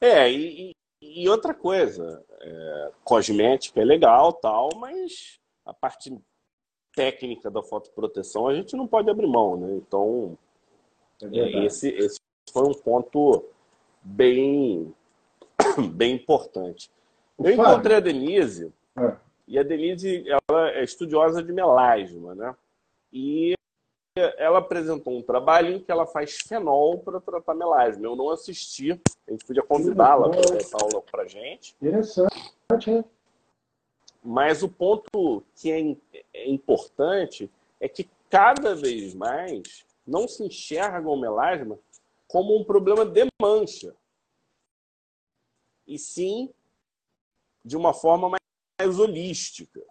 É, 0.00 0.30
e, 0.30 0.72
e 1.00 1.28
outra 1.28 1.54
coisa, 1.54 2.22
é, 2.42 2.90
cosmética 3.04 3.80
é 3.80 3.84
legal, 3.84 4.32
tal, 4.32 4.70
mas 4.76 5.38
a 5.64 5.72
parte 5.72 6.12
técnica 6.94 7.50
da 7.50 7.62
fotoproteção 7.62 8.48
a 8.48 8.54
gente 8.54 8.76
não 8.76 8.86
pode 8.86 9.08
abrir 9.08 9.26
mão, 9.26 9.56
né? 9.56 9.74
Então, 9.76 10.36
é 11.22 11.64
esse, 11.64 11.88
esse 11.88 12.20
foi 12.52 12.68
um 12.68 12.74
ponto 12.74 13.44
bem 14.02 14.92
bem 15.94 16.16
importante. 16.16 16.90
Eu 17.38 17.52
encontrei 17.52 17.96
a 17.96 18.00
Denise, 18.00 18.72
é. 18.96 19.16
e 19.48 19.58
a 19.58 19.62
Denise 19.62 20.24
ela 20.28 20.70
é 20.70 20.84
estudiosa 20.84 21.42
de 21.42 21.52
melasma, 21.52 22.34
né? 22.34 22.54
E 23.12 23.54
ela 24.14 24.58
apresentou 24.58 25.16
um 25.16 25.22
trabalho 25.22 25.74
em 25.74 25.80
que 25.80 25.90
ela 25.90 26.06
faz 26.06 26.38
fenol 26.40 26.98
para 26.98 27.20
tratar 27.20 27.54
melasma. 27.54 28.04
Eu 28.04 28.14
não 28.14 28.30
assisti, 28.30 28.92
a 29.26 29.30
gente 29.30 29.44
podia 29.44 29.62
convidá-la 29.62 30.28
para 30.28 30.40
dar 30.42 30.56
essa 30.56 30.76
aula 30.80 31.00
para 31.02 31.26
gente. 31.26 31.74
Interessante? 31.80 33.04
Mas 34.22 34.62
o 34.62 34.68
ponto 34.68 35.42
que 35.56 35.72
é, 35.72 36.20
é 36.34 36.50
importante 36.50 37.50
é 37.80 37.88
que 37.88 38.08
cada 38.28 38.74
vez 38.74 39.14
mais 39.14 39.84
não 40.06 40.28
se 40.28 40.44
enxerga 40.44 41.08
o 41.08 41.16
melasma 41.16 41.78
como 42.28 42.56
um 42.56 42.64
problema 42.64 43.04
de 43.04 43.26
mancha 43.40 43.94
e 45.86 45.98
sim 45.98 46.52
de 47.64 47.76
uma 47.76 47.94
forma 47.94 48.28
mais 48.28 48.98
holística. 48.98 49.82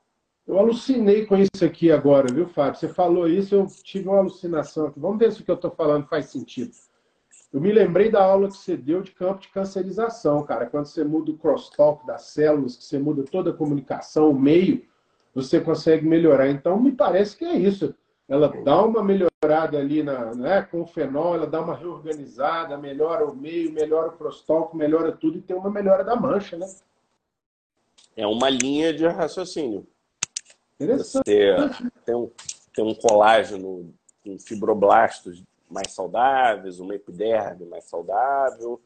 Eu 0.48 0.58
alucinei 0.58 1.26
com 1.26 1.38
isso 1.38 1.64
aqui 1.64 1.92
agora, 1.92 2.34
viu, 2.34 2.48
Fábio? 2.48 2.80
Você 2.80 2.88
falou 2.90 3.28
isso, 3.28 3.56
eu 3.56 3.68
tive 3.84 4.10
uma 4.10 4.20
alucinação 4.20 4.88
aqui. 4.88 5.00
Vamos 5.00 5.20
ver 5.20 5.32
se 5.32 5.42
o 5.42 5.46
que 5.46 5.52
eu 5.52 5.56
estou 5.56 5.72
falando 5.72 6.08
faz 6.08 6.26
sentido. 6.26 6.72
Eu 7.54 7.60
me 7.60 7.72
lembrei 7.72 8.10
da 8.10 8.24
aula 8.24 8.48
que 8.48 8.58
você 8.58 8.78
deu 8.78 9.02
de 9.02 9.12
campo 9.12 9.42
de 9.42 9.50
cancerização, 9.50 10.44
cara. 10.44 10.66
Quando 10.66 10.86
você 10.86 11.04
muda 11.04 11.32
o 11.32 11.38
crosstalk 11.38 12.06
das 12.08 12.28
células, 12.28 12.78
que 12.78 12.84
você 12.84 12.98
muda 12.98 13.24
toda 13.24 13.52
a 13.52 13.54
comunicação, 13.54 14.30
o 14.30 14.40
meio, 14.40 14.86
você 15.34 15.60
consegue 15.60 16.06
melhorar. 16.08 16.50
Então, 16.50 16.80
me 16.80 16.92
parece 16.92 17.38
que 17.38 17.46
é 17.46 17.56
isso. 17.56 17.94
Ela 18.28 18.48
dá 18.64 18.82
uma 18.82 19.04
melhorada 19.04 19.78
ali 19.78 20.02
na, 20.02 20.34
né, 20.34 20.62
com 20.62 20.82
o 20.82 20.88
fenol, 20.88 21.36
ela 21.36 21.48
dá 21.48 21.62
uma 21.62 21.76
reorganizada, 21.76 22.78
melhora 22.78 23.26
o 23.26 23.36
meio, 23.36 23.74
melhora 23.74 24.08
o 24.08 24.18
crosstalk, 24.18 24.76
melhora 24.76 25.12
tudo 25.12 25.38
e 25.38 25.42
tem 25.42 25.56
uma 25.56 25.70
melhora 25.70 26.04
da 26.04 26.16
mancha, 26.16 26.58
né? 26.58 26.66
É 28.16 28.26
uma 28.26 28.50
linha 28.50 28.94
de 28.94 29.06
raciocínio. 29.06 29.86
Interessante. 30.84 31.26
Você 31.26 31.92
tem 32.06 32.16
um, 32.16 32.32
tem 32.74 32.86
um 32.86 32.96
colágeno 32.96 33.94
com 34.24 34.38
fibroblastos 34.40 35.44
mais 35.70 35.92
saudáveis, 35.92 36.80
uma 36.80 36.96
epiderme 36.96 37.66
mais 37.66 37.86
saudável, 37.86 38.80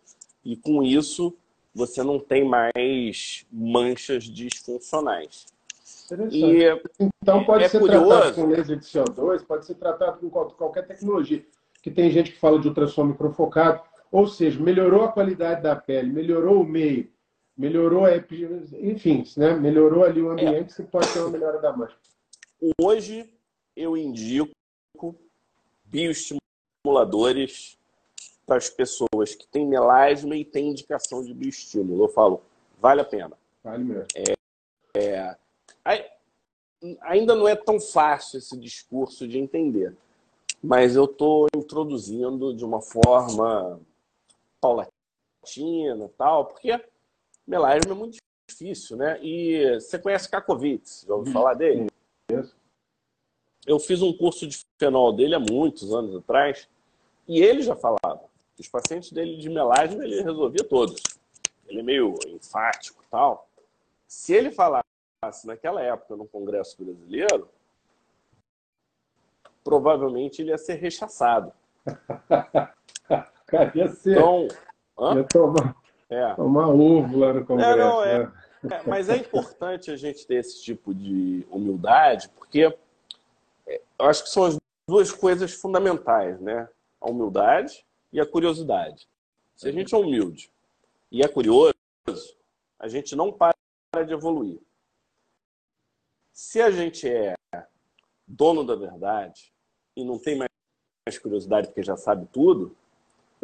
e 0.44 0.56
com 0.56 0.84
isso 0.84 1.36
você 1.74 2.04
não 2.04 2.20
tem 2.20 2.46
mais 2.46 3.46
manchas 3.52 4.24
disfuncionais. 4.24 5.46
E, 6.32 6.64
então 7.22 7.44
pode 7.44 7.64
é 7.64 7.70
ser 7.70 7.80
curioso. 7.80 8.08
tratado 8.08 8.36
com 8.36 8.46
laser 8.48 8.78
de 8.78 8.86
CO2, 8.86 9.46
pode 9.46 9.66
ser 9.66 9.76
tratado 9.76 10.20
com 10.20 10.30
qualquer 10.30 10.88
tecnologia. 10.88 11.44
Que 11.82 11.92
tem 11.92 12.10
gente 12.10 12.32
que 12.32 12.40
fala 12.40 12.60
de 12.60 12.68
ultrassom 12.68 13.04
microfocado, 13.06 13.82
ou 14.12 14.28
seja, 14.28 14.60
melhorou 14.60 15.04
a 15.04 15.12
qualidade 15.12 15.62
da 15.62 15.76
pele, 15.76 16.12
melhorou 16.12 16.62
o 16.62 16.66
meio, 16.66 17.10
melhorou 17.58 18.06
a 18.06 18.16
enfim, 18.18 19.24
né? 19.38 19.54
melhorou 19.54 20.04
ali 20.04 20.22
o 20.22 20.32
ambiente, 20.32 20.72
é. 20.72 20.76
você 20.76 20.84
pode 20.84 21.12
ter 21.12 21.20
uma 21.20 21.30
melhora 21.30 21.60
da 21.60 21.76
mancha. 21.76 21.96
Hoje 22.82 23.34
eu 23.76 23.96
indico 23.96 24.52
bioestimuladores 25.86 27.78
para 28.46 28.58
as 28.58 28.70
pessoas 28.70 29.36
que 29.36 29.48
têm 29.48 29.66
melasma 29.66 30.36
e 30.36 30.46
têm 30.46 30.70
indicação 30.70 31.24
de 31.24 31.34
bioestímulo. 31.34 32.04
Eu 32.04 32.10
falo, 32.10 32.42
vale 32.80 33.02
a 33.02 33.06
pena. 33.06 33.38
Vale 33.64 33.84
mesmo. 33.84 34.08
É, 34.16 35.36
é, 35.86 36.12
ainda 37.02 37.36
não 37.36 37.48
é 37.48 37.56
tão 37.56 37.80
fácil 37.80 38.38
esse 38.38 38.58
discurso 38.58 39.28
de 39.28 39.40
entender, 39.40 39.96
mas 40.62 40.96
eu 40.96 41.06
estou 41.06 41.48
introduzindo 41.56 42.54
de 42.54 42.64
uma 42.64 42.82
forma 42.82 43.80
paulatina 44.62 46.10
tal, 46.18 46.46
porque 46.46 46.72
melasma 47.48 47.92
é 47.92 47.96
muito 47.96 48.18
difícil, 48.48 48.98
né? 48.98 49.20
E 49.22 49.80
você 49.80 50.00
conhece 50.00 50.30
Kakovitz, 50.30 51.06
já 51.08 51.14
ouviu 51.14 51.34
falar 51.34 51.54
dele? 51.54 51.88
Eu 53.66 53.80
fiz 53.80 54.02
um 54.02 54.14
curso 54.14 54.48
de 54.48 54.60
fenol 54.78 55.14
dele 55.14 55.36
há 55.36 55.40
muitos 55.40 55.94
anos 55.94 56.16
atrás 56.16 56.70
e 57.28 57.42
ele 57.42 57.62
já 57.62 57.76
falava 57.76 58.24
os 58.60 58.68
pacientes 58.68 59.12
dele 59.12 59.38
de 59.38 59.50
melasma 59.50 60.04
ele 60.04 60.22
resolvia 60.22 60.64
todos. 60.64 61.02
Ele 61.68 61.80
é 61.80 61.84
meio 61.84 62.16
enfático 62.28 63.04
e 63.04 63.08
tal. 63.08 63.50
Se 64.08 64.34
ele 64.34 64.52
falasse 64.52 64.84
naquela 65.46 65.82
época 65.82 66.16
no 66.16 66.28
Congresso 66.28 66.82
Brasileiro, 66.82 67.50
provavelmente 69.64 70.42
ele 70.42 70.52
ia 70.52 70.58
ser 70.58 70.76
rechaçado. 70.76 71.52
Cara, 73.48 73.72
ia 73.76 73.90
ser. 73.90 74.18
Então, 74.18 74.48
ia 75.16 75.24
tomar, 75.24 75.76
é. 76.10 76.34
tomar 76.36 76.68
ovo 76.68 77.18
lá 77.18 77.34
no 77.34 77.46
Congresso. 77.46 77.72
É, 77.72 77.76
não, 77.76 78.04
é, 78.04 78.20
né? 78.20 78.32
é, 78.72 78.90
mas 78.90 79.10
é 79.10 79.18
importante 79.18 79.92
a 79.92 79.96
gente 79.96 80.26
ter 80.26 80.36
esse 80.36 80.64
tipo 80.64 80.94
de 80.94 81.46
humildade, 81.50 82.30
porque 82.30 82.76
é, 83.68 83.82
eu 84.00 84.06
acho 84.06 84.24
que 84.24 84.30
são 84.30 84.44
as 84.44 84.58
duas 84.88 85.12
coisas 85.12 85.54
fundamentais, 85.54 86.40
né? 86.40 86.70
A 87.02 87.10
humildade 87.10 87.86
e 88.12 88.20
a 88.20 88.26
curiosidade. 88.26 89.08
Se 89.56 89.68
a 89.68 89.72
gente 89.72 89.94
é 89.94 89.98
humilde 89.98 90.52
e 91.12 91.22
é 91.22 91.28
curioso, 91.28 91.74
a 92.80 92.88
gente 92.88 93.16
não 93.16 93.32
para 93.32 93.56
de 94.06 94.14
evoluir. 94.14 94.60
Se 96.34 96.62
a 96.62 96.70
gente 96.70 97.08
é 97.08 97.36
dono 98.28 98.64
da 98.64 98.76
verdade 98.76 99.54
e 99.96 100.04
não 100.04 100.20
tem 100.20 100.38
mais 100.38 101.18
curiosidade 101.20 101.68
porque 101.68 101.84
já 101.84 101.96
sabe 101.96 102.28
tudo, 102.32 102.76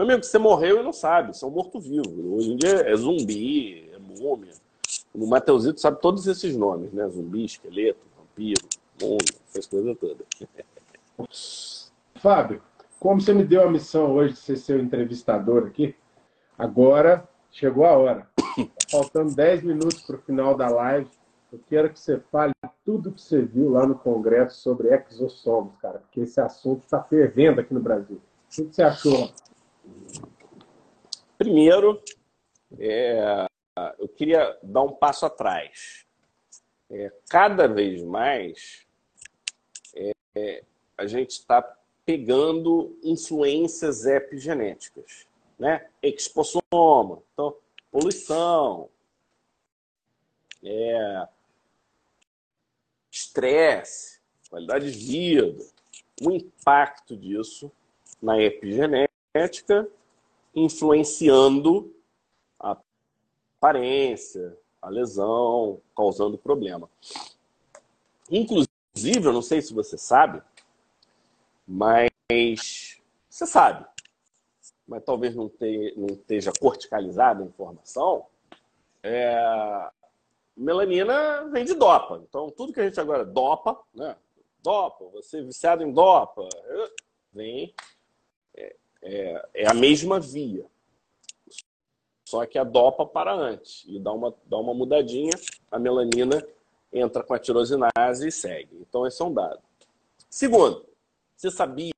meu 0.02 0.16
amigo, 0.16 0.24
você 0.24 0.38
morreu 0.40 0.80
e 0.80 0.84
não 0.84 0.92
sabe, 0.92 1.36
você 1.36 1.46
é 1.46 1.48
um 1.48 1.52
morto-vivo. 1.52 2.36
Hoje 2.36 2.52
em 2.52 2.58
dia 2.58 2.90
é 2.90 2.96
zumbi, 2.96 3.90
é 3.94 4.00
múmia. 4.00 4.54
O 5.14 5.28
Mateusito 5.28 5.80
sabe 5.80 6.02
todos 6.02 6.26
esses 6.26 6.56
nomes, 6.56 6.92
né? 6.92 7.08
Zumbi, 7.08 7.46
esqueleto, 7.46 8.00
vampiro, 8.18 8.68
múmia, 9.00 9.36
essas 9.50 9.68
coisas 9.68 9.96
todas. 10.00 10.26
Fábio, 12.16 12.62
como 13.00 13.22
você 13.22 13.34
me 13.34 13.44
deu 13.44 13.64
a 13.64 13.70
missão 13.70 14.12
hoje 14.12 14.34
de 14.34 14.40
ser 14.40 14.58
seu 14.58 14.80
entrevistador 14.80 15.68
aqui, 15.68 15.96
agora 16.58 17.28
chegou 17.52 17.86
a 17.86 17.96
hora. 17.96 18.28
Faltando 18.90 19.36
10 19.36 19.64
minutos 19.64 20.02
para 20.02 20.16
o 20.16 20.22
final 20.22 20.56
da 20.56 20.68
live. 20.68 21.10
Eu 21.52 21.60
quero 21.68 21.92
que 21.92 22.00
você 22.00 22.20
fale 22.32 22.54
tudo 22.86 23.12
que 23.12 23.22
você 23.22 23.42
viu 23.42 23.70
lá 23.70 23.86
no 23.86 23.96
Congresso 23.96 24.62
sobre 24.62 24.88
exossomos, 24.90 25.74
cara, 25.82 26.00
porque 26.00 26.22
esse 26.22 26.40
assunto 26.40 26.84
está 26.84 27.02
fervendo 27.04 27.62
aqui 27.62 27.74
no 27.74 27.82
Brasil. 27.82 28.18
O 28.18 28.50
que 28.50 28.64
você 28.74 28.84
achou? 28.84 29.30
Primeiro, 31.38 32.02
é, 32.78 33.46
eu 33.98 34.08
queria 34.08 34.58
dar 34.62 34.82
um 34.82 34.94
passo 34.94 35.26
atrás. 35.26 36.06
É, 36.90 37.12
cada 37.30 37.68
vez 37.68 38.04
mais 38.04 38.86
é, 39.96 40.12
é 40.36 40.64
a 40.98 41.08
gente 41.08 41.32
está 41.32 41.62
pegando 42.06 42.98
influências 43.04 44.06
epigenéticas, 44.06 45.26
né? 45.58 45.88
Expossoma, 46.04 47.24
então, 47.34 47.56
poluição, 47.92 48.90
é, 50.64 51.28
estresse, 53.10 54.20
qualidade 54.50 54.92
de 54.92 54.98
vida, 54.98 55.66
o 56.22 56.32
impacto 56.32 57.16
disso 57.16 57.72
na 58.22 58.40
epigenética, 58.40 59.11
influenciando 60.54 61.94
a 62.60 62.78
aparência, 63.58 64.58
a 64.82 64.90
lesão, 64.90 65.80
causando 65.96 66.38
problema. 66.38 66.90
Inclusive, 68.30 69.26
eu 69.26 69.34
não 69.34 69.42
sei 69.42 69.62
se 69.62 69.74
você 69.74 69.98
sabe, 69.98 70.42
mas 71.68 72.10
você 73.30 73.46
sabe, 73.46 73.86
mas 74.88 75.04
talvez 75.04 75.36
não, 75.36 75.48
te, 75.50 75.94
não 75.96 76.08
esteja 76.08 76.52
corticalizada 76.60 77.44
a 77.44 77.48
informação, 77.48 78.26
é, 79.04 79.90
melanina 80.56 81.50
vem 81.50 81.66
de 81.66 81.74
dopa. 81.74 82.22
Então, 82.28 82.50
tudo 82.50 82.74
que 82.74 82.80
a 82.80 82.84
gente 82.84 83.00
agora 83.00 83.26
dopa, 83.26 83.80
né? 83.94 84.16
Dopa, 84.62 85.06
você 85.06 85.40
é 85.40 85.44
viciado 85.44 85.84
em 85.84 85.92
dopa, 85.92 86.48
vem. 87.34 87.74
É, 89.02 89.50
é, 89.54 89.68
a 89.68 89.74
mesma 89.74 90.20
via. 90.20 90.66
Só 92.28 92.46
que 92.46 92.58
a 92.58 92.64
dopa 92.64 93.06
para 93.06 93.34
antes 93.34 93.84
e 93.88 94.00
dá 94.00 94.12
uma, 94.12 94.34
dá 94.46 94.58
uma 94.58 94.74
mudadinha, 94.74 95.34
a 95.70 95.78
melanina 95.78 96.46
entra 96.94 97.24
com 97.24 97.34
a 97.34 97.40
tirosinase 97.40 98.28
e 98.28 98.32
segue. 98.32 98.78
Então, 98.80 99.06
esse 99.06 99.22
é 99.22 99.26
um 99.26 99.34
dado. 99.34 99.62
Segundo, 100.30 100.86
você 101.36 101.50
sabia 101.50 101.92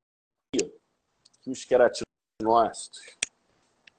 que 0.52 1.50
os 1.50 1.66
queratinócitos, 1.66 3.18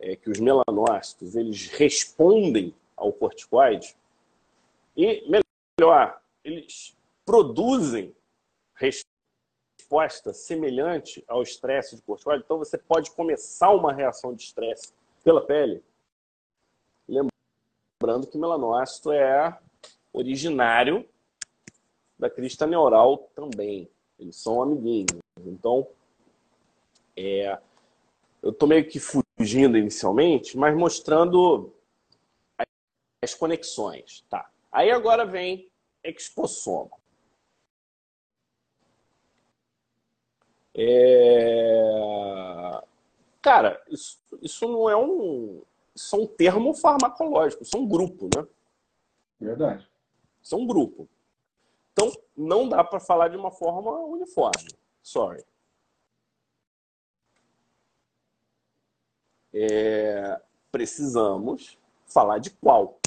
é, 0.00 0.16
que 0.16 0.30
os 0.30 0.40
melanócitos, 0.40 1.36
eles 1.36 1.68
respondem 1.68 2.74
ao 2.96 3.12
corticoide? 3.12 3.94
E, 4.96 5.22
melhor, 5.78 6.20
eles 6.42 6.96
produzem 7.24 8.14
resposta 9.94 10.32
semelhante 10.32 11.24
ao 11.28 11.42
estresse 11.42 11.94
de 11.94 12.02
cortisol. 12.02 12.36
Então, 12.36 12.58
você 12.58 12.76
pode 12.76 13.12
começar 13.12 13.70
uma 13.70 13.92
reação 13.92 14.34
de 14.34 14.42
estresse 14.42 14.92
pela 15.22 15.40
pele. 15.40 15.82
Lembrando 17.08 18.26
que 18.26 18.36
o 18.36 18.40
melanócito 18.40 19.12
é 19.12 19.56
originário 20.12 21.08
da 22.18 22.28
crista 22.28 22.66
neural 22.66 23.30
também. 23.34 23.88
Eles 24.18 24.36
são 24.36 24.62
amiguinhos. 24.62 25.20
Então, 25.44 25.86
é, 27.16 27.56
eu 28.42 28.50
estou 28.50 28.68
meio 28.68 28.88
que 28.88 28.98
fugindo 28.98 29.78
inicialmente, 29.78 30.56
mas 30.56 30.76
mostrando 30.76 31.72
as 33.22 33.34
conexões. 33.34 34.24
Tá. 34.28 34.50
Aí 34.72 34.90
agora 34.90 35.24
vem 35.24 35.70
expossoma. 36.02 37.03
É... 40.74 41.80
Cara, 43.40 43.82
isso, 43.88 44.18
isso 44.42 44.66
não 44.68 44.88
é 44.88 44.96
um. 44.96 45.62
Isso 45.94 46.16
é 46.16 46.18
um 46.18 46.26
termo 46.26 46.74
farmacológico, 46.74 47.62
isso 47.62 47.76
é 47.76 47.80
um 47.80 47.86
grupo, 47.86 48.28
né? 48.34 48.44
Verdade. 49.40 49.88
Isso 50.42 50.54
é 50.54 50.58
um 50.58 50.66
grupo. 50.66 51.08
Então, 51.92 52.10
não 52.36 52.68
dá 52.68 52.82
para 52.82 52.98
falar 52.98 53.28
de 53.28 53.36
uma 53.36 53.52
forma 53.52 53.92
uniforme. 53.92 54.68
Sorry. 55.00 55.44
é, 59.54 60.40
precisamos 60.72 61.78
falar 62.06 62.38
de 62.38 62.50
qual. 62.50 62.98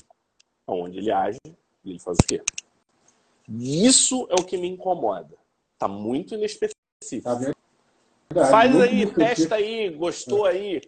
Onde 0.65 0.97
ele 0.97 1.11
age, 1.11 1.39
ele 1.85 1.99
faz 1.99 2.17
o 2.21 2.27
quê? 2.27 2.41
Isso 3.47 4.27
é 4.29 4.35
o 4.35 4.45
que 4.45 4.57
me 4.57 4.67
incomoda. 4.67 5.37
Tá 5.77 5.87
muito 5.87 6.33
inespecífico. 6.33 6.76
Tá 7.03 8.45
Faz 8.47 8.75
aí, 8.81 9.13
testa 9.13 9.55
aí, 9.55 9.89
gostou 9.89 10.47
é. 10.47 10.51
aí. 10.51 10.81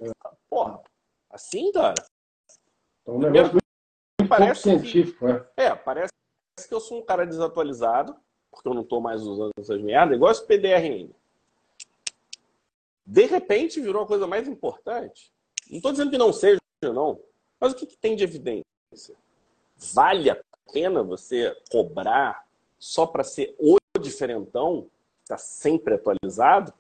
Porra, 0.50 0.82
assim, 1.30 1.72
cara. 1.72 1.96
Então, 3.02 3.16
um 3.16 3.20
negócio 3.20 3.54
muito 4.20 4.30
parece 4.30 4.62
científico, 4.62 5.26
que, 5.26 5.62
é. 5.62 5.66
é, 5.66 5.76
parece 5.76 6.12
que 6.68 6.74
eu 6.74 6.80
sou 6.80 7.00
um 7.00 7.06
cara 7.06 7.26
desatualizado, 7.26 8.16
porque 8.52 8.68
eu 8.68 8.74
não 8.74 8.82
estou 8.82 9.00
mais 9.00 9.22
usando 9.24 9.52
essas 9.58 9.82
merdas, 9.82 10.16
igual 10.16 10.32
esse 10.32 10.46
PDRN. 10.46 11.14
De 13.06 13.26
repente 13.26 13.80
virou 13.80 14.04
a 14.04 14.08
coisa 14.08 14.28
mais 14.28 14.48
importante. 14.48 15.32
Não 15.70 15.78
estou 15.78 15.92
dizendo 15.92 16.12
que 16.12 16.18
não 16.18 16.34
seja, 16.34 16.60
não. 16.84 17.20
Mas 17.60 17.74
o 17.74 17.76
que, 17.76 17.86
que 17.86 17.98
tem 17.98 18.16
de 18.16 18.24
evidência? 18.24 18.64
Vale 19.94 20.30
a 20.30 20.40
pena 20.72 21.02
você 21.02 21.56
cobrar 21.72 22.46
só 22.78 23.06
para 23.06 23.24
ser 23.24 23.56
o 23.58 23.78
diferentão, 24.00 24.90
está 25.30 25.38
sempre 25.38 25.94
atualizado? 25.94 26.74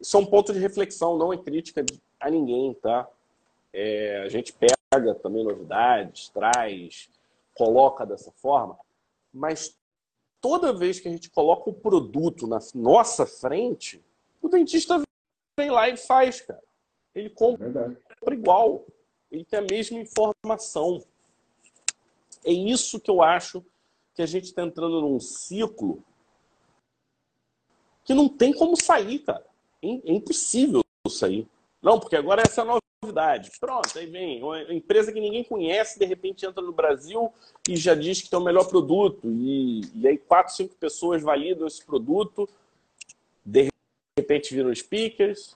Isso 0.00 0.16
é 0.16 0.20
um 0.20 0.26
ponto 0.26 0.52
de 0.52 0.58
reflexão, 0.58 1.18
não 1.18 1.32
é 1.32 1.36
crítica 1.36 1.84
a 2.18 2.30
ninguém, 2.30 2.72
tá? 2.74 3.06
É, 3.72 4.22
a 4.24 4.28
gente 4.28 4.54
pega 4.54 5.14
também 5.16 5.44
novidades, 5.44 6.30
traz, 6.30 7.10
coloca 7.54 8.06
dessa 8.06 8.32
forma, 8.32 8.78
mas 9.32 9.76
toda 10.40 10.72
vez 10.72 10.98
que 10.98 11.08
a 11.08 11.10
gente 11.10 11.28
coloca 11.28 11.68
o 11.68 11.74
produto 11.74 12.46
na 12.46 12.58
nossa 12.74 13.26
frente, 13.26 14.02
o 14.40 14.48
dentista 14.48 15.02
vem 15.58 15.70
lá 15.70 15.88
e 15.88 15.96
faz, 15.96 16.40
cara. 16.40 16.62
Ele 17.14 17.28
compra 17.28 17.98
é 18.26 18.32
igual. 18.32 18.86
Ele 19.30 19.44
tem 19.44 19.58
a 19.58 19.62
mesma 19.62 19.98
informação. 19.98 21.04
É 22.44 22.52
isso 22.52 23.00
que 23.00 23.10
eu 23.10 23.20
acho 23.20 23.62
que 24.14 24.22
a 24.22 24.26
gente 24.26 24.44
está 24.44 24.62
entrando 24.62 25.00
num 25.00 25.18
ciclo 25.18 26.02
que 28.08 28.14
não 28.14 28.26
tem 28.26 28.54
como 28.54 28.74
sair, 28.74 29.18
cara. 29.18 29.44
É, 29.82 29.86
é 29.86 30.12
impossível 30.12 30.82
sair. 31.10 31.46
Não, 31.82 32.00
porque 32.00 32.16
agora 32.16 32.40
essa 32.40 32.62
é 32.62 32.64
a 32.64 32.78
novidade. 33.04 33.52
Pronto, 33.60 33.98
aí 33.98 34.06
vem 34.06 34.42
uma 34.42 34.62
empresa 34.72 35.12
que 35.12 35.20
ninguém 35.20 35.44
conhece, 35.44 35.98
de 35.98 36.06
repente 36.06 36.46
entra 36.46 36.62
no 36.62 36.72
Brasil 36.72 37.30
e 37.68 37.76
já 37.76 37.94
diz 37.94 38.22
que 38.22 38.30
tem 38.30 38.38
o 38.38 38.42
melhor 38.42 38.66
produto. 38.66 39.28
E, 39.30 39.82
e 39.94 40.08
aí 40.08 40.16
quatro, 40.16 40.54
cinco 40.54 40.74
pessoas 40.76 41.22
validam 41.22 41.66
esse 41.66 41.84
produto, 41.84 42.48
de 43.44 43.68
repente 44.18 44.54
viram 44.54 44.74
speakers. 44.74 45.54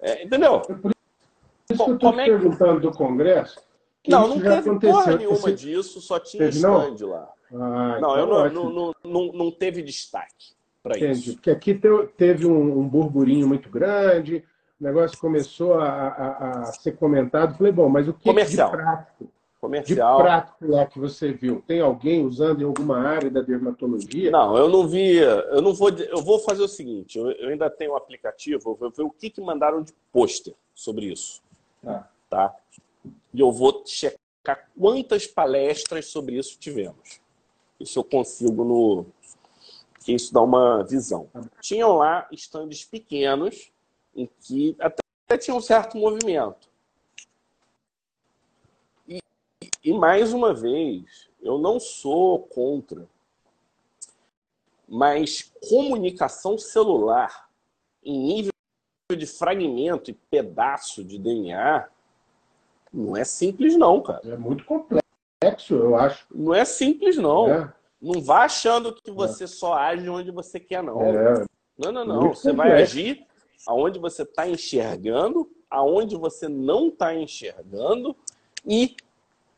É, 0.00 0.22
entendeu? 0.22 0.62
É 0.68 0.74
por 0.74 0.92
isso 0.92 1.84
que 1.84 1.90
eu 1.90 1.94
estou 1.96 2.10
é 2.10 2.24
que... 2.24 2.30
perguntando 2.30 2.80
do 2.80 2.92
Congresso. 2.92 3.60
Não, 4.06 4.28
não 4.28 4.40
teve 4.40 4.70
aconteceu. 4.70 4.94
porra 4.94 5.16
nenhuma 5.16 5.52
disso, 5.52 6.00
só 6.00 6.20
tinha 6.20 6.44
teve, 6.44 6.58
stand 6.58 6.96
não? 7.00 7.08
lá. 7.08 7.32
Ah, 7.50 7.98
não, 8.00 8.12
então 8.12 8.18
eu 8.18 8.26
não, 8.52 8.70
não, 8.70 8.94
não, 9.02 9.32
não, 9.32 9.50
teve 9.50 9.82
destaque 9.82 10.56
para 10.88 11.10
isso. 11.10 11.34
Porque 11.34 11.50
aqui 11.50 11.80
teve 12.16 12.46
um, 12.46 12.78
um 12.80 12.88
burburinho 12.88 13.46
muito 13.46 13.68
grande, 13.68 14.44
o 14.80 14.84
negócio 14.84 15.18
começou 15.18 15.74
a, 15.74 15.88
a, 15.88 16.60
a, 16.60 16.64
ser 16.66 16.96
comentado. 16.96 17.56
Falei, 17.56 17.72
bom, 17.72 17.88
mas 17.88 18.06
o 18.06 18.12
que 18.12 18.24
Comercial. 18.24 18.70
de 18.70 18.76
prático? 18.76 19.30
Comercial. 19.60 20.16
De 20.18 20.22
prático 20.22 20.66
lá 20.68 20.86
que 20.86 21.00
você 21.00 21.32
viu? 21.32 21.60
Tem 21.66 21.80
alguém 21.80 22.24
usando 22.24 22.62
em 22.62 22.64
alguma 22.64 23.00
área 23.00 23.28
da 23.28 23.40
dermatologia? 23.40 24.30
Não, 24.30 24.56
eu 24.56 24.68
não 24.68 24.86
vi. 24.86 25.16
Eu 25.16 25.60
não 25.60 25.74
vou. 25.74 25.90
Eu 25.90 26.22
vou 26.22 26.38
fazer 26.38 26.62
o 26.62 26.68
seguinte: 26.68 27.18
eu, 27.18 27.32
eu 27.32 27.48
ainda 27.48 27.68
tenho 27.68 27.92
um 27.92 27.96
aplicativo, 27.96 28.70
eu 28.70 28.76
vou 28.76 28.90
ver 28.90 29.02
o 29.02 29.10
que, 29.10 29.30
que 29.30 29.40
mandaram 29.40 29.82
de 29.82 29.92
pôster 30.12 30.54
sobre 30.72 31.06
isso. 31.06 31.42
Tá. 31.82 32.08
tá? 32.30 32.54
E 33.34 33.40
eu 33.40 33.50
vou 33.50 33.82
checar 33.84 34.68
quantas 34.78 35.26
palestras 35.26 36.06
sobre 36.06 36.36
isso 36.36 36.56
tivemos. 36.58 37.20
Isso 37.80 37.98
eu 37.98 38.04
consigo 38.04 38.64
no. 38.64 39.06
Que 40.08 40.14
isso 40.14 40.32
dá 40.32 40.40
uma 40.40 40.82
visão. 40.84 41.28
Tinham 41.60 41.92
lá 41.94 42.26
estandes 42.32 42.82
pequenos 42.82 43.70
em 44.16 44.26
que 44.40 44.74
até 44.80 45.36
tinha 45.36 45.54
um 45.54 45.60
certo 45.60 45.98
movimento. 45.98 46.66
E, 49.06 49.20
e 49.84 49.92
mais 49.92 50.32
uma 50.32 50.54
vez, 50.54 51.28
eu 51.42 51.58
não 51.58 51.78
sou 51.78 52.38
contra, 52.38 53.06
mas 54.88 55.52
comunicação 55.68 56.56
celular 56.56 57.50
em 58.02 58.18
nível 58.18 58.52
de 59.14 59.26
fragmento 59.26 60.10
e 60.10 60.14
pedaço 60.14 61.04
de 61.04 61.18
DNA 61.18 61.86
não 62.90 63.14
é 63.14 63.24
simples 63.24 63.76
não, 63.76 64.00
cara. 64.00 64.22
É 64.24 64.38
muito 64.38 64.64
complexo, 64.64 65.74
eu 65.74 65.96
acho. 65.96 66.26
Não 66.34 66.54
é 66.54 66.64
simples 66.64 67.18
não. 67.18 67.52
É. 67.52 67.77
Não 68.00 68.20
vá 68.20 68.44
achando 68.44 68.94
que 68.94 69.10
você 69.10 69.44
é. 69.44 69.48
só 69.48 69.74
age 69.74 70.08
onde 70.08 70.30
você 70.30 70.60
quer 70.60 70.82
não. 70.82 71.02
É. 71.02 71.44
Não, 71.76 71.92
não, 71.92 72.04
não. 72.04 72.20
Muito 72.22 72.38
você 72.38 72.52
vai 72.52 72.82
agir 72.82 73.26
aonde 73.66 73.98
você 73.98 74.22
está 74.22 74.48
enxergando, 74.48 75.50
aonde 75.70 76.16
você 76.16 76.48
não 76.48 76.88
está 76.88 77.14
enxergando 77.14 78.16
e 78.66 78.96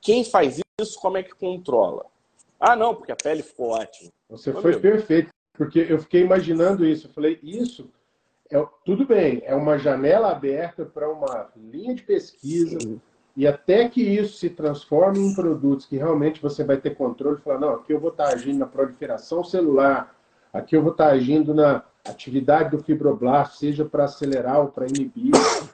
quem 0.00 0.24
faz 0.24 0.60
isso, 0.80 0.98
como 1.00 1.18
é 1.18 1.22
que 1.22 1.34
controla. 1.34 2.06
Ah, 2.58 2.74
não, 2.74 2.94
porque 2.94 3.12
a 3.12 3.16
pele 3.16 3.42
ficou 3.42 3.70
ótima. 3.70 4.10
Você 4.28 4.52
Meu 4.52 4.62
foi 4.62 4.72
amigo. 4.72 4.82
perfeito, 4.82 5.30
porque 5.54 5.86
eu 5.88 5.98
fiquei 5.98 6.22
imaginando 6.22 6.86
isso. 6.86 7.06
Eu 7.06 7.12
falei, 7.12 7.38
isso 7.42 7.90
é 8.50 8.66
tudo 8.84 9.06
bem, 9.06 9.42
é 9.44 9.54
uma 9.54 9.78
janela 9.78 10.30
aberta 10.30 10.84
para 10.84 11.10
uma 11.10 11.50
linha 11.56 11.94
de 11.94 12.02
pesquisa. 12.02 12.78
Sim. 12.80 13.00
E 13.36 13.46
até 13.46 13.88
que 13.88 14.02
isso 14.02 14.38
se 14.38 14.50
transforme 14.50 15.20
em 15.20 15.34
produtos 15.34 15.86
que 15.86 15.96
realmente 15.96 16.42
você 16.42 16.64
vai 16.64 16.76
ter 16.76 16.94
controle, 16.94 17.40
falar, 17.40 17.60
não, 17.60 17.74
aqui 17.74 17.92
eu 17.92 18.00
vou 18.00 18.10
estar 18.10 18.28
tá 18.28 18.32
agindo 18.34 18.58
na 18.58 18.66
proliferação 18.66 19.44
celular, 19.44 20.14
aqui 20.52 20.76
eu 20.76 20.82
vou 20.82 20.92
estar 20.92 21.06
tá 21.06 21.12
agindo 21.12 21.54
na 21.54 21.82
atividade 22.04 22.70
do 22.70 22.82
fibroblasto, 22.82 23.56
seja 23.56 23.84
para 23.84 24.04
acelerar 24.04 24.60
ou 24.60 24.68
para 24.68 24.86
inibir. 24.86 25.32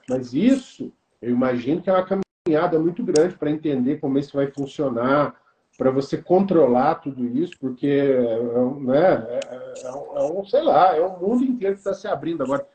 Mas 0.09 0.33
isso, 0.33 0.93
eu 1.21 1.31
imagino 1.31 1.81
que 1.81 1.91
é 1.91 1.93
uma 1.93 2.07
caminhada 2.47 2.79
muito 2.79 3.03
grande 3.03 3.37
para 3.37 3.51
entender 3.51 3.99
como 3.99 4.19
isso 4.19 4.37
vai 4.37 4.49
funcionar, 4.49 5.35
para 5.77 5.91
você 5.91 6.17
controlar 6.17 6.97
tudo 6.97 7.27
isso, 7.27 7.55
porque 7.61 8.17
né, 8.81 9.27
é, 9.29 9.41
é, 9.51 9.87
é, 9.87 10.23
um, 10.23 10.45
sei 10.45 10.63
lá, 10.63 10.97
é 10.97 11.05
um 11.05 11.19
mundo 11.19 11.45
inteiro 11.45 11.75
que 11.75 11.81
está 11.81 11.93
se 11.93 12.09
abrindo 12.09 12.43
agora. 12.43 12.67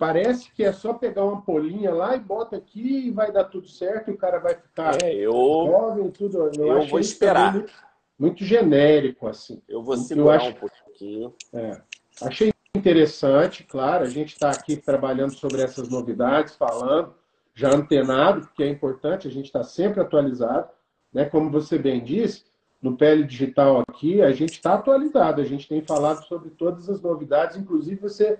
Parece 0.00 0.50
que 0.52 0.64
é 0.64 0.72
só 0.72 0.94
pegar 0.94 1.26
uma 1.26 1.42
polinha 1.42 1.92
lá 1.92 2.16
e 2.16 2.20
bota 2.20 2.56
aqui 2.56 3.08
e 3.08 3.10
vai 3.10 3.30
dar 3.30 3.44
tudo 3.44 3.68
certo 3.68 4.10
e 4.10 4.14
o 4.14 4.16
cara 4.16 4.38
vai 4.38 4.54
ficar 4.54 4.96
é, 5.04 5.14
eu, 5.14 5.30
jovem 5.30 6.10
tudo. 6.10 6.50
Eu, 6.56 6.80
eu 6.80 6.86
vou 6.86 6.98
esperar. 6.98 7.52
Muito, 7.52 7.72
muito, 8.18 8.42
genérico, 8.42 9.28
assim. 9.28 9.60
Eu 9.68 9.82
vou 9.82 9.98
segurar 9.98 10.36
eu 10.36 10.40
acho, 10.40 10.48
um 10.48 10.54
pouquinho. 10.54 11.34
É, 11.52 11.82
achei 12.22 12.50
interessante, 12.74 13.62
claro, 13.62 14.04
a 14.04 14.08
gente 14.08 14.32
está 14.32 14.48
aqui 14.48 14.74
trabalhando 14.74 15.34
sobre 15.34 15.60
essas 15.60 15.90
novidades, 15.90 16.56
falando, 16.56 17.14
já 17.54 17.68
antenado, 17.68 18.46
porque 18.46 18.62
é 18.62 18.68
importante, 18.70 19.28
a 19.28 19.30
gente 19.30 19.46
está 19.46 19.62
sempre 19.62 20.00
atualizado. 20.00 20.70
Né? 21.12 21.26
Como 21.26 21.50
você 21.50 21.78
bem 21.78 22.02
disse, 22.02 22.46
no 22.80 22.96
Pele 22.96 23.22
Digital 23.22 23.82
aqui, 23.86 24.22
a 24.22 24.32
gente 24.32 24.52
está 24.52 24.76
atualizado, 24.76 25.42
a 25.42 25.44
gente 25.44 25.68
tem 25.68 25.82
falado 25.82 26.24
sobre 26.24 26.48
todas 26.48 26.88
as 26.88 27.02
novidades, 27.02 27.58
inclusive 27.58 28.00
você, 28.00 28.38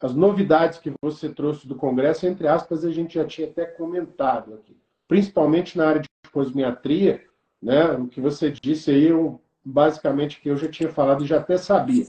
as 0.00 0.14
novidades 0.14 0.78
que 0.78 0.92
você 1.02 1.28
trouxe 1.28 1.66
do 1.66 1.74
Congresso, 1.74 2.26
entre 2.26 2.46
aspas, 2.46 2.84
a 2.84 2.90
gente 2.90 3.14
já 3.14 3.24
tinha 3.24 3.48
até 3.48 3.64
comentado 3.66 4.54
aqui, 4.54 4.76
principalmente 5.08 5.76
na 5.76 5.88
área 5.88 6.02
de 6.02 6.08
cosmiatria, 6.32 7.22
né? 7.60 7.90
o 7.92 8.06
que 8.06 8.20
você 8.20 8.50
disse 8.50 8.90
aí, 8.90 9.08
eu, 9.08 9.40
basicamente, 9.64 10.40
que 10.40 10.48
eu 10.48 10.56
já 10.56 10.68
tinha 10.68 10.88
falado 10.88 11.24
e 11.24 11.26
já 11.26 11.38
até 11.38 11.56
sabia. 11.56 12.06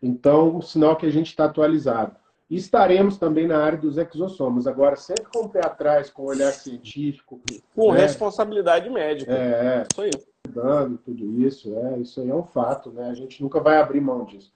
Então, 0.00 0.62
sinal 0.62 0.96
que 0.96 1.06
a 1.06 1.10
gente 1.10 1.26
está 1.28 1.46
atualizado. 1.46 2.14
E 2.48 2.56
estaremos 2.56 3.18
também 3.18 3.46
na 3.46 3.62
área 3.62 3.76
dos 3.76 3.98
exossomos. 3.98 4.66
Agora, 4.66 4.96
sempre 4.96 5.24
com 5.24 5.40
o 5.40 5.48
pé 5.48 5.60
atrás, 5.62 6.08
com 6.08 6.22
o 6.22 6.26
olhar 6.26 6.52
científico. 6.52 7.40
Com 7.74 7.92
né? 7.92 8.00
responsabilidade 8.00 8.88
médica. 8.88 9.32
É, 9.32 9.86
isso 9.90 10.00
aí. 10.00 10.10
Dando 10.48 10.96
tudo 10.98 11.42
isso, 11.42 11.76
é, 11.76 11.98
isso 11.98 12.20
aí 12.20 12.30
é 12.30 12.34
um 12.34 12.44
fato, 12.44 12.90
né? 12.90 13.10
A 13.10 13.14
gente 13.14 13.42
nunca 13.42 13.60
vai 13.60 13.76
abrir 13.76 14.00
mão 14.00 14.24
disso. 14.24 14.50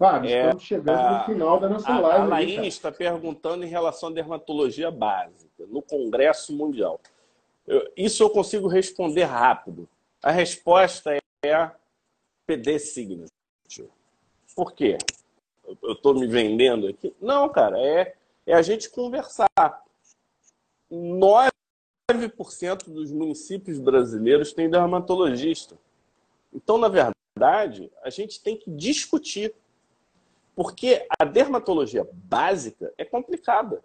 Fábio, 0.00 0.30
é, 0.30 0.40
estamos 0.44 0.62
chegando 0.62 0.98
a, 0.98 1.18
no 1.18 1.24
final 1.26 1.60
da 1.60 1.68
nossa 1.68 1.92
a, 1.92 2.00
live. 2.00 2.24
A 2.24 2.24
Laís 2.24 2.66
está 2.74 2.90
perguntando 2.90 3.66
em 3.66 3.68
relação 3.68 4.08
à 4.08 4.12
dermatologia 4.12 4.90
básica, 4.90 5.66
no 5.68 5.82
Congresso 5.82 6.56
Mundial. 6.56 6.98
Eu, 7.66 7.86
isso 7.94 8.22
eu 8.22 8.30
consigo 8.30 8.66
responder 8.66 9.24
rápido. 9.24 9.86
A 10.22 10.30
resposta 10.30 11.14
é 11.44 11.70
PD 12.46 12.78
Signature. 12.78 13.90
Por 14.56 14.72
quê? 14.72 14.96
Eu 15.82 15.92
estou 15.92 16.14
me 16.14 16.26
vendendo 16.26 16.86
aqui? 16.86 17.14
Não, 17.20 17.46
cara, 17.50 17.78
é, 17.78 18.14
é 18.46 18.54
a 18.54 18.62
gente 18.62 18.88
conversar. 18.88 19.50
9% 20.90 21.52
dos 22.86 23.12
municípios 23.12 23.78
brasileiros 23.78 24.54
têm 24.54 24.70
dermatologista. 24.70 25.76
Então, 26.50 26.78
na 26.78 26.88
verdade, 26.88 27.92
a 28.02 28.08
gente 28.08 28.42
tem 28.42 28.56
que 28.56 28.70
discutir. 28.70 29.54
Porque 30.60 31.06
a 31.18 31.24
dermatologia 31.24 32.06
básica 32.12 32.92
é 32.98 33.02
complicada. 33.02 33.82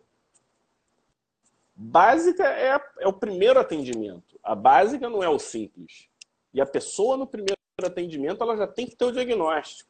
Básica 1.73 2.45
é, 2.45 2.77
é 2.99 3.07
o 3.07 3.13
primeiro 3.13 3.57
atendimento. 3.57 4.37
A 4.43 4.53
básica 4.53 5.09
não 5.09 5.23
é 5.23 5.29
o 5.29 5.39
simples. 5.39 6.09
E 6.53 6.59
a 6.59 6.65
pessoa 6.65 7.15
no 7.15 7.25
primeiro 7.25 7.55
atendimento 7.81 8.43
ela 8.43 8.57
já 8.57 8.67
tem 8.67 8.85
que 8.85 8.93
ter 8.93 9.05
o 9.05 9.13
diagnóstico. 9.13 9.89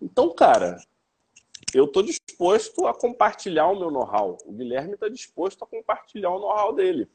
Então, 0.00 0.32
cara, 0.32 0.76
eu 1.74 1.86
estou 1.86 2.04
disposto 2.04 2.86
a 2.86 2.94
compartilhar 2.94 3.66
o 3.66 3.80
meu 3.80 3.90
know-how. 3.90 4.38
O 4.46 4.52
Guilherme 4.52 4.94
está 4.94 5.08
disposto 5.08 5.64
a 5.64 5.66
compartilhar 5.66 6.30
o 6.30 6.38
know-how 6.38 6.72
dele. 6.72 7.08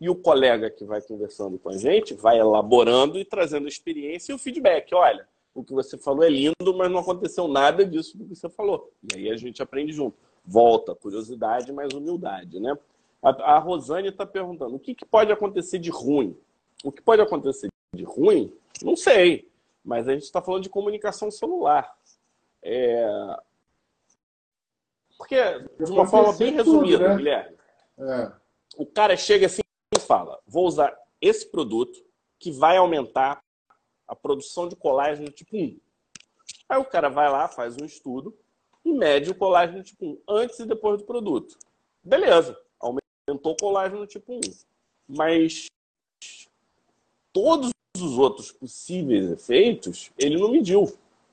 E 0.00 0.08
o 0.08 0.16
colega 0.16 0.70
que 0.70 0.86
vai 0.86 1.02
conversando 1.02 1.58
com 1.58 1.68
a 1.68 1.76
gente 1.76 2.14
vai 2.14 2.38
elaborando 2.38 3.18
e 3.18 3.26
trazendo 3.26 3.68
experiência 3.68 4.32
e 4.32 4.34
o 4.34 4.38
feedback. 4.38 4.94
Olha, 4.94 5.28
o 5.54 5.64
que 5.64 5.72
você 5.72 5.98
falou 5.98 6.22
é 6.22 6.28
lindo, 6.28 6.76
mas 6.76 6.90
não 6.90 7.00
aconteceu 7.00 7.48
nada 7.48 7.84
disso 7.84 8.16
do 8.16 8.24
que 8.24 8.34
você 8.34 8.48
falou. 8.48 8.92
E 9.14 9.18
aí 9.18 9.30
a 9.30 9.36
gente 9.36 9.62
aprende 9.62 9.92
junto. 9.92 10.16
Volta, 10.44 10.94
curiosidade 10.94 11.72
mais 11.72 11.92
humildade, 11.92 12.60
né? 12.60 12.76
A, 13.22 13.30
a 13.56 13.58
Rosane 13.58 14.08
está 14.08 14.24
perguntando, 14.24 14.76
o 14.76 14.78
que, 14.78 14.94
que 14.94 15.04
pode 15.04 15.32
acontecer 15.32 15.78
de 15.78 15.90
ruim? 15.90 16.36
O 16.84 16.92
que 16.92 17.02
pode 17.02 17.20
acontecer 17.20 17.68
de 17.94 18.04
ruim? 18.04 18.52
Não 18.82 18.96
sei. 18.96 19.50
Mas 19.84 20.08
a 20.08 20.12
gente 20.12 20.22
está 20.22 20.40
falando 20.40 20.62
de 20.62 20.68
comunicação 20.68 21.30
celular. 21.30 21.96
É... 22.62 23.36
Porque, 25.16 25.36
de 25.80 25.90
uma 25.90 26.06
forma 26.06 26.32
bem 26.34 26.54
resumida, 26.54 26.98
tudo, 26.98 27.08
né? 27.08 27.16
Guilherme, 27.16 27.56
é. 27.98 28.32
o 28.76 28.86
cara 28.86 29.16
chega 29.16 29.46
assim 29.46 29.62
e 29.96 29.98
fala: 29.98 30.38
vou 30.46 30.66
usar 30.66 30.96
esse 31.20 31.50
produto 31.50 31.98
que 32.38 32.52
vai 32.52 32.76
aumentar 32.76 33.42
a 34.08 34.16
produção 34.16 34.68
de 34.68 34.74
colágeno 34.74 35.30
tipo 35.30 35.56
1. 35.56 35.78
Aí 36.68 36.78
o 36.78 36.84
cara 36.84 37.08
vai 37.08 37.30
lá, 37.30 37.46
faz 37.46 37.76
um 37.76 37.84
estudo 37.84 38.34
e 38.84 38.92
mede 38.92 39.30
o 39.30 39.34
colágeno 39.34 39.82
tipo 39.82 40.06
1 40.06 40.18
antes 40.28 40.58
e 40.58 40.66
depois 40.66 40.98
do 40.98 41.04
produto. 41.04 41.58
Beleza, 42.02 42.58
aumentou 42.80 43.52
o 43.52 43.56
colágeno 43.56 44.06
tipo 44.06 44.34
1. 44.34 44.40
Mas 45.06 45.66
todos 47.32 47.70
os 47.96 48.18
outros 48.18 48.50
possíveis 48.50 49.30
efeitos 49.30 50.10
ele 50.18 50.38
não 50.38 50.50
mediu. 50.50 50.90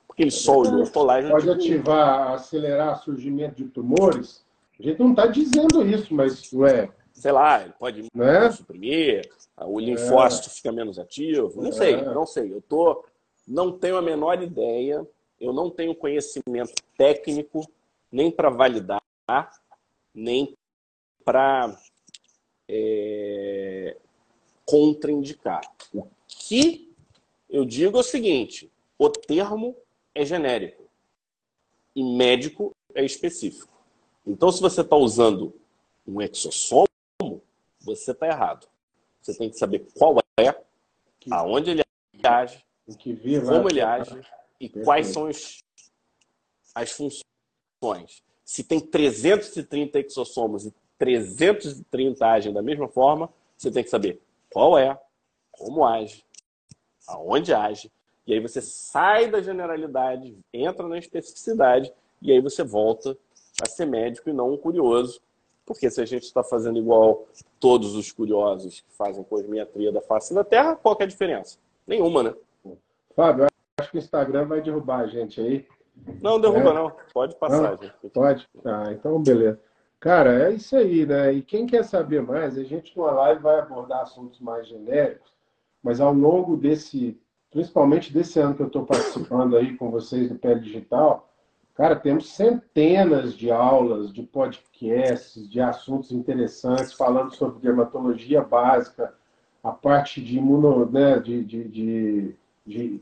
Porque 0.07 0.23
ele 0.23 0.31
só 0.31 0.57
olhou 0.59 0.83
o 0.83 0.91
colágeno 0.91 1.33
Pode 1.33 1.45
tipo 1.59 1.91
ativar, 1.91 2.31
1. 2.31 2.33
acelerar 2.35 2.99
o 2.99 3.03
surgimento 3.03 3.55
de 3.55 3.69
tumores? 3.69 4.45
A 4.79 4.83
gente 4.83 4.99
não 4.99 5.11
está 5.11 5.27
dizendo 5.27 5.85
isso, 5.85 6.13
mas 6.13 6.51
ué, 6.53 6.89
sei 7.25 7.31
lá, 7.31 7.63
ele 7.63 7.73
pode 7.79 8.05
né? 8.13 8.51
suprimir, 8.51 9.27
o 9.57 9.79
linfócito 9.79 10.47
é. 10.47 10.51
fica 10.51 10.71
menos 10.71 10.99
ativo. 10.99 11.59
Não 11.59 11.69
é. 11.69 11.71
sei, 11.71 11.99
não 12.03 12.23
sei. 12.23 12.53
Eu 12.53 12.61
tô, 12.61 13.03
não 13.47 13.71
tenho 13.71 13.97
a 13.97 14.01
menor 14.01 14.43
ideia, 14.43 15.03
eu 15.41 15.51
não 15.51 15.71
tenho 15.71 15.95
conhecimento 15.95 16.75
técnico 16.95 17.67
nem 18.11 18.29
para 18.29 18.51
validar, 18.51 19.01
nem 20.13 20.55
para 21.23 21.75
é, 22.69 23.97
contraindicar. 24.63 25.61
O 25.91 26.05
que 26.27 26.93
eu 27.49 27.65
digo 27.65 27.97
é 27.97 28.01
o 28.01 28.03
seguinte: 28.03 28.71
o 28.99 29.09
termo 29.09 29.75
é 30.13 30.23
genérico 30.23 30.83
e 31.95 32.03
médico 32.03 32.71
é 32.93 33.03
específico. 33.03 33.73
Então, 34.27 34.51
se 34.51 34.61
você 34.61 34.81
está 34.81 34.95
usando 34.95 35.55
um 36.07 36.21
exossomo, 36.21 36.85
você 37.85 38.11
está 38.11 38.27
errado. 38.27 38.67
Você 39.21 39.37
tem 39.37 39.49
que 39.49 39.57
saber 39.57 39.87
qual 39.97 40.17
é, 40.39 40.55
aonde 41.31 41.71
ele 41.71 41.83
age, 42.23 42.63
como 43.45 43.69
ele 43.69 43.81
age 43.81 44.19
e 44.59 44.69
quais 44.69 45.07
são 45.07 45.29
os, 45.29 45.63
as 46.73 46.91
funções. 46.91 48.23
Se 48.43 48.63
tem 48.63 48.79
330 48.79 49.99
exossomos 49.99 50.65
e 50.65 50.73
330 50.97 52.25
agem 52.25 52.53
da 52.53 52.61
mesma 52.61 52.87
forma, 52.87 53.31
você 53.57 53.71
tem 53.71 53.83
que 53.83 53.89
saber 53.89 54.21
qual 54.51 54.77
é, 54.77 54.99
como 55.51 55.85
age, 55.85 56.23
aonde 57.07 57.53
age, 57.53 57.91
e 58.27 58.33
aí 58.33 58.39
você 58.39 58.61
sai 58.61 59.29
da 59.29 59.41
generalidade, 59.41 60.37
entra 60.53 60.87
na 60.87 60.97
especificidade, 60.97 61.91
e 62.21 62.31
aí 62.31 62.41
você 62.41 62.63
volta 62.63 63.17
a 63.61 63.67
ser 63.67 63.85
médico 63.85 64.29
e 64.29 64.33
não 64.33 64.53
um 64.53 64.57
curioso 64.57 65.21
porque 65.65 65.89
se 65.89 65.99
a 66.01 66.05
gente 66.05 66.23
está 66.23 66.43
fazendo 66.43 66.77
igual 66.77 67.27
todos 67.59 67.95
os 67.95 68.11
curiosos 68.11 68.81
que 68.81 68.93
fazem 68.95 69.23
cosmiatria 69.23 69.91
da 69.91 70.01
face 70.01 70.33
da 70.33 70.43
Terra, 70.43 70.75
qual 70.75 70.95
é 70.99 71.03
a 71.03 71.07
diferença? 71.07 71.57
Nenhuma, 71.87 72.23
né? 72.23 72.33
Fábio, 73.15 73.47
acho 73.79 73.91
que 73.91 73.97
o 73.97 73.99
Instagram 73.99 74.45
vai 74.45 74.61
derrubar 74.61 74.99
a 74.99 75.07
gente 75.07 75.39
aí. 75.41 75.67
Não, 76.21 76.39
derruba 76.39 76.69
é? 76.69 76.73
não. 76.73 76.93
Pode 77.13 77.35
passar, 77.35 77.71
não, 77.71 77.77
gente. 77.77 78.09
Pode? 78.13 78.47
Ah, 78.63 78.91
então 78.91 79.21
beleza. 79.21 79.59
Cara, 79.99 80.47
é 80.47 80.53
isso 80.53 80.75
aí, 80.75 81.05
né? 81.05 81.33
E 81.33 81.41
quem 81.41 81.65
quer 81.65 81.83
saber 81.83 82.21
mais, 82.21 82.57
a 82.57 82.63
gente 82.63 82.95
numa 82.95 83.11
live 83.11 83.41
vai 83.41 83.59
abordar 83.59 84.01
assuntos 84.01 84.39
mais 84.39 84.67
genéricos, 84.67 85.31
mas 85.81 85.99
ao 85.99 86.13
longo 86.13 86.55
desse, 86.55 87.19
principalmente 87.49 88.13
desse 88.13 88.39
ano 88.39 88.53
que 88.53 88.61
eu 88.61 88.67
estou 88.67 88.85
participando 88.85 89.57
aí 89.57 89.75
com 89.77 89.89
vocês 89.89 90.29
do 90.29 90.35
Pé 90.35 90.53
Digital, 90.55 91.27
Cara, 91.75 91.97
temos 91.97 92.29
centenas 92.29 93.33
de 93.33 93.51
aulas, 93.51 94.13
de 94.13 94.23
podcasts, 94.23 95.49
de 95.49 95.59
assuntos 95.59 96.09
interessantes 96.09 96.93
falando 96.93 97.35
sobre 97.35 97.59
dermatologia 97.59 98.41
básica, 98.41 99.13
a 99.61 99.71
parte 99.71 100.21
de, 100.21 100.37
imuno, 100.37 100.89
né, 100.89 101.19
de, 101.19 101.43
de, 101.43 102.35
de, 102.65 103.01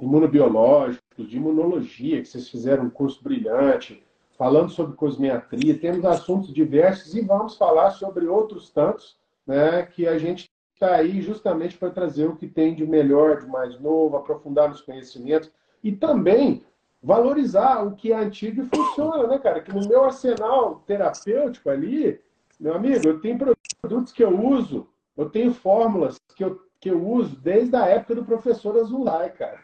imunobiológicos, 0.00 1.28
de 1.28 1.36
imunologia, 1.36 2.20
que 2.20 2.26
vocês 2.26 2.48
fizeram 2.48 2.86
um 2.86 2.90
curso 2.90 3.22
brilhante, 3.22 4.04
falando 4.36 4.70
sobre 4.70 4.96
cosmiatria. 4.96 5.78
Temos 5.78 6.04
assuntos 6.04 6.52
diversos 6.52 7.14
e 7.14 7.20
vamos 7.20 7.56
falar 7.56 7.92
sobre 7.92 8.26
outros 8.26 8.68
tantos, 8.68 9.16
né, 9.46 9.84
que 9.84 10.08
a 10.08 10.18
gente 10.18 10.50
está 10.74 10.96
aí 10.96 11.22
justamente 11.22 11.78
para 11.78 11.90
trazer 11.90 12.26
o 12.26 12.34
que 12.34 12.48
tem 12.48 12.74
de 12.74 12.84
melhor, 12.84 13.42
de 13.42 13.46
mais 13.46 13.78
novo, 13.78 14.16
aprofundar 14.16 14.68
nos 14.68 14.80
conhecimentos 14.80 15.52
e 15.84 15.92
também 15.92 16.64
valorizar 17.06 17.86
o 17.86 17.94
que 17.94 18.10
é 18.10 18.16
antigo 18.16 18.62
e 18.62 18.76
funciona, 18.76 19.28
né, 19.28 19.38
cara? 19.38 19.60
Que 19.62 19.72
no 19.72 19.86
meu 19.86 20.02
arsenal 20.02 20.82
terapêutico 20.84 21.70
ali, 21.70 22.20
meu 22.58 22.74
amigo, 22.74 23.06
eu 23.06 23.20
tenho 23.20 23.38
produtos 23.80 24.12
que 24.12 24.24
eu 24.24 24.36
uso, 24.44 24.88
eu 25.16 25.30
tenho 25.30 25.54
fórmulas 25.54 26.18
que 26.34 26.42
eu, 26.42 26.60
que 26.80 26.90
eu 26.90 27.00
uso 27.08 27.36
desde 27.36 27.76
a 27.76 27.86
época 27.86 28.16
do 28.16 28.24
professor 28.24 28.76
Azulay, 28.76 29.30
cara. 29.30 29.62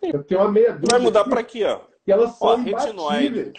Eu 0.00 0.24
tenho 0.24 0.40
uma 0.40 0.50
meia 0.50 0.72
dúzia. 0.72 0.88
Vai 0.92 1.00
mudar 1.00 1.24
para 1.24 1.40
aqui, 1.40 1.62
ó. 1.62 1.82
Que 2.02 2.10
elas 2.10 2.38
são 2.38 2.48
ó, 2.48 2.54
retinoide, 2.56 3.52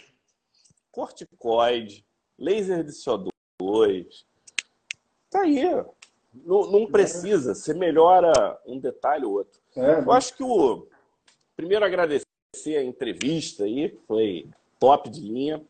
corticoide, 0.91 2.03
laser 2.35 2.83
de 2.83 2.91
CO2. 2.91 4.07
Tá 5.29 5.41
aí. 5.41 5.63
Não, 6.33 6.71
não 6.71 6.87
precisa. 6.87 7.53
Você 7.53 7.75
melhora 7.75 8.59
um 8.65 8.79
detalhe 8.79 9.23
ou 9.23 9.33
outro. 9.33 9.61
É, 9.75 9.99
eu 9.99 10.11
acho 10.11 10.35
que 10.35 10.43
o 10.43 10.87
primeiro 11.55 11.85
agradecer 11.85 12.28
agradecer 12.59 12.77
a 12.77 12.83
entrevista 12.83 13.63
aí, 13.63 13.97
foi 14.07 14.47
top 14.79 15.09
de 15.09 15.21
linha. 15.21 15.61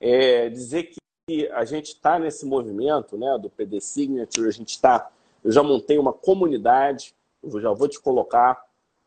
É, 0.00 0.48
dizer 0.48 0.94
que 1.26 1.48
a 1.50 1.64
gente 1.64 1.88
está 1.88 2.18
nesse 2.18 2.46
movimento 2.46 3.18
né, 3.18 3.36
do 3.38 3.50
PD 3.50 3.80
Signature, 3.80 4.48
a 4.48 4.52
gente 4.52 4.70
está. 4.70 5.10
Eu 5.42 5.50
já 5.52 5.62
montei 5.62 5.98
uma 5.98 6.12
comunidade, 6.12 7.14
eu 7.42 7.60
já 7.60 7.72
vou 7.72 7.88
te 7.88 8.00
colocar, 8.00 8.64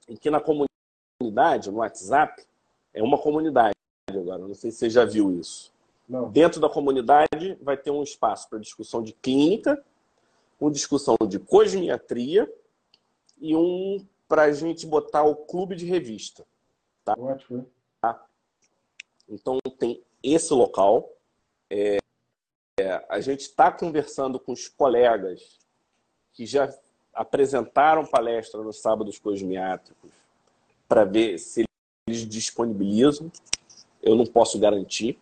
em 0.07 0.15
que 0.15 0.29
na 0.29 0.41
comunidade, 0.41 1.71
no 1.71 1.77
WhatsApp, 1.77 2.43
é 2.93 3.01
uma 3.01 3.17
comunidade 3.17 3.73
agora, 4.09 4.39
não 4.39 4.53
sei 4.53 4.69
se 4.69 4.77
você 4.77 4.89
já 4.89 5.05
viu 5.05 5.31
isso. 5.39 5.71
Não. 6.07 6.29
Dentro 6.29 6.59
da 6.59 6.69
comunidade 6.69 7.57
vai 7.61 7.77
ter 7.77 7.89
um 7.89 8.03
espaço 8.03 8.49
para 8.49 8.59
discussão 8.59 9.01
de 9.01 9.13
clínica, 9.13 9.83
uma 10.59 10.69
discussão 10.69 11.15
de 11.27 11.39
cosmiatria 11.39 12.51
e 13.39 13.55
um 13.55 14.05
para 14.27 14.43
a 14.43 14.51
gente 14.51 14.85
botar 14.85 15.23
o 15.23 15.35
clube 15.35 15.75
de 15.75 15.85
revista. 15.85 16.45
Tá? 17.03 17.15
Ótimo. 17.17 17.67
Tá? 18.01 18.25
Então 19.27 19.59
tem 19.77 20.01
esse 20.21 20.53
local. 20.53 21.09
É, 21.69 21.97
é, 22.79 23.05
a 23.09 23.19
gente 23.19 23.41
está 23.41 23.71
conversando 23.71 24.39
com 24.39 24.51
os 24.51 24.67
colegas 24.67 25.59
que 26.33 26.45
já 26.45 26.73
apresentaram 27.13 28.05
palestra 28.05 28.61
no 28.61 28.73
Sábados 28.73 29.19
Cosmiátricos 29.19 30.11
para 30.87 31.03
ver 31.03 31.37
se 31.37 31.65
eles 32.07 32.27
disponibilizam. 32.27 33.31
Eu 34.01 34.15
não 34.15 34.25
posso 34.25 34.59
garantir. 34.59 35.19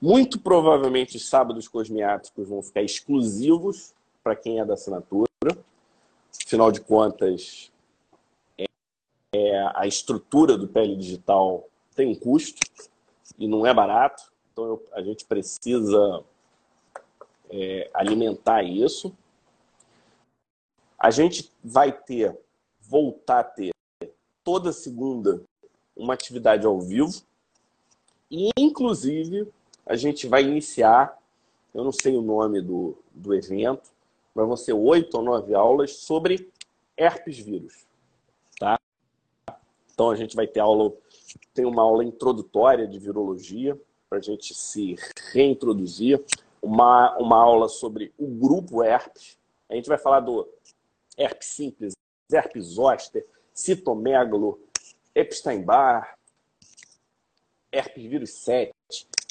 Muito 0.00 0.38
provavelmente 0.38 1.16
os 1.16 1.28
Sábados 1.28 1.68
Cosmiátricos 1.68 2.48
vão 2.48 2.62
ficar 2.62 2.82
exclusivos 2.82 3.92
para 4.22 4.36
quem 4.36 4.60
é 4.60 4.64
da 4.64 4.74
assinatura. 4.74 5.26
Afinal 6.44 6.70
de 6.70 6.80
contas, 6.80 7.72
é, 9.36 9.72
a 9.74 9.86
estrutura 9.86 10.56
do 10.56 10.68
pele 10.68 10.96
digital 10.96 11.68
tem 11.94 12.08
um 12.08 12.14
custo 12.14 12.60
e 13.38 13.46
não 13.46 13.66
é 13.66 13.74
barato, 13.74 14.22
então 14.52 14.64
eu, 14.64 14.88
a 14.92 15.02
gente 15.02 15.24
precisa 15.24 16.24
é, 17.50 17.90
alimentar 17.92 18.62
isso. 18.62 19.14
A 20.98 21.10
gente 21.10 21.52
vai 21.62 21.92
ter, 21.92 22.36
voltar 22.80 23.40
a 23.40 23.44
ter 23.44 23.72
toda 24.42 24.72
segunda 24.72 25.42
uma 25.94 26.14
atividade 26.14 26.66
ao 26.66 26.80
vivo 26.80 27.22
e, 28.30 28.50
inclusive, 28.56 29.48
a 29.84 29.96
gente 29.96 30.26
vai 30.26 30.42
iniciar 30.42 31.18
eu 31.76 31.84
não 31.84 31.92
sei 31.92 32.16
o 32.16 32.22
nome 32.22 32.62
do, 32.62 32.96
do 33.14 33.34
evento, 33.34 33.90
mas 34.34 34.46
vão 34.46 34.56
ser 34.56 34.72
oito 34.72 35.18
ou 35.18 35.22
nove 35.22 35.54
aulas 35.54 35.96
sobre 35.96 36.50
herpes 36.96 37.38
vírus. 37.38 37.84
Tá? 38.58 38.80
Então 39.96 40.10
a 40.10 40.14
gente 40.14 40.36
vai 40.36 40.46
ter 40.46 40.60
aula, 40.60 40.92
tem 41.54 41.64
uma 41.64 41.80
aula 41.80 42.04
introdutória 42.04 42.86
de 42.86 42.98
virologia, 42.98 43.80
para 44.10 44.18
a 44.18 44.22
gente 44.22 44.54
se 44.54 44.94
reintroduzir, 45.32 46.22
uma, 46.60 47.16
uma 47.16 47.38
aula 47.38 47.66
sobre 47.66 48.12
o 48.18 48.26
grupo 48.26 48.82
herpes. 48.82 49.38
A 49.70 49.74
gente 49.74 49.88
vai 49.88 49.96
falar 49.96 50.20
do 50.20 50.46
herpes 51.16 51.48
simples, 51.48 51.94
herpes 52.30 52.64
zoster, 52.64 53.26
citomegalo, 53.54 54.60
Epstein-Barr, 55.14 56.14
herpes 57.72 58.04
vírus 58.04 58.30
7, 58.32 58.74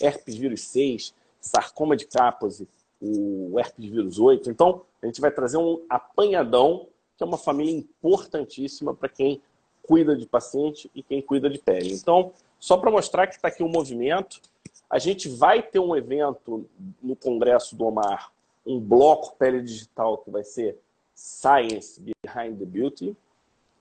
herpes 0.01 0.35
vírus 0.35 0.61
6, 0.61 1.13
sarcoma 1.39 1.95
de 1.95 2.07
Kaposi, 2.07 2.67
o 2.99 3.59
herpes 3.59 3.85
vírus 3.85 4.17
8. 4.17 4.49
Então, 4.49 4.81
a 4.99 5.05
gente 5.05 5.21
vai 5.21 5.29
trazer 5.29 5.57
um 5.57 5.85
apanhadão, 5.87 6.87
que 7.15 7.23
é 7.23 7.27
uma 7.27 7.37
família 7.37 7.71
importantíssima 8.01 8.95
para 8.95 9.09
quem 9.09 9.43
cuida 9.87 10.15
de 10.15 10.25
paciente 10.25 10.89
e 10.93 11.01
quem 11.01 11.21
cuida 11.21 11.49
de 11.49 11.59
pele. 11.59 11.93
Então, 11.93 12.31
só 12.59 12.77
para 12.77 12.91
mostrar 12.91 13.27
que 13.27 13.35
está 13.35 13.47
aqui 13.47 13.63
o 13.63 13.67
um 13.67 13.71
movimento, 13.71 14.41
a 14.89 14.99
gente 14.99 15.29
vai 15.29 15.61
ter 15.61 15.79
um 15.79 15.95
evento 15.95 16.67
no 17.01 17.15
Congresso 17.15 17.75
do 17.75 17.85
Omar, 17.85 18.31
um 18.65 18.79
bloco 18.79 19.35
pele 19.37 19.61
digital 19.61 20.17
que 20.17 20.31
vai 20.31 20.43
ser 20.43 20.77
Science 21.13 22.01
Behind 22.01 22.57
the 22.57 22.65
Beauty. 22.65 23.15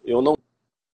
Eu 0.05 0.23
não 0.23 0.37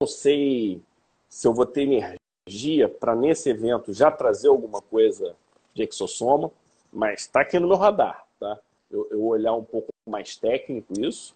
sei 0.07 0.81
se 1.29 1.47
eu 1.47 1.55
vou 1.55 1.67
ter 1.67 1.83
energia 1.83 2.89
para 2.89 3.15
nesse 3.15 3.51
evento 3.51 3.93
já 3.93 4.11
trazer 4.11 4.49
alguma 4.49 4.81
coisa 4.81 5.37
de 5.75 5.83
exossoma, 5.83 6.51
mas 6.93 7.21
está 7.21 7.43
aqui 7.43 7.59
no 7.59 7.69
meu 7.69 7.77
radar, 7.77 8.27
tá? 8.39 8.59
Eu, 8.91 9.07
eu 9.11 9.25
olhar 9.25 9.55
um 9.55 9.65
pouco 9.65 9.89
mais 10.09 10.37
técnico 10.37 10.93
isso. 11.01 11.35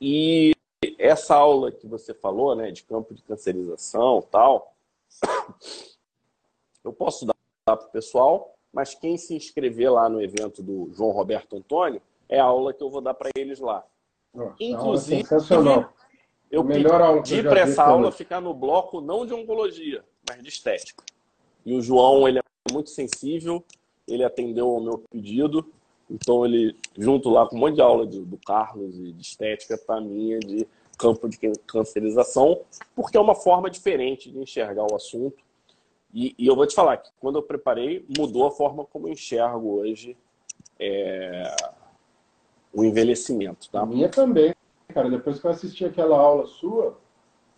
E 0.00 0.52
essa 0.98 1.36
aula 1.36 1.70
que 1.70 1.86
você 1.86 2.12
falou, 2.12 2.54
né, 2.56 2.70
de 2.70 2.82
campo 2.82 3.14
de 3.14 3.22
cancerização 3.22 4.20
tal, 4.30 4.74
eu 6.84 6.92
posso 6.92 7.24
dar 7.24 7.34
para 7.64 7.86
o 7.86 7.90
pessoal, 7.90 8.54
mas 8.72 8.94
quem 8.94 9.16
se 9.16 9.34
inscrever 9.34 9.92
lá 9.92 10.08
no 10.08 10.20
evento 10.20 10.62
do 10.62 10.90
João 10.92 11.12
Roberto 11.12 11.56
Antônio, 11.56 12.02
é 12.28 12.38
a 12.38 12.44
aula 12.44 12.74
que 12.74 12.82
eu 12.82 12.90
vou 12.90 13.00
dar 13.00 13.14
para 13.14 13.30
eles 13.36 13.58
lá. 13.58 13.84
Nossa, 14.34 14.56
Inclusive, 14.60 15.24
eu 16.50 16.64
pedi 16.64 17.42
para 17.42 17.60
essa 17.60 17.84
aula 17.84 18.12
ficar 18.12 18.40
no 18.40 18.52
bloco 18.52 19.00
não 19.00 19.24
de 19.24 19.32
oncologia, 19.32 20.04
mas 20.28 20.42
de 20.42 20.48
estética. 20.48 21.04
E 21.64 21.74
o 21.74 21.80
João, 21.80 22.28
ele 22.28 22.38
é 22.38 22.72
muito 22.72 22.90
sensível, 22.90 23.64
ele 24.06 24.24
atendeu 24.24 24.68
ao 24.68 24.80
meu 24.80 25.02
pedido, 25.10 25.70
então 26.10 26.44
ele, 26.44 26.74
junto 26.96 27.28
lá 27.28 27.46
com 27.46 27.56
um 27.56 27.58
monte 27.58 27.74
de 27.74 27.82
aula 27.82 28.06
de, 28.06 28.20
do 28.24 28.38
Carlos 28.38 28.98
e 28.98 29.12
de 29.12 29.22
estética, 29.22 29.76
para 29.76 30.00
mim 30.00 30.32
é 30.32 30.38
de 30.38 30.66
campo 30.98 31.28
de 31.28 31.38
cancerização, 31.66 32.60
porque 32.94 33.16
é 33.16 33.20
uma 33.20 33.34
forma 33.34 33.70
diferente 33.70 34.30
de 34.30 34.38
enxergar 34.38 34.84
o 34.90 34.96
assunto. 34.96 35.36
E, 36.12 36.34
e 36.38 36.46
eu 36.46 36.56
vou 36.56 36.66
te 36.66 36.74
falar 36.74 36.96
que 36.96 37.10
quando 37.20 37.38
eu 37.38 37.42
preparei, 37.42 38.04
mudou 38.18 38.46
a 38.46 38.50
forma 38.50 38.84
como 38.84 39.08
eu 39.08 39.12
enxergo 39.12 39.78
hoje 39.78 40.16
é, 40.78 41.54
o 42.72 42.84
envelhecimento. 42.84 43.70
Tá? 43.70 43.84
Minha 43.84 44.08
também, 44.08 44.54
cara. 44.88 45.10
Depois 45.10 45.38
que 45.38 45.46
eu 45.46 45.50
assisti 45.50 45.84
aquela 45.84 46.18
aula 46.18 46.46
sua, 46.46 46.98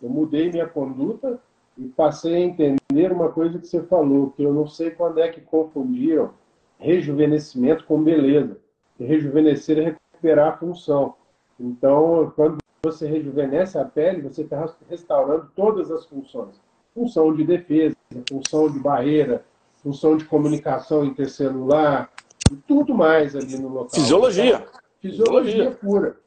eu 0.01 0.09
mudei 0.09 0.51
minha 0.51 0.67
conduta 0.67 1.39
e 1.77 1.87
passei 1.87 2.35
a 2.35 2.39
entender 2.39 3.11
uma 3.11 3.31
coisa 3.31 3.57
que 3.57 3.67
você 3.67 3.81
falou, 3.83 4.31
que 4.31 4.43
eu 4.43 4.53
não 4.53 4.67
sei 4.67 4.91
quando 4.91 5.19
é 5.19 5.29
que 5.29 5.41
confundiram 5.41 6.33
rejuvenescimento 6.77 7.85
com 7.85 8.03
beleza. 8.03 8.57
Rejuvenescer 8.99 9.77
é 9.77 9.83
recuperar 9.83 10.53
a 10.53 10.57
função. 10.57 11.15
Então, 11.59 12.33
quando 12.35 12.57
você 12.83 13.07
rejuvenesce 13.07 13.77
a 13.77 13.85
pele, 13.85 14.23
você 14.23 14.41
está 14.41 14.67
restaurando 14.89 15.51
todas 15.55 15.91
as 15.91 16.05
funções. 16.05 16.59
Função 16.95 17.33
de 17.35 17.43
defesa, 17.43 17.95
função 18.27 18.71
de 18.71 18.79
barreira, 18.79 19.45
função 19.77 20.17
de 20.17 20.25
comunicação 20.25 21.05
intercelular, 21.05 22.11
e 22.51 22.55
tudo 22.55 22.95
mais 22.95 23.35
ali 23.35 23.57
no 23.57 23.67
local. 23.67 23.91
Fisiologia. 23.91 24.65
Fisiologia, 24.99 25.71
pura. 25.71 26.17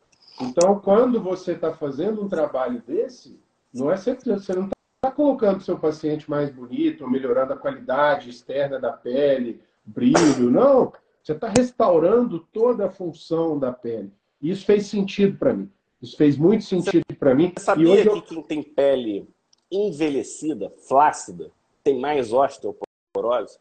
Então, 0.41 0.79
quando 0.79 1.21
você 1.21 1.53
está 1.53 1.73
fazendo 1.73 2.23
um 2.23 2.29
trabalho 2.29 2.81
desse, 2.87 3.41
não 3.73 3.91
é 3.91 3.97
sempre, 3.97 4.33
você 4.33 4.55
não 4.55 4.69
está 5.05 5.11
colocando 5.15 5.59
o 5.59 5.65
seu 5.65 5.79
paciente 5.79 6.31
mais 6.31 6.51
bonito, 6.51 7.09
melhorando 7.11 7.53
a 7.53 7.57
qualidade 7.57 8.31
externa 8.31 8.79
da 8.79 8.93
pele, 8.93 9.61
brilho, 9.85 10.51
não. 10.51 10.93
Você 11.23 11.33
está 11.33 11.49
restaurando 11.49 12.39
toda 12.53 12.87
a 12.87 12.91
função 12.91 13.59
da 13.59 13.73
pele. 13.73 14.13
Isso 14.41 14.65
fez 14.65 14.87
sentido 14.87 15.37
para 15.37 15.53
mim. 15.53 15.71
Isso 16.05 16.19
fez 16.19 16.37
muito 16.37 16.65
sentido 16.65 17.03
para 17.19 17.35
mim. 17.35 17.51
Você 17.57 17.65
sabia 17.65 18.03
que 18.03 18.09
eu... 18.09 18.23
quem 18.23 18.43
tem 18.43 18.63
pele 18.63 19.27
envelhecida, 19.73 20.71
flácida, 20.87 21.51
tem 21.83 21.99
mais 21.99 22.31
osteoporose? 22.31 23.59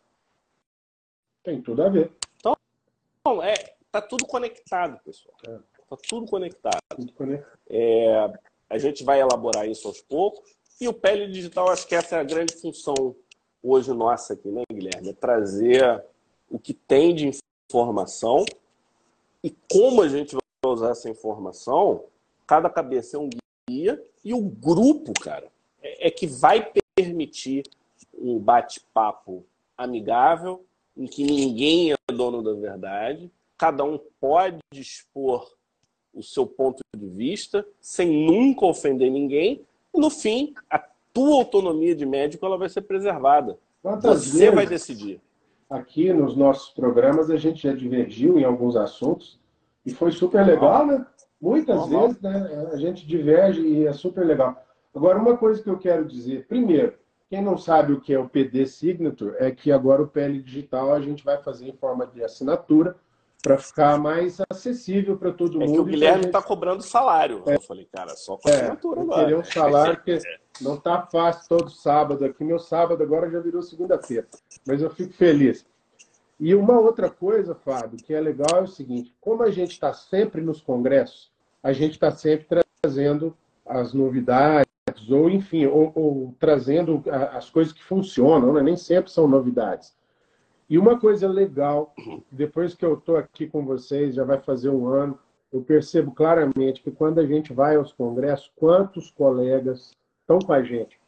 Tem 1.42 1.62
tudo 1.62 1.84
a 1.84 1.90
ver. 1.90 2.12
Então, 2.38 3.42
é, 3.42 3.54
tá 3.90 4.02
tudo 4.02 4.26
conectado, 4.26 5.00
pessoal. 5.06 5.38
É. 5.48 5.58
Tá 5.90 5.98
tudo 6.10 6.28
conectado. 6.28 6.80
Tudo 6.94 7.14
conectado. 7.14 7.60
É, 7.70 8.34
a 8.70 8.78
gente 8.78 9.06
vai 9.06 9.22
elaborar 9.22 9.66
isso 9.68 9.88
aos 9.88 10.02
poucos. 10.02 10.54
E 10.82 10.88
o 10.88 10.94
pele 10.94 11.28
digital, 11.28 11.70
acho 11.70 11.88
que 11.88 11.96
essa 11.96 12.18
é 12.18 12.20
a 12.20 12.24
grande 12.24 12.56
função 12.56 13.16
hoje 13.62 13.94
nossa 13.94 14.34
aqui, 14.34 14.50
né, 14.50 14.64
Guilherme? 14.70 15.10
É 15.10 15.14
trazer 15.14 16.04
o 16.50 16.60
que 16.60 16.74
tem 16.74 17.16
de 17.16 17.32
informação 17.70 18.44
e 19.42 19.56
como 19.72 20.02
a 20.02 20.10
gente 20.10 20.36
vai 20.36 20.74
usar 20.74 20.92
essa 20.92 21.10
informação 21.10 22.04
cada 22.46 22.70
cabeça 22.70 23.18
é 23.18 23.20
um 23.20 23.30
guia 23.70 24.02
e 24.24 24.34
o 24.34 24.42
grupo, 24.42 25.14
cara, 25.20 25.48
é, 25.82 26.08
é 26.08 26.12
que 26.12 26.28
vai 26.28 26.72
permitir 26.96 27.64
um 28.14 28.40
bate-papo 28.40 29.46
amigável, 29.78 30.66
em 30.96 31.08
que 31.08 31.24
ninguém 31.24 31.92
é 31.92 31.96
dono 32.12 32.44
da 32.44 32.54
verdade, 32.54 33.32
cada 33.58 33.84
um 33.84 34.00
pode 34.20 34.60
expor 34.74 35.52
o 36.14 36.22
seu 36.22 36.46
ponto 36.46 36.82
de 36.96 37.08
vista 37.08 37.66
sem 37.82 38.08
nunca 38.26 38.66
ofender 38.66 39.12
ninguém, 39.12 39.62
e 39.94 40.00
no 40.00 40.10
fim, 40.10 40.54
a 40.70 40.80
tua 41.14 41.38
autonomia 41.38 41.96
de 41.96 42.06
médico 42.06 42.46
ela 42.46 42.58
vai 42.58 42.70
ser 42.70 42.82
preservada. 42.82 43.58
Quantas 43.82 44.26
Você 44.26 44.50
vai 44.50 44.66
decidir. 44.66 45.20
Aqui 45.70 46.14
nos 46.14 46.36
nossos 46.36 46.70
programas 46.70 47.30
a 47.30 47.38
gente 47.38 47.64
já 47.64 47.74
divergiu 47.74 48.40
em 48.40 48.44
alguns 48.44 48.76
assuntos 48.76 49.40
e 49.86 49.92
foi 49.92 50.12
super 50.12 50.46
legal, 50.46 50.86
né? 50.86 51.06
Muitas 51.44 51.90
vezes 51.90 52.22
né, 52.22 52.70
a 52.72 52.78
gente 52.78 53.06
diverge 53.06 53.60
e 53.60 53.86
é 53.86 53.92
super 53.92 54.26
legal. 54.26 54.64
Agora, 54.96 55.20
uma 55.20 55.36
coisa 55.36 55.62
que 55.62 55.70
eu 55.70 55.78
quero 55.78 56.06
dizer, 56.06 56.48
primeiro, 56.48 56.94
quem 57.30 57.42
não 57.42 57.58
sabe 57.58 57.92
o 57.92 58.00
que 58.00 58.14
é 58.14 58.20
o 58.20 58.30
PD 58.30 58.66
Signature, 58.66 59.36
é 59.40 59.52
que 59.52 59.70
agora 59.70 60.02
o 60.02 60.08
PL 60.08 60.42
Digital 60.42 60.94
a 60.94 61.02
gente 61.02 61.22
vai 61.22 61.38
fazer 61.44 61.68
em 61.68 61.74
forma 61.74 62.08
de 62.08 62.24
assinatura 62.24 62.96
para 63.42 63.58
ficar 63.58 63.98
mais 63.98 64.40
acessível 64.50 65.18
para 65.18 65.34
todo 65.34 65.62
é 65.62 65.66
mundo. 65.66 65.74
Que 65.74 65.80
o 65.82 65.84
Guilherme 65.84 66.28
está 66.28 66.40
gente... 66.40 66.48
cobrando 66.48 66.82
salário. 66.82 67.44
É. 67.46 67.56
Eu 67.56 67.62
falei, 67.62 67.90
cara, 67.92 68.16
só 68.16 68.38
com 68.38 68.48
assinatura 68.48 69.02
é, 69.02 69.04
agora. 69.04 69.22
Queria 69.22 69.40
um 69.40 69.44
salário 69.44 70.02
que 70.02 70.18
não 70.62 70.76
está 70.76 71.02
fácil 71.02 71.50
todo 71.50 71.70
sábado 71.70 72.24
aqui. 72.24 72.42
Meu 72.42 72.60
sábado 72.60 73.04
agora 73.04 73.30
já 73.30 73.42
virou 73.42 73.62
segunda-feira. 73.62 74.28
Mas 74.66 74.82
eu 74.82 74.90
fico 74.90 75.12
feliz. 75.12 75.66
E 76.40 76.56
uma 76.56 76.80
outra 76.80 77.10
coisa, 77.10 77.54
Fábio, 77.54 77.98
que 77.98 78.14
é 78.14 78.22
legal 78.22 78.60
é 78.60 78.62
o 78.62 78.68
seguinte: 78.68 79.14
como 79.20 79.44
a 79.44 79.52
gente 79.52 79.72
está 79.72 79.92
sempre 79.92 80.40
nos 80.40 80.62
congressos, 80.62 81.33
a 81.64 81.72
gente 81.72 81.94
está 81.94 82.12
sempre 82.12 82.62
trazendo 82.82 83.36
as 83.66 83.94
novidades, 83.94 84.68
ou 85.10 85.30
enfim, 85.30 85.66
ou, 85.66 85.92
ou 85.96 86.36
trazendo 86.38 87.02
as 87.32 87.50
coisas 87.50 87.72
que 87.72 87.84
funcionam, 87.84 88.54
né? 88.54 88.62
nem 88.62 88.76
sempre 88.76 89.10
são 89.10 89.28
novidades. 89.28 89.96
E 90.70 90.78
uma 90.78 91.00
coisa 91.00 91.28
legal, 91.28 91.94
depois 92.30 92.76
que 92.76 92.86
eu 92.86 92.96
estou 92.96 93.16
aqui 93.16 93.48
com 93.48 93.66
vocês, 93.66 94.16
já 94.16 94.24
vai 94.24 94.40
fazer 94.40 94.70
um 94.70 94.88
ano, 94.88 95.18
eu 95.52 95.62
percebo 95.62 96.12
claramente 96.12 96.82
que 96.82 96.92
quando 96.92 97.20
a 97.20 97.26
gente 97.26 97.54
vai 97.54 97.76
aos 97.76 97.94
congressos, 97.94 98.52
quantos 98.56 99.12
colegas 99.12 99.96
estão 100.22 100.40
com 100.40 100.52
a 100.52 100.64
gente, 100.64 101.00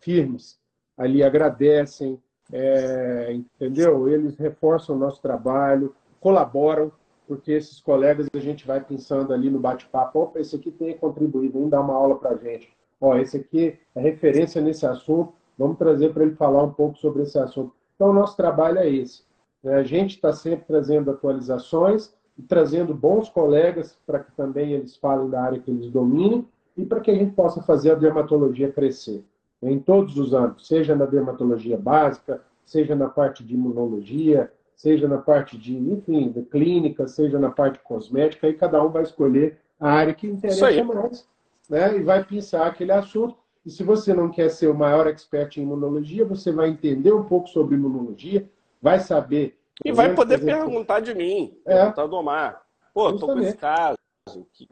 firmes, 0.00 0.58
ali 0.98 1.22
agradecem, 1.22 2.20
é, 2.52 3.32
entendeu? 3.32 4.08
Eles 4.08 4.36
reforçam 4.36 4.96
o 4.96 4.98
nosso 4.98 5.22
trabalho, 5.22 5.94
colaboram 6.20 6.92
porque 7.26 7.52
esses 7.52 7.80
colegas 7.80 8.28
a 8.32 8.38
gente 8.38 8.66
vai 8.66 8.80
pensando 8.80 9.32
ali 9.32 9.50
no 9.50 9.58
bate-papo, 9.58 10.20
opa, 10.20 10.40
esse 10.40 10.56
aqui 10.56 10.70
tem 10.70 10.96
contribuído, 10.96 11.58
vem 11.58 11.68
dar 11.68 11.80
uma 11.80 11.94
aula 11.94 12.16
para 12.16 12.30
a 12.30 12.36
gente. 12.36 12.72
Ó, 13.00 13.16
esse 13.16 13.36
aqui 13.36 13.78
é 13.94 14.00
referência 14.00 14.60
nesse 14.60 14.86
assunto, 14.86 15.32
vamos 15.58 15.78
trazer 15.78 16.12
para 16.12 16.24
ele 16.24 16.34
falar 16.34 16.62
um 16.62 16.72
pouco 16.72 16.98
sobre 16.98 17.22
esse 17.22 17.38
assunto. 17.38 17.72
Então, 17.94 18.10
o 18.10 18.12
nosso 18.12 18.36
trabalho 18.36 18.78
é 18.78 18.88
esse. 18.88 19.22
Né? 19.62 19.74
A 19.74 19.82
gente 19.82 20.16
está 20.16 20.32
sempre 20.32 20.66
trazendo 20.66 21.10
atualizações 21.10 22.12
e 22.36 22.42
trazendo 22.42 22.92
bons 22.94 23.28
colegas 23.28 23.98
para 24.06 24.18
que 24.18 24.32
também 24.32 24.72
eles 24.72 24.96
falem 24.96 25.30
da 25.30 25.42
área 25.42 25.60
que 25.60 25.70
eles 25.70 25.90
dominem 25.90 26.46
e 26.76 26.84
para 26.84 27.00
que 27.00 27.10
a 27.10 27.14
gente 27.14 27.32
possa 27.34 27.62
fazer 27.62 27.92
a 27.92 27.94
dermatologia 27.94 28.72
crescer 28.72 29.24
em 29.70 29.78
todos 29.78 30.18
os 30.18 30.32
âmbitos, 30.32 30.66
seja 30.66 30.94
na 30.94 31.06
dermatologia 31.06 31.76
básica, 31.76 32.42
seja 32.64 32.94
na 32.94 33.08
parte 33.08 33.44
de 33.44 33.54
imunologia, 33.54 34.52
seja 34.76 35.08
na 35.08 35.18
parte 35.18 35.56
de, 35.56 35.76
enfim, 35.76 36.30
de 36.30 36.42
clínica, 36.42 37.06
seja 37.06 37.38
na 37.38 37.50
parte 37.50 37.78
cosmética, 37.80 38.46
aí 38.46 38.54
cada 38.54 38.82
um 38.82 38.90
vai 38.90 39.02
escolher 39.02 39.58
a 39.78 39.90
área 39.90 40.14
que 40.14 40.26
interessa 40.26 40.84
mais, 40.84 41.28
né? 41.68 41.96
E 41.96 42.02
vai 42.02 42.24
pensar 42.24 42.66
aquele 42.66 42.92
assunto. 42.92 43.36
E 43.64 43.70
se 43.70 43.82
você 43.82 44.12
não 44.12 44.30
quer 44.30 44.50
ser 44.50 44.68
o 44.68 44.74
maior 44.74 45.06
expert 45.06 45.56
em 45.56 45.62
imunologia, 45.62 46.24
você 46.24 46.52
vai 46.52 46.68
entender 46.68 47.12
um 47.12 47.24
pouco 47.24 47.48
sobre 47.48 47.74
imunologia, 47.76 48.48
vai 48.80 49.00
saber. 49.00 49.58
E 49.84 49.90
vai 49.90 50.14
poder 50.14 50.44
perguntar 50.44 51.00
de 51.00 51.14
mim, 51.14 51.58
é. 51.64 51.78
perguntar 51.78 52.06
do 52.06 52.16
Omar. 52.16 52.62
Pô, 52.92 53.10
Justamente. 53.10 53.20
tô 53.20 53.40
com 53.40 53.48
esse 53.48 53.56
caso, 53.56 53.98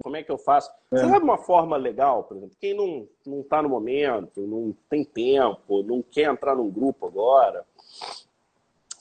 como 0.03 0.17
é 0.17 0.23
que 0.23 0.31
eu 0.31 0.39
faço? 0.39 0.71
É. 0.91 0.99
Você 0.99 1.09
sabe 1.09 1.25
uma 1.25 1.39
forma 1.39 1.77
legal, 1.77 2.25
por 2.25 2.37
exemplo, 2.37 2.57
quem 2.61 2.75
não, 2.75 3.09
não 3.27 3.43
tá 3.43 3.63
no 3.63 3.69
momento, 3.69 4.41
não 4.43 4.75
tem 4.89 5.05
tempo, 5.05 5.83
não 5.83 6.03
quer 6.03 6.31
entrar 6.31 6.55
num 6.55 6.71
grupo 6.71 7.07
agora, 7.07 7.65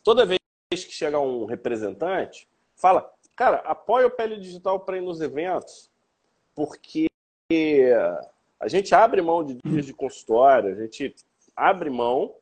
toda 0.04 0.26
vez 0.26 0.41
que 0.72 0.94
chega 0.94 1.20
um 1.20 1.46
representante, 1.46 2.48
fala, 2.76 3.12
cara, 3.36 3.58
apoia 3.58 4.08
o 4.08 4.12
Pele 4.12 4.38
Digital 4.38 4.80
para 4.80 4.98
ir 4.98 5.02
nos 5.02 5.20
eventos, 5.20 5.92
porque 6.56 7.08
a 8.60 8.68
gente 8.68 8.96
abre 8.96 9.22
mão 9.22 9.44
de 9.44 9.58
dias 9.66 9.86
de 9.86 9.94
consultório, 9.94 10.72
a 10.72 10.76
gente 10.76 11.14
abre 11.56 11.90
mão 11.90 12.34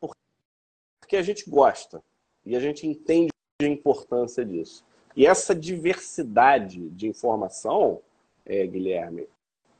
porque 0.00 1.16
a 1.16 1.22
gente 1.22 1.48
gosta 1.48 2.02
e 2.44 2.56
a 2.56 2.60
gente 2.60 2.86
entende 2.86 3.30
a 3.60 3.66
importância 3.66 4.44
disso. 4.44 4.84
E 5.14 5.26
essa 5.26 5.54
diversidade 5.54 6.88
de 6.90 7.06
informação, 7.06 8.00
é, 8.44 8.66
Guilherme, 8.66 9.28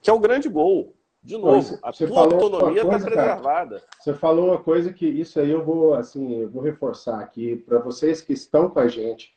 que 0.01 0.11
é 0.11 0.12
o 0.12 0.20
grande 0.20 0.49
gol. 0.49 0.94
De 1.27 1.37
novo, 1.37 1.77
a 1.83 1.93
tua 1.93 2.20
autonomia 2.20 2.83
está 2.83 2.99
preservada. 3.01 3.81
Cara, 3.81 3.83
você 3.99 4.14
falou 4.14 4.51
uma 4.51 4.62
coisa 4.62 4.93
que 4.93 5.05
isso 5.05 5.41
aí 5.41 5.51
eu 5.51 5.64
vou 5.64 5.95
assim, 5.95 6.43
eu 6.43 6.49
vou 6.49 6.62
reforçar 6.62 7.18
aqui 7.18 7.57
para 7.57 7.81
vocês 7.81 8.20
que 8.20 8.33
estão 8.33 8.70
com 8.70 8.79
a 8.79 8.87
gente, 8.87 9.37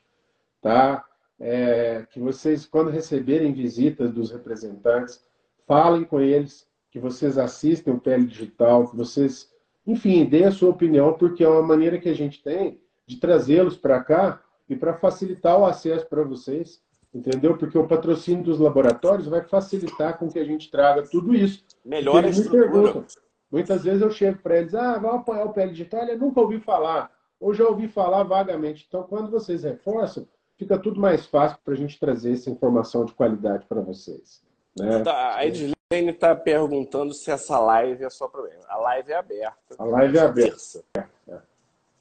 tá? 0.62 1.04
É, 1.40 2.06
que 2.12 2.20
vocês, 2.20 2.68
quando 2.68 2.92
receberem 2.92 3.52
visitas 3.54 4.12
dos 4.12 4.30
representantes, 4.30 5.26
falem 5.66 6.04
com 6.04 6.20
eles, 6.20 6.70
que 6.92 7.00
vocês 7.00 7.40
assistem 7.40 7.92
o 7.92 8.00
Pele 8.00 8.28
Digital, 8.28 8.88
que 8.88 8.96
vocês, 8.96 9.52
enfim, 9.88 10.26
deem 10.26 10.46
a 10.46 10.52
sua 10.52 10.70
opinião, 10.70 11.14
porque 11.14 11.44
é 11.44 11.50
uma 11.50 11.64
maneira 11.64 11.98
que 11.98 12.10
a 12.10 12.16
gente 12.16 12.44
tem 12.44 12.80
de 13.08 13.18
trazê-los 13.18 13.76
para 13.76 14.04
cá 14.04 14.44
e 14.70 14.76
para 14.76 14.94
facilitar 14.94 15.58
o 15.60 15.66
acesso 15.66 16.06
para 16.06 16.22
vocês, 16.22 16.84
entendeu? 17.14 17.58
Porque 17.58 17.78
o 17.78 17.88
patrocínio 17.88 18.44
dos 18.44 18.60
laboratórios 18.60 19.28
vai 19.28 19.44
facilitar 19.44 20.18
com 20.18 20.30
que 20.30 20.40
a 20.40 20.44
gente 20.44 20.70
traga 20.70 21.04
tudo 21.04 21.34
isso. 21.34 21.64
Melhor 21.84 22.24
eles 22.24 22.40
me 22.40 22.50
perguntam. 22.50 23.06
Muitas 23.52 23.84
vezes 23.84 24.02
eu 24.02 24.12
chego 24.12 24.40
para 24.42 24.58
eles, 24.60 24.76
ah, 24.76 24.98
vai 25.00 25.16
apoiar 25.16 25.46
o 25.46 25.54
Pele 25.54 25.72
Digital? 25.72 26.06
Eu 26.06 26.20
nunca 26.20 26.40
ouvi 26.40 26.60
falar, 26.60 27.12
ou 27.40 27.54
já 27.54 27.68
ouvi 27.68 27.88
falar 27.88 28.24
vagamente. 28.24 28.86
Então, 28.88 29.04
quando 29.04 29.32
vocês 29.32 29.64
reforçam, 29.64 30.28
fica 30.56 30.78
tudo 30.78 31.00
mais 31.00 31.26
fácil 31.26 31.58
para 31.66 31.74
a 31.74 31.78
gente 31.78 32.00
trazer 32.00 32.34
essa 32.34 32.50
informação 32.50 33.06
de 33.06 33.14
qualidade 33.14 33.66
para 33.66 33.82
vocês. 33.82 34.44
Né? 34.78 35.02
Tá, 35.04 35.36
a 35.36 35.46
Edilene 35.48 35.76
está 35.92 36.36
perguntando 36.36 37.14
se 37.14 37.32
essa 37.32 37.60
live 37.60 38.04
é 38.04 38.10
só 38.10 38.28
para. 38.28 38.48
A 38.68 38.78
live 38.78 39.12
é 39.12 39.16
aberta. 39.16 39.76
A 39.78 39.84
live 39.84 40.18
é 40.18 40.22
aberta. 40.22 40.84
É. 41.28 41.40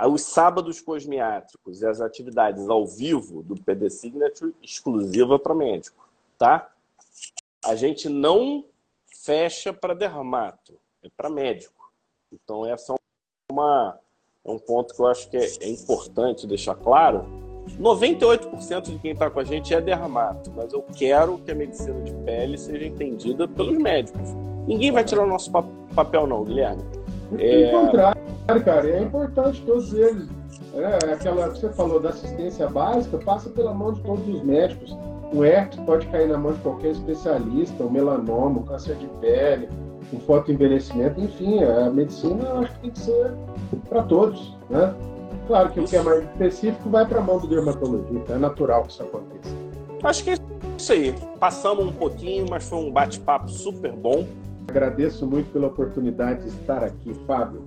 Os 0.06 0.22
sábados 0.22 0.80
cosmiátricos 0.80 1.82
e 1.82 1.86
as 1.86 2.00
atividades 2.00 2.68
ao 2.68 2.86
vivo 2.86 3.42
do 3.42 3.56
PD 3.60 3.90
Signature 3.90 4.54
exclusiva 4.62 5.38
para 5.38 5.54
médico, 5.54 6.08
tá? 6.38 6.70
A 7.64 7.74
gente 7.74 8.08
não 8.08 8.64
fecha 9.06 9.72
para 9.72 9.94
dermato, 9.94 10.78
é 11.02 11.08
para 11.16 11.28
médico. 11.28 11.92
Então 12.32 12.64
essa 12.64 12.94
é 12.94 12.96
uma 13.52 13.98
é 14.44 14.50
um 14.50 14.58
ponto 14.58 14.94
que 14.94 15.00
eu 15.00 15.06
acho 15.08 15.28
que 15.28 15.36
é, 15.36 15.46
é 15.60 15.68
importante 15.68 16.46
deixar 16.46 16.76
claro 16.76 17.26
98% 17.76 18.82
de 18.82 18.98
quem 18.98 19.12
está 19.12 19.28
com 19.28 19.40
a 19.40 19.44
gente 19.44 19.74
é 19.74 19.80
dermato, 19.80 20.50
mas 20.56 20.72
eu 20.72 20.82
quero 20.82 21.38
que 21.38 21.50
a 21.50 21.54
medicina 21.54 22.00
de 22.00 22.12
pele 22.24 22.56
seja 22.56 22.86
entendida 22.86 23.46
pelos 23.46 23.76
médicos. 23.76 24.30
Ninguém 24.66 24.90
vai 24.90 25.04
tirar 25.04 25.24
o 25.24 25.26
nosso 25.26 25.50
papel, 25.94 26.26
não, 26.26 26.44
Guilherme. 26.44 26.82
É... 27.38 27.70
Contrário, 28.48 28.64
cara, 28.64 28.88
é 28.88 29.02
importante 29.02 29.62
todos 29.66 29.92
eles. 29.92 30.26
É, 30.74 31.12
aquela 31.12 31.50
que 31.50 31.60
você 31.60 31.68
falou 31.70 32.00
da 32.00 32.08
assistência 32.08 32.66
básica 32.66 33.18
passa 33.18 33.50
pela 33.50 33.74
mão 33.74 33.92
de 33.92 34.00
todos 34.00 34.26
os 34.26 34.42
médicos. 34.42 34.96
O 35.34 35.44
herpes 35.44 35.78
pode 35.80 36.06
cair 36.06 36.28
na 36.28 36.38
mão 36.38 36.52
de 36.52 36.58
qualquer 36.60 36.92
especialista, 36.92 37.84
o 37.84 37.90
melanoma, 37.90 38.60
o 38.60 38.62
câncer 38.64 38.96
de 38.96 39.06
pele, 39.20 39.68
o 40.10 40.18
fotoenvelhecimento, 40.20 41.20
enfim, 41.20 41.62
a 41.62 41.90
medicina 41.90 42.42
eu 42.44 42.58
acho 42.60 42.72
que 42.72 42.80
tem 42.80 42.90
que 42.90 42.98
ser 42.98 43.34
para 43.90 44.02
todos, 44.04 44.56
né? 44.70 44.94
Claro 45.46 45.68
que 45.68 45.80
isso. 45.80 45.88
o 45.88 45.90
que 45.90 45.96
é 45.96 46.02
mais 46.02 46.24
específico 46.24 46.88
vai 46.88 47.04
para 47.04 47.18
a 47.18 47.22
mão 47.22 47.38
do 47.38 47.46
dermatologista, 47.46 48.32
é 48.32 48.38
natural 48.38 48.84
que 48.84 48.92
isso 48.92 49.02
aconteça. 49.02 49.54
Acho 50.02 50.24
que 50.24 50.30
é 50.30 50.34
isso 50.78 50.92
aí. 50.92 51.14
Passamos 51.38 51.84
um 51.84 51.92
pouquinho, 51.92 52.46
mas 52.48 52.66
foi 52.66 52.78
um 52.78 52.90
bate-papo 52.90 53.50
super 53.50 53.92
bom. 53.92 54.26
Agradeço 54.66 55.26
muito 55.26 55.52
pela 55.52 55.66
oportunidade 55.66 56.44
de 56.44 56.48
estar 56.48 56.82
aqui, 56.82 57.12
Fábio. 57.26 57.62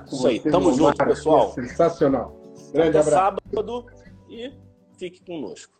Tá 0.00 0.06
isso 0.12 0.26
aí, 0.26 0.40
tamo 0.40 0.72
junto, 0.72 0.96
pessoal. 1.04 1.52
Sensacional. 1.52 2.36
Grande 2.72 2.98
Até 2.98 3.08
abraço. 3.08 3.10
sábado 3.10 3.86
e 4.28 4.52
fique 4.98 5.24
conosco. 5.24 5.72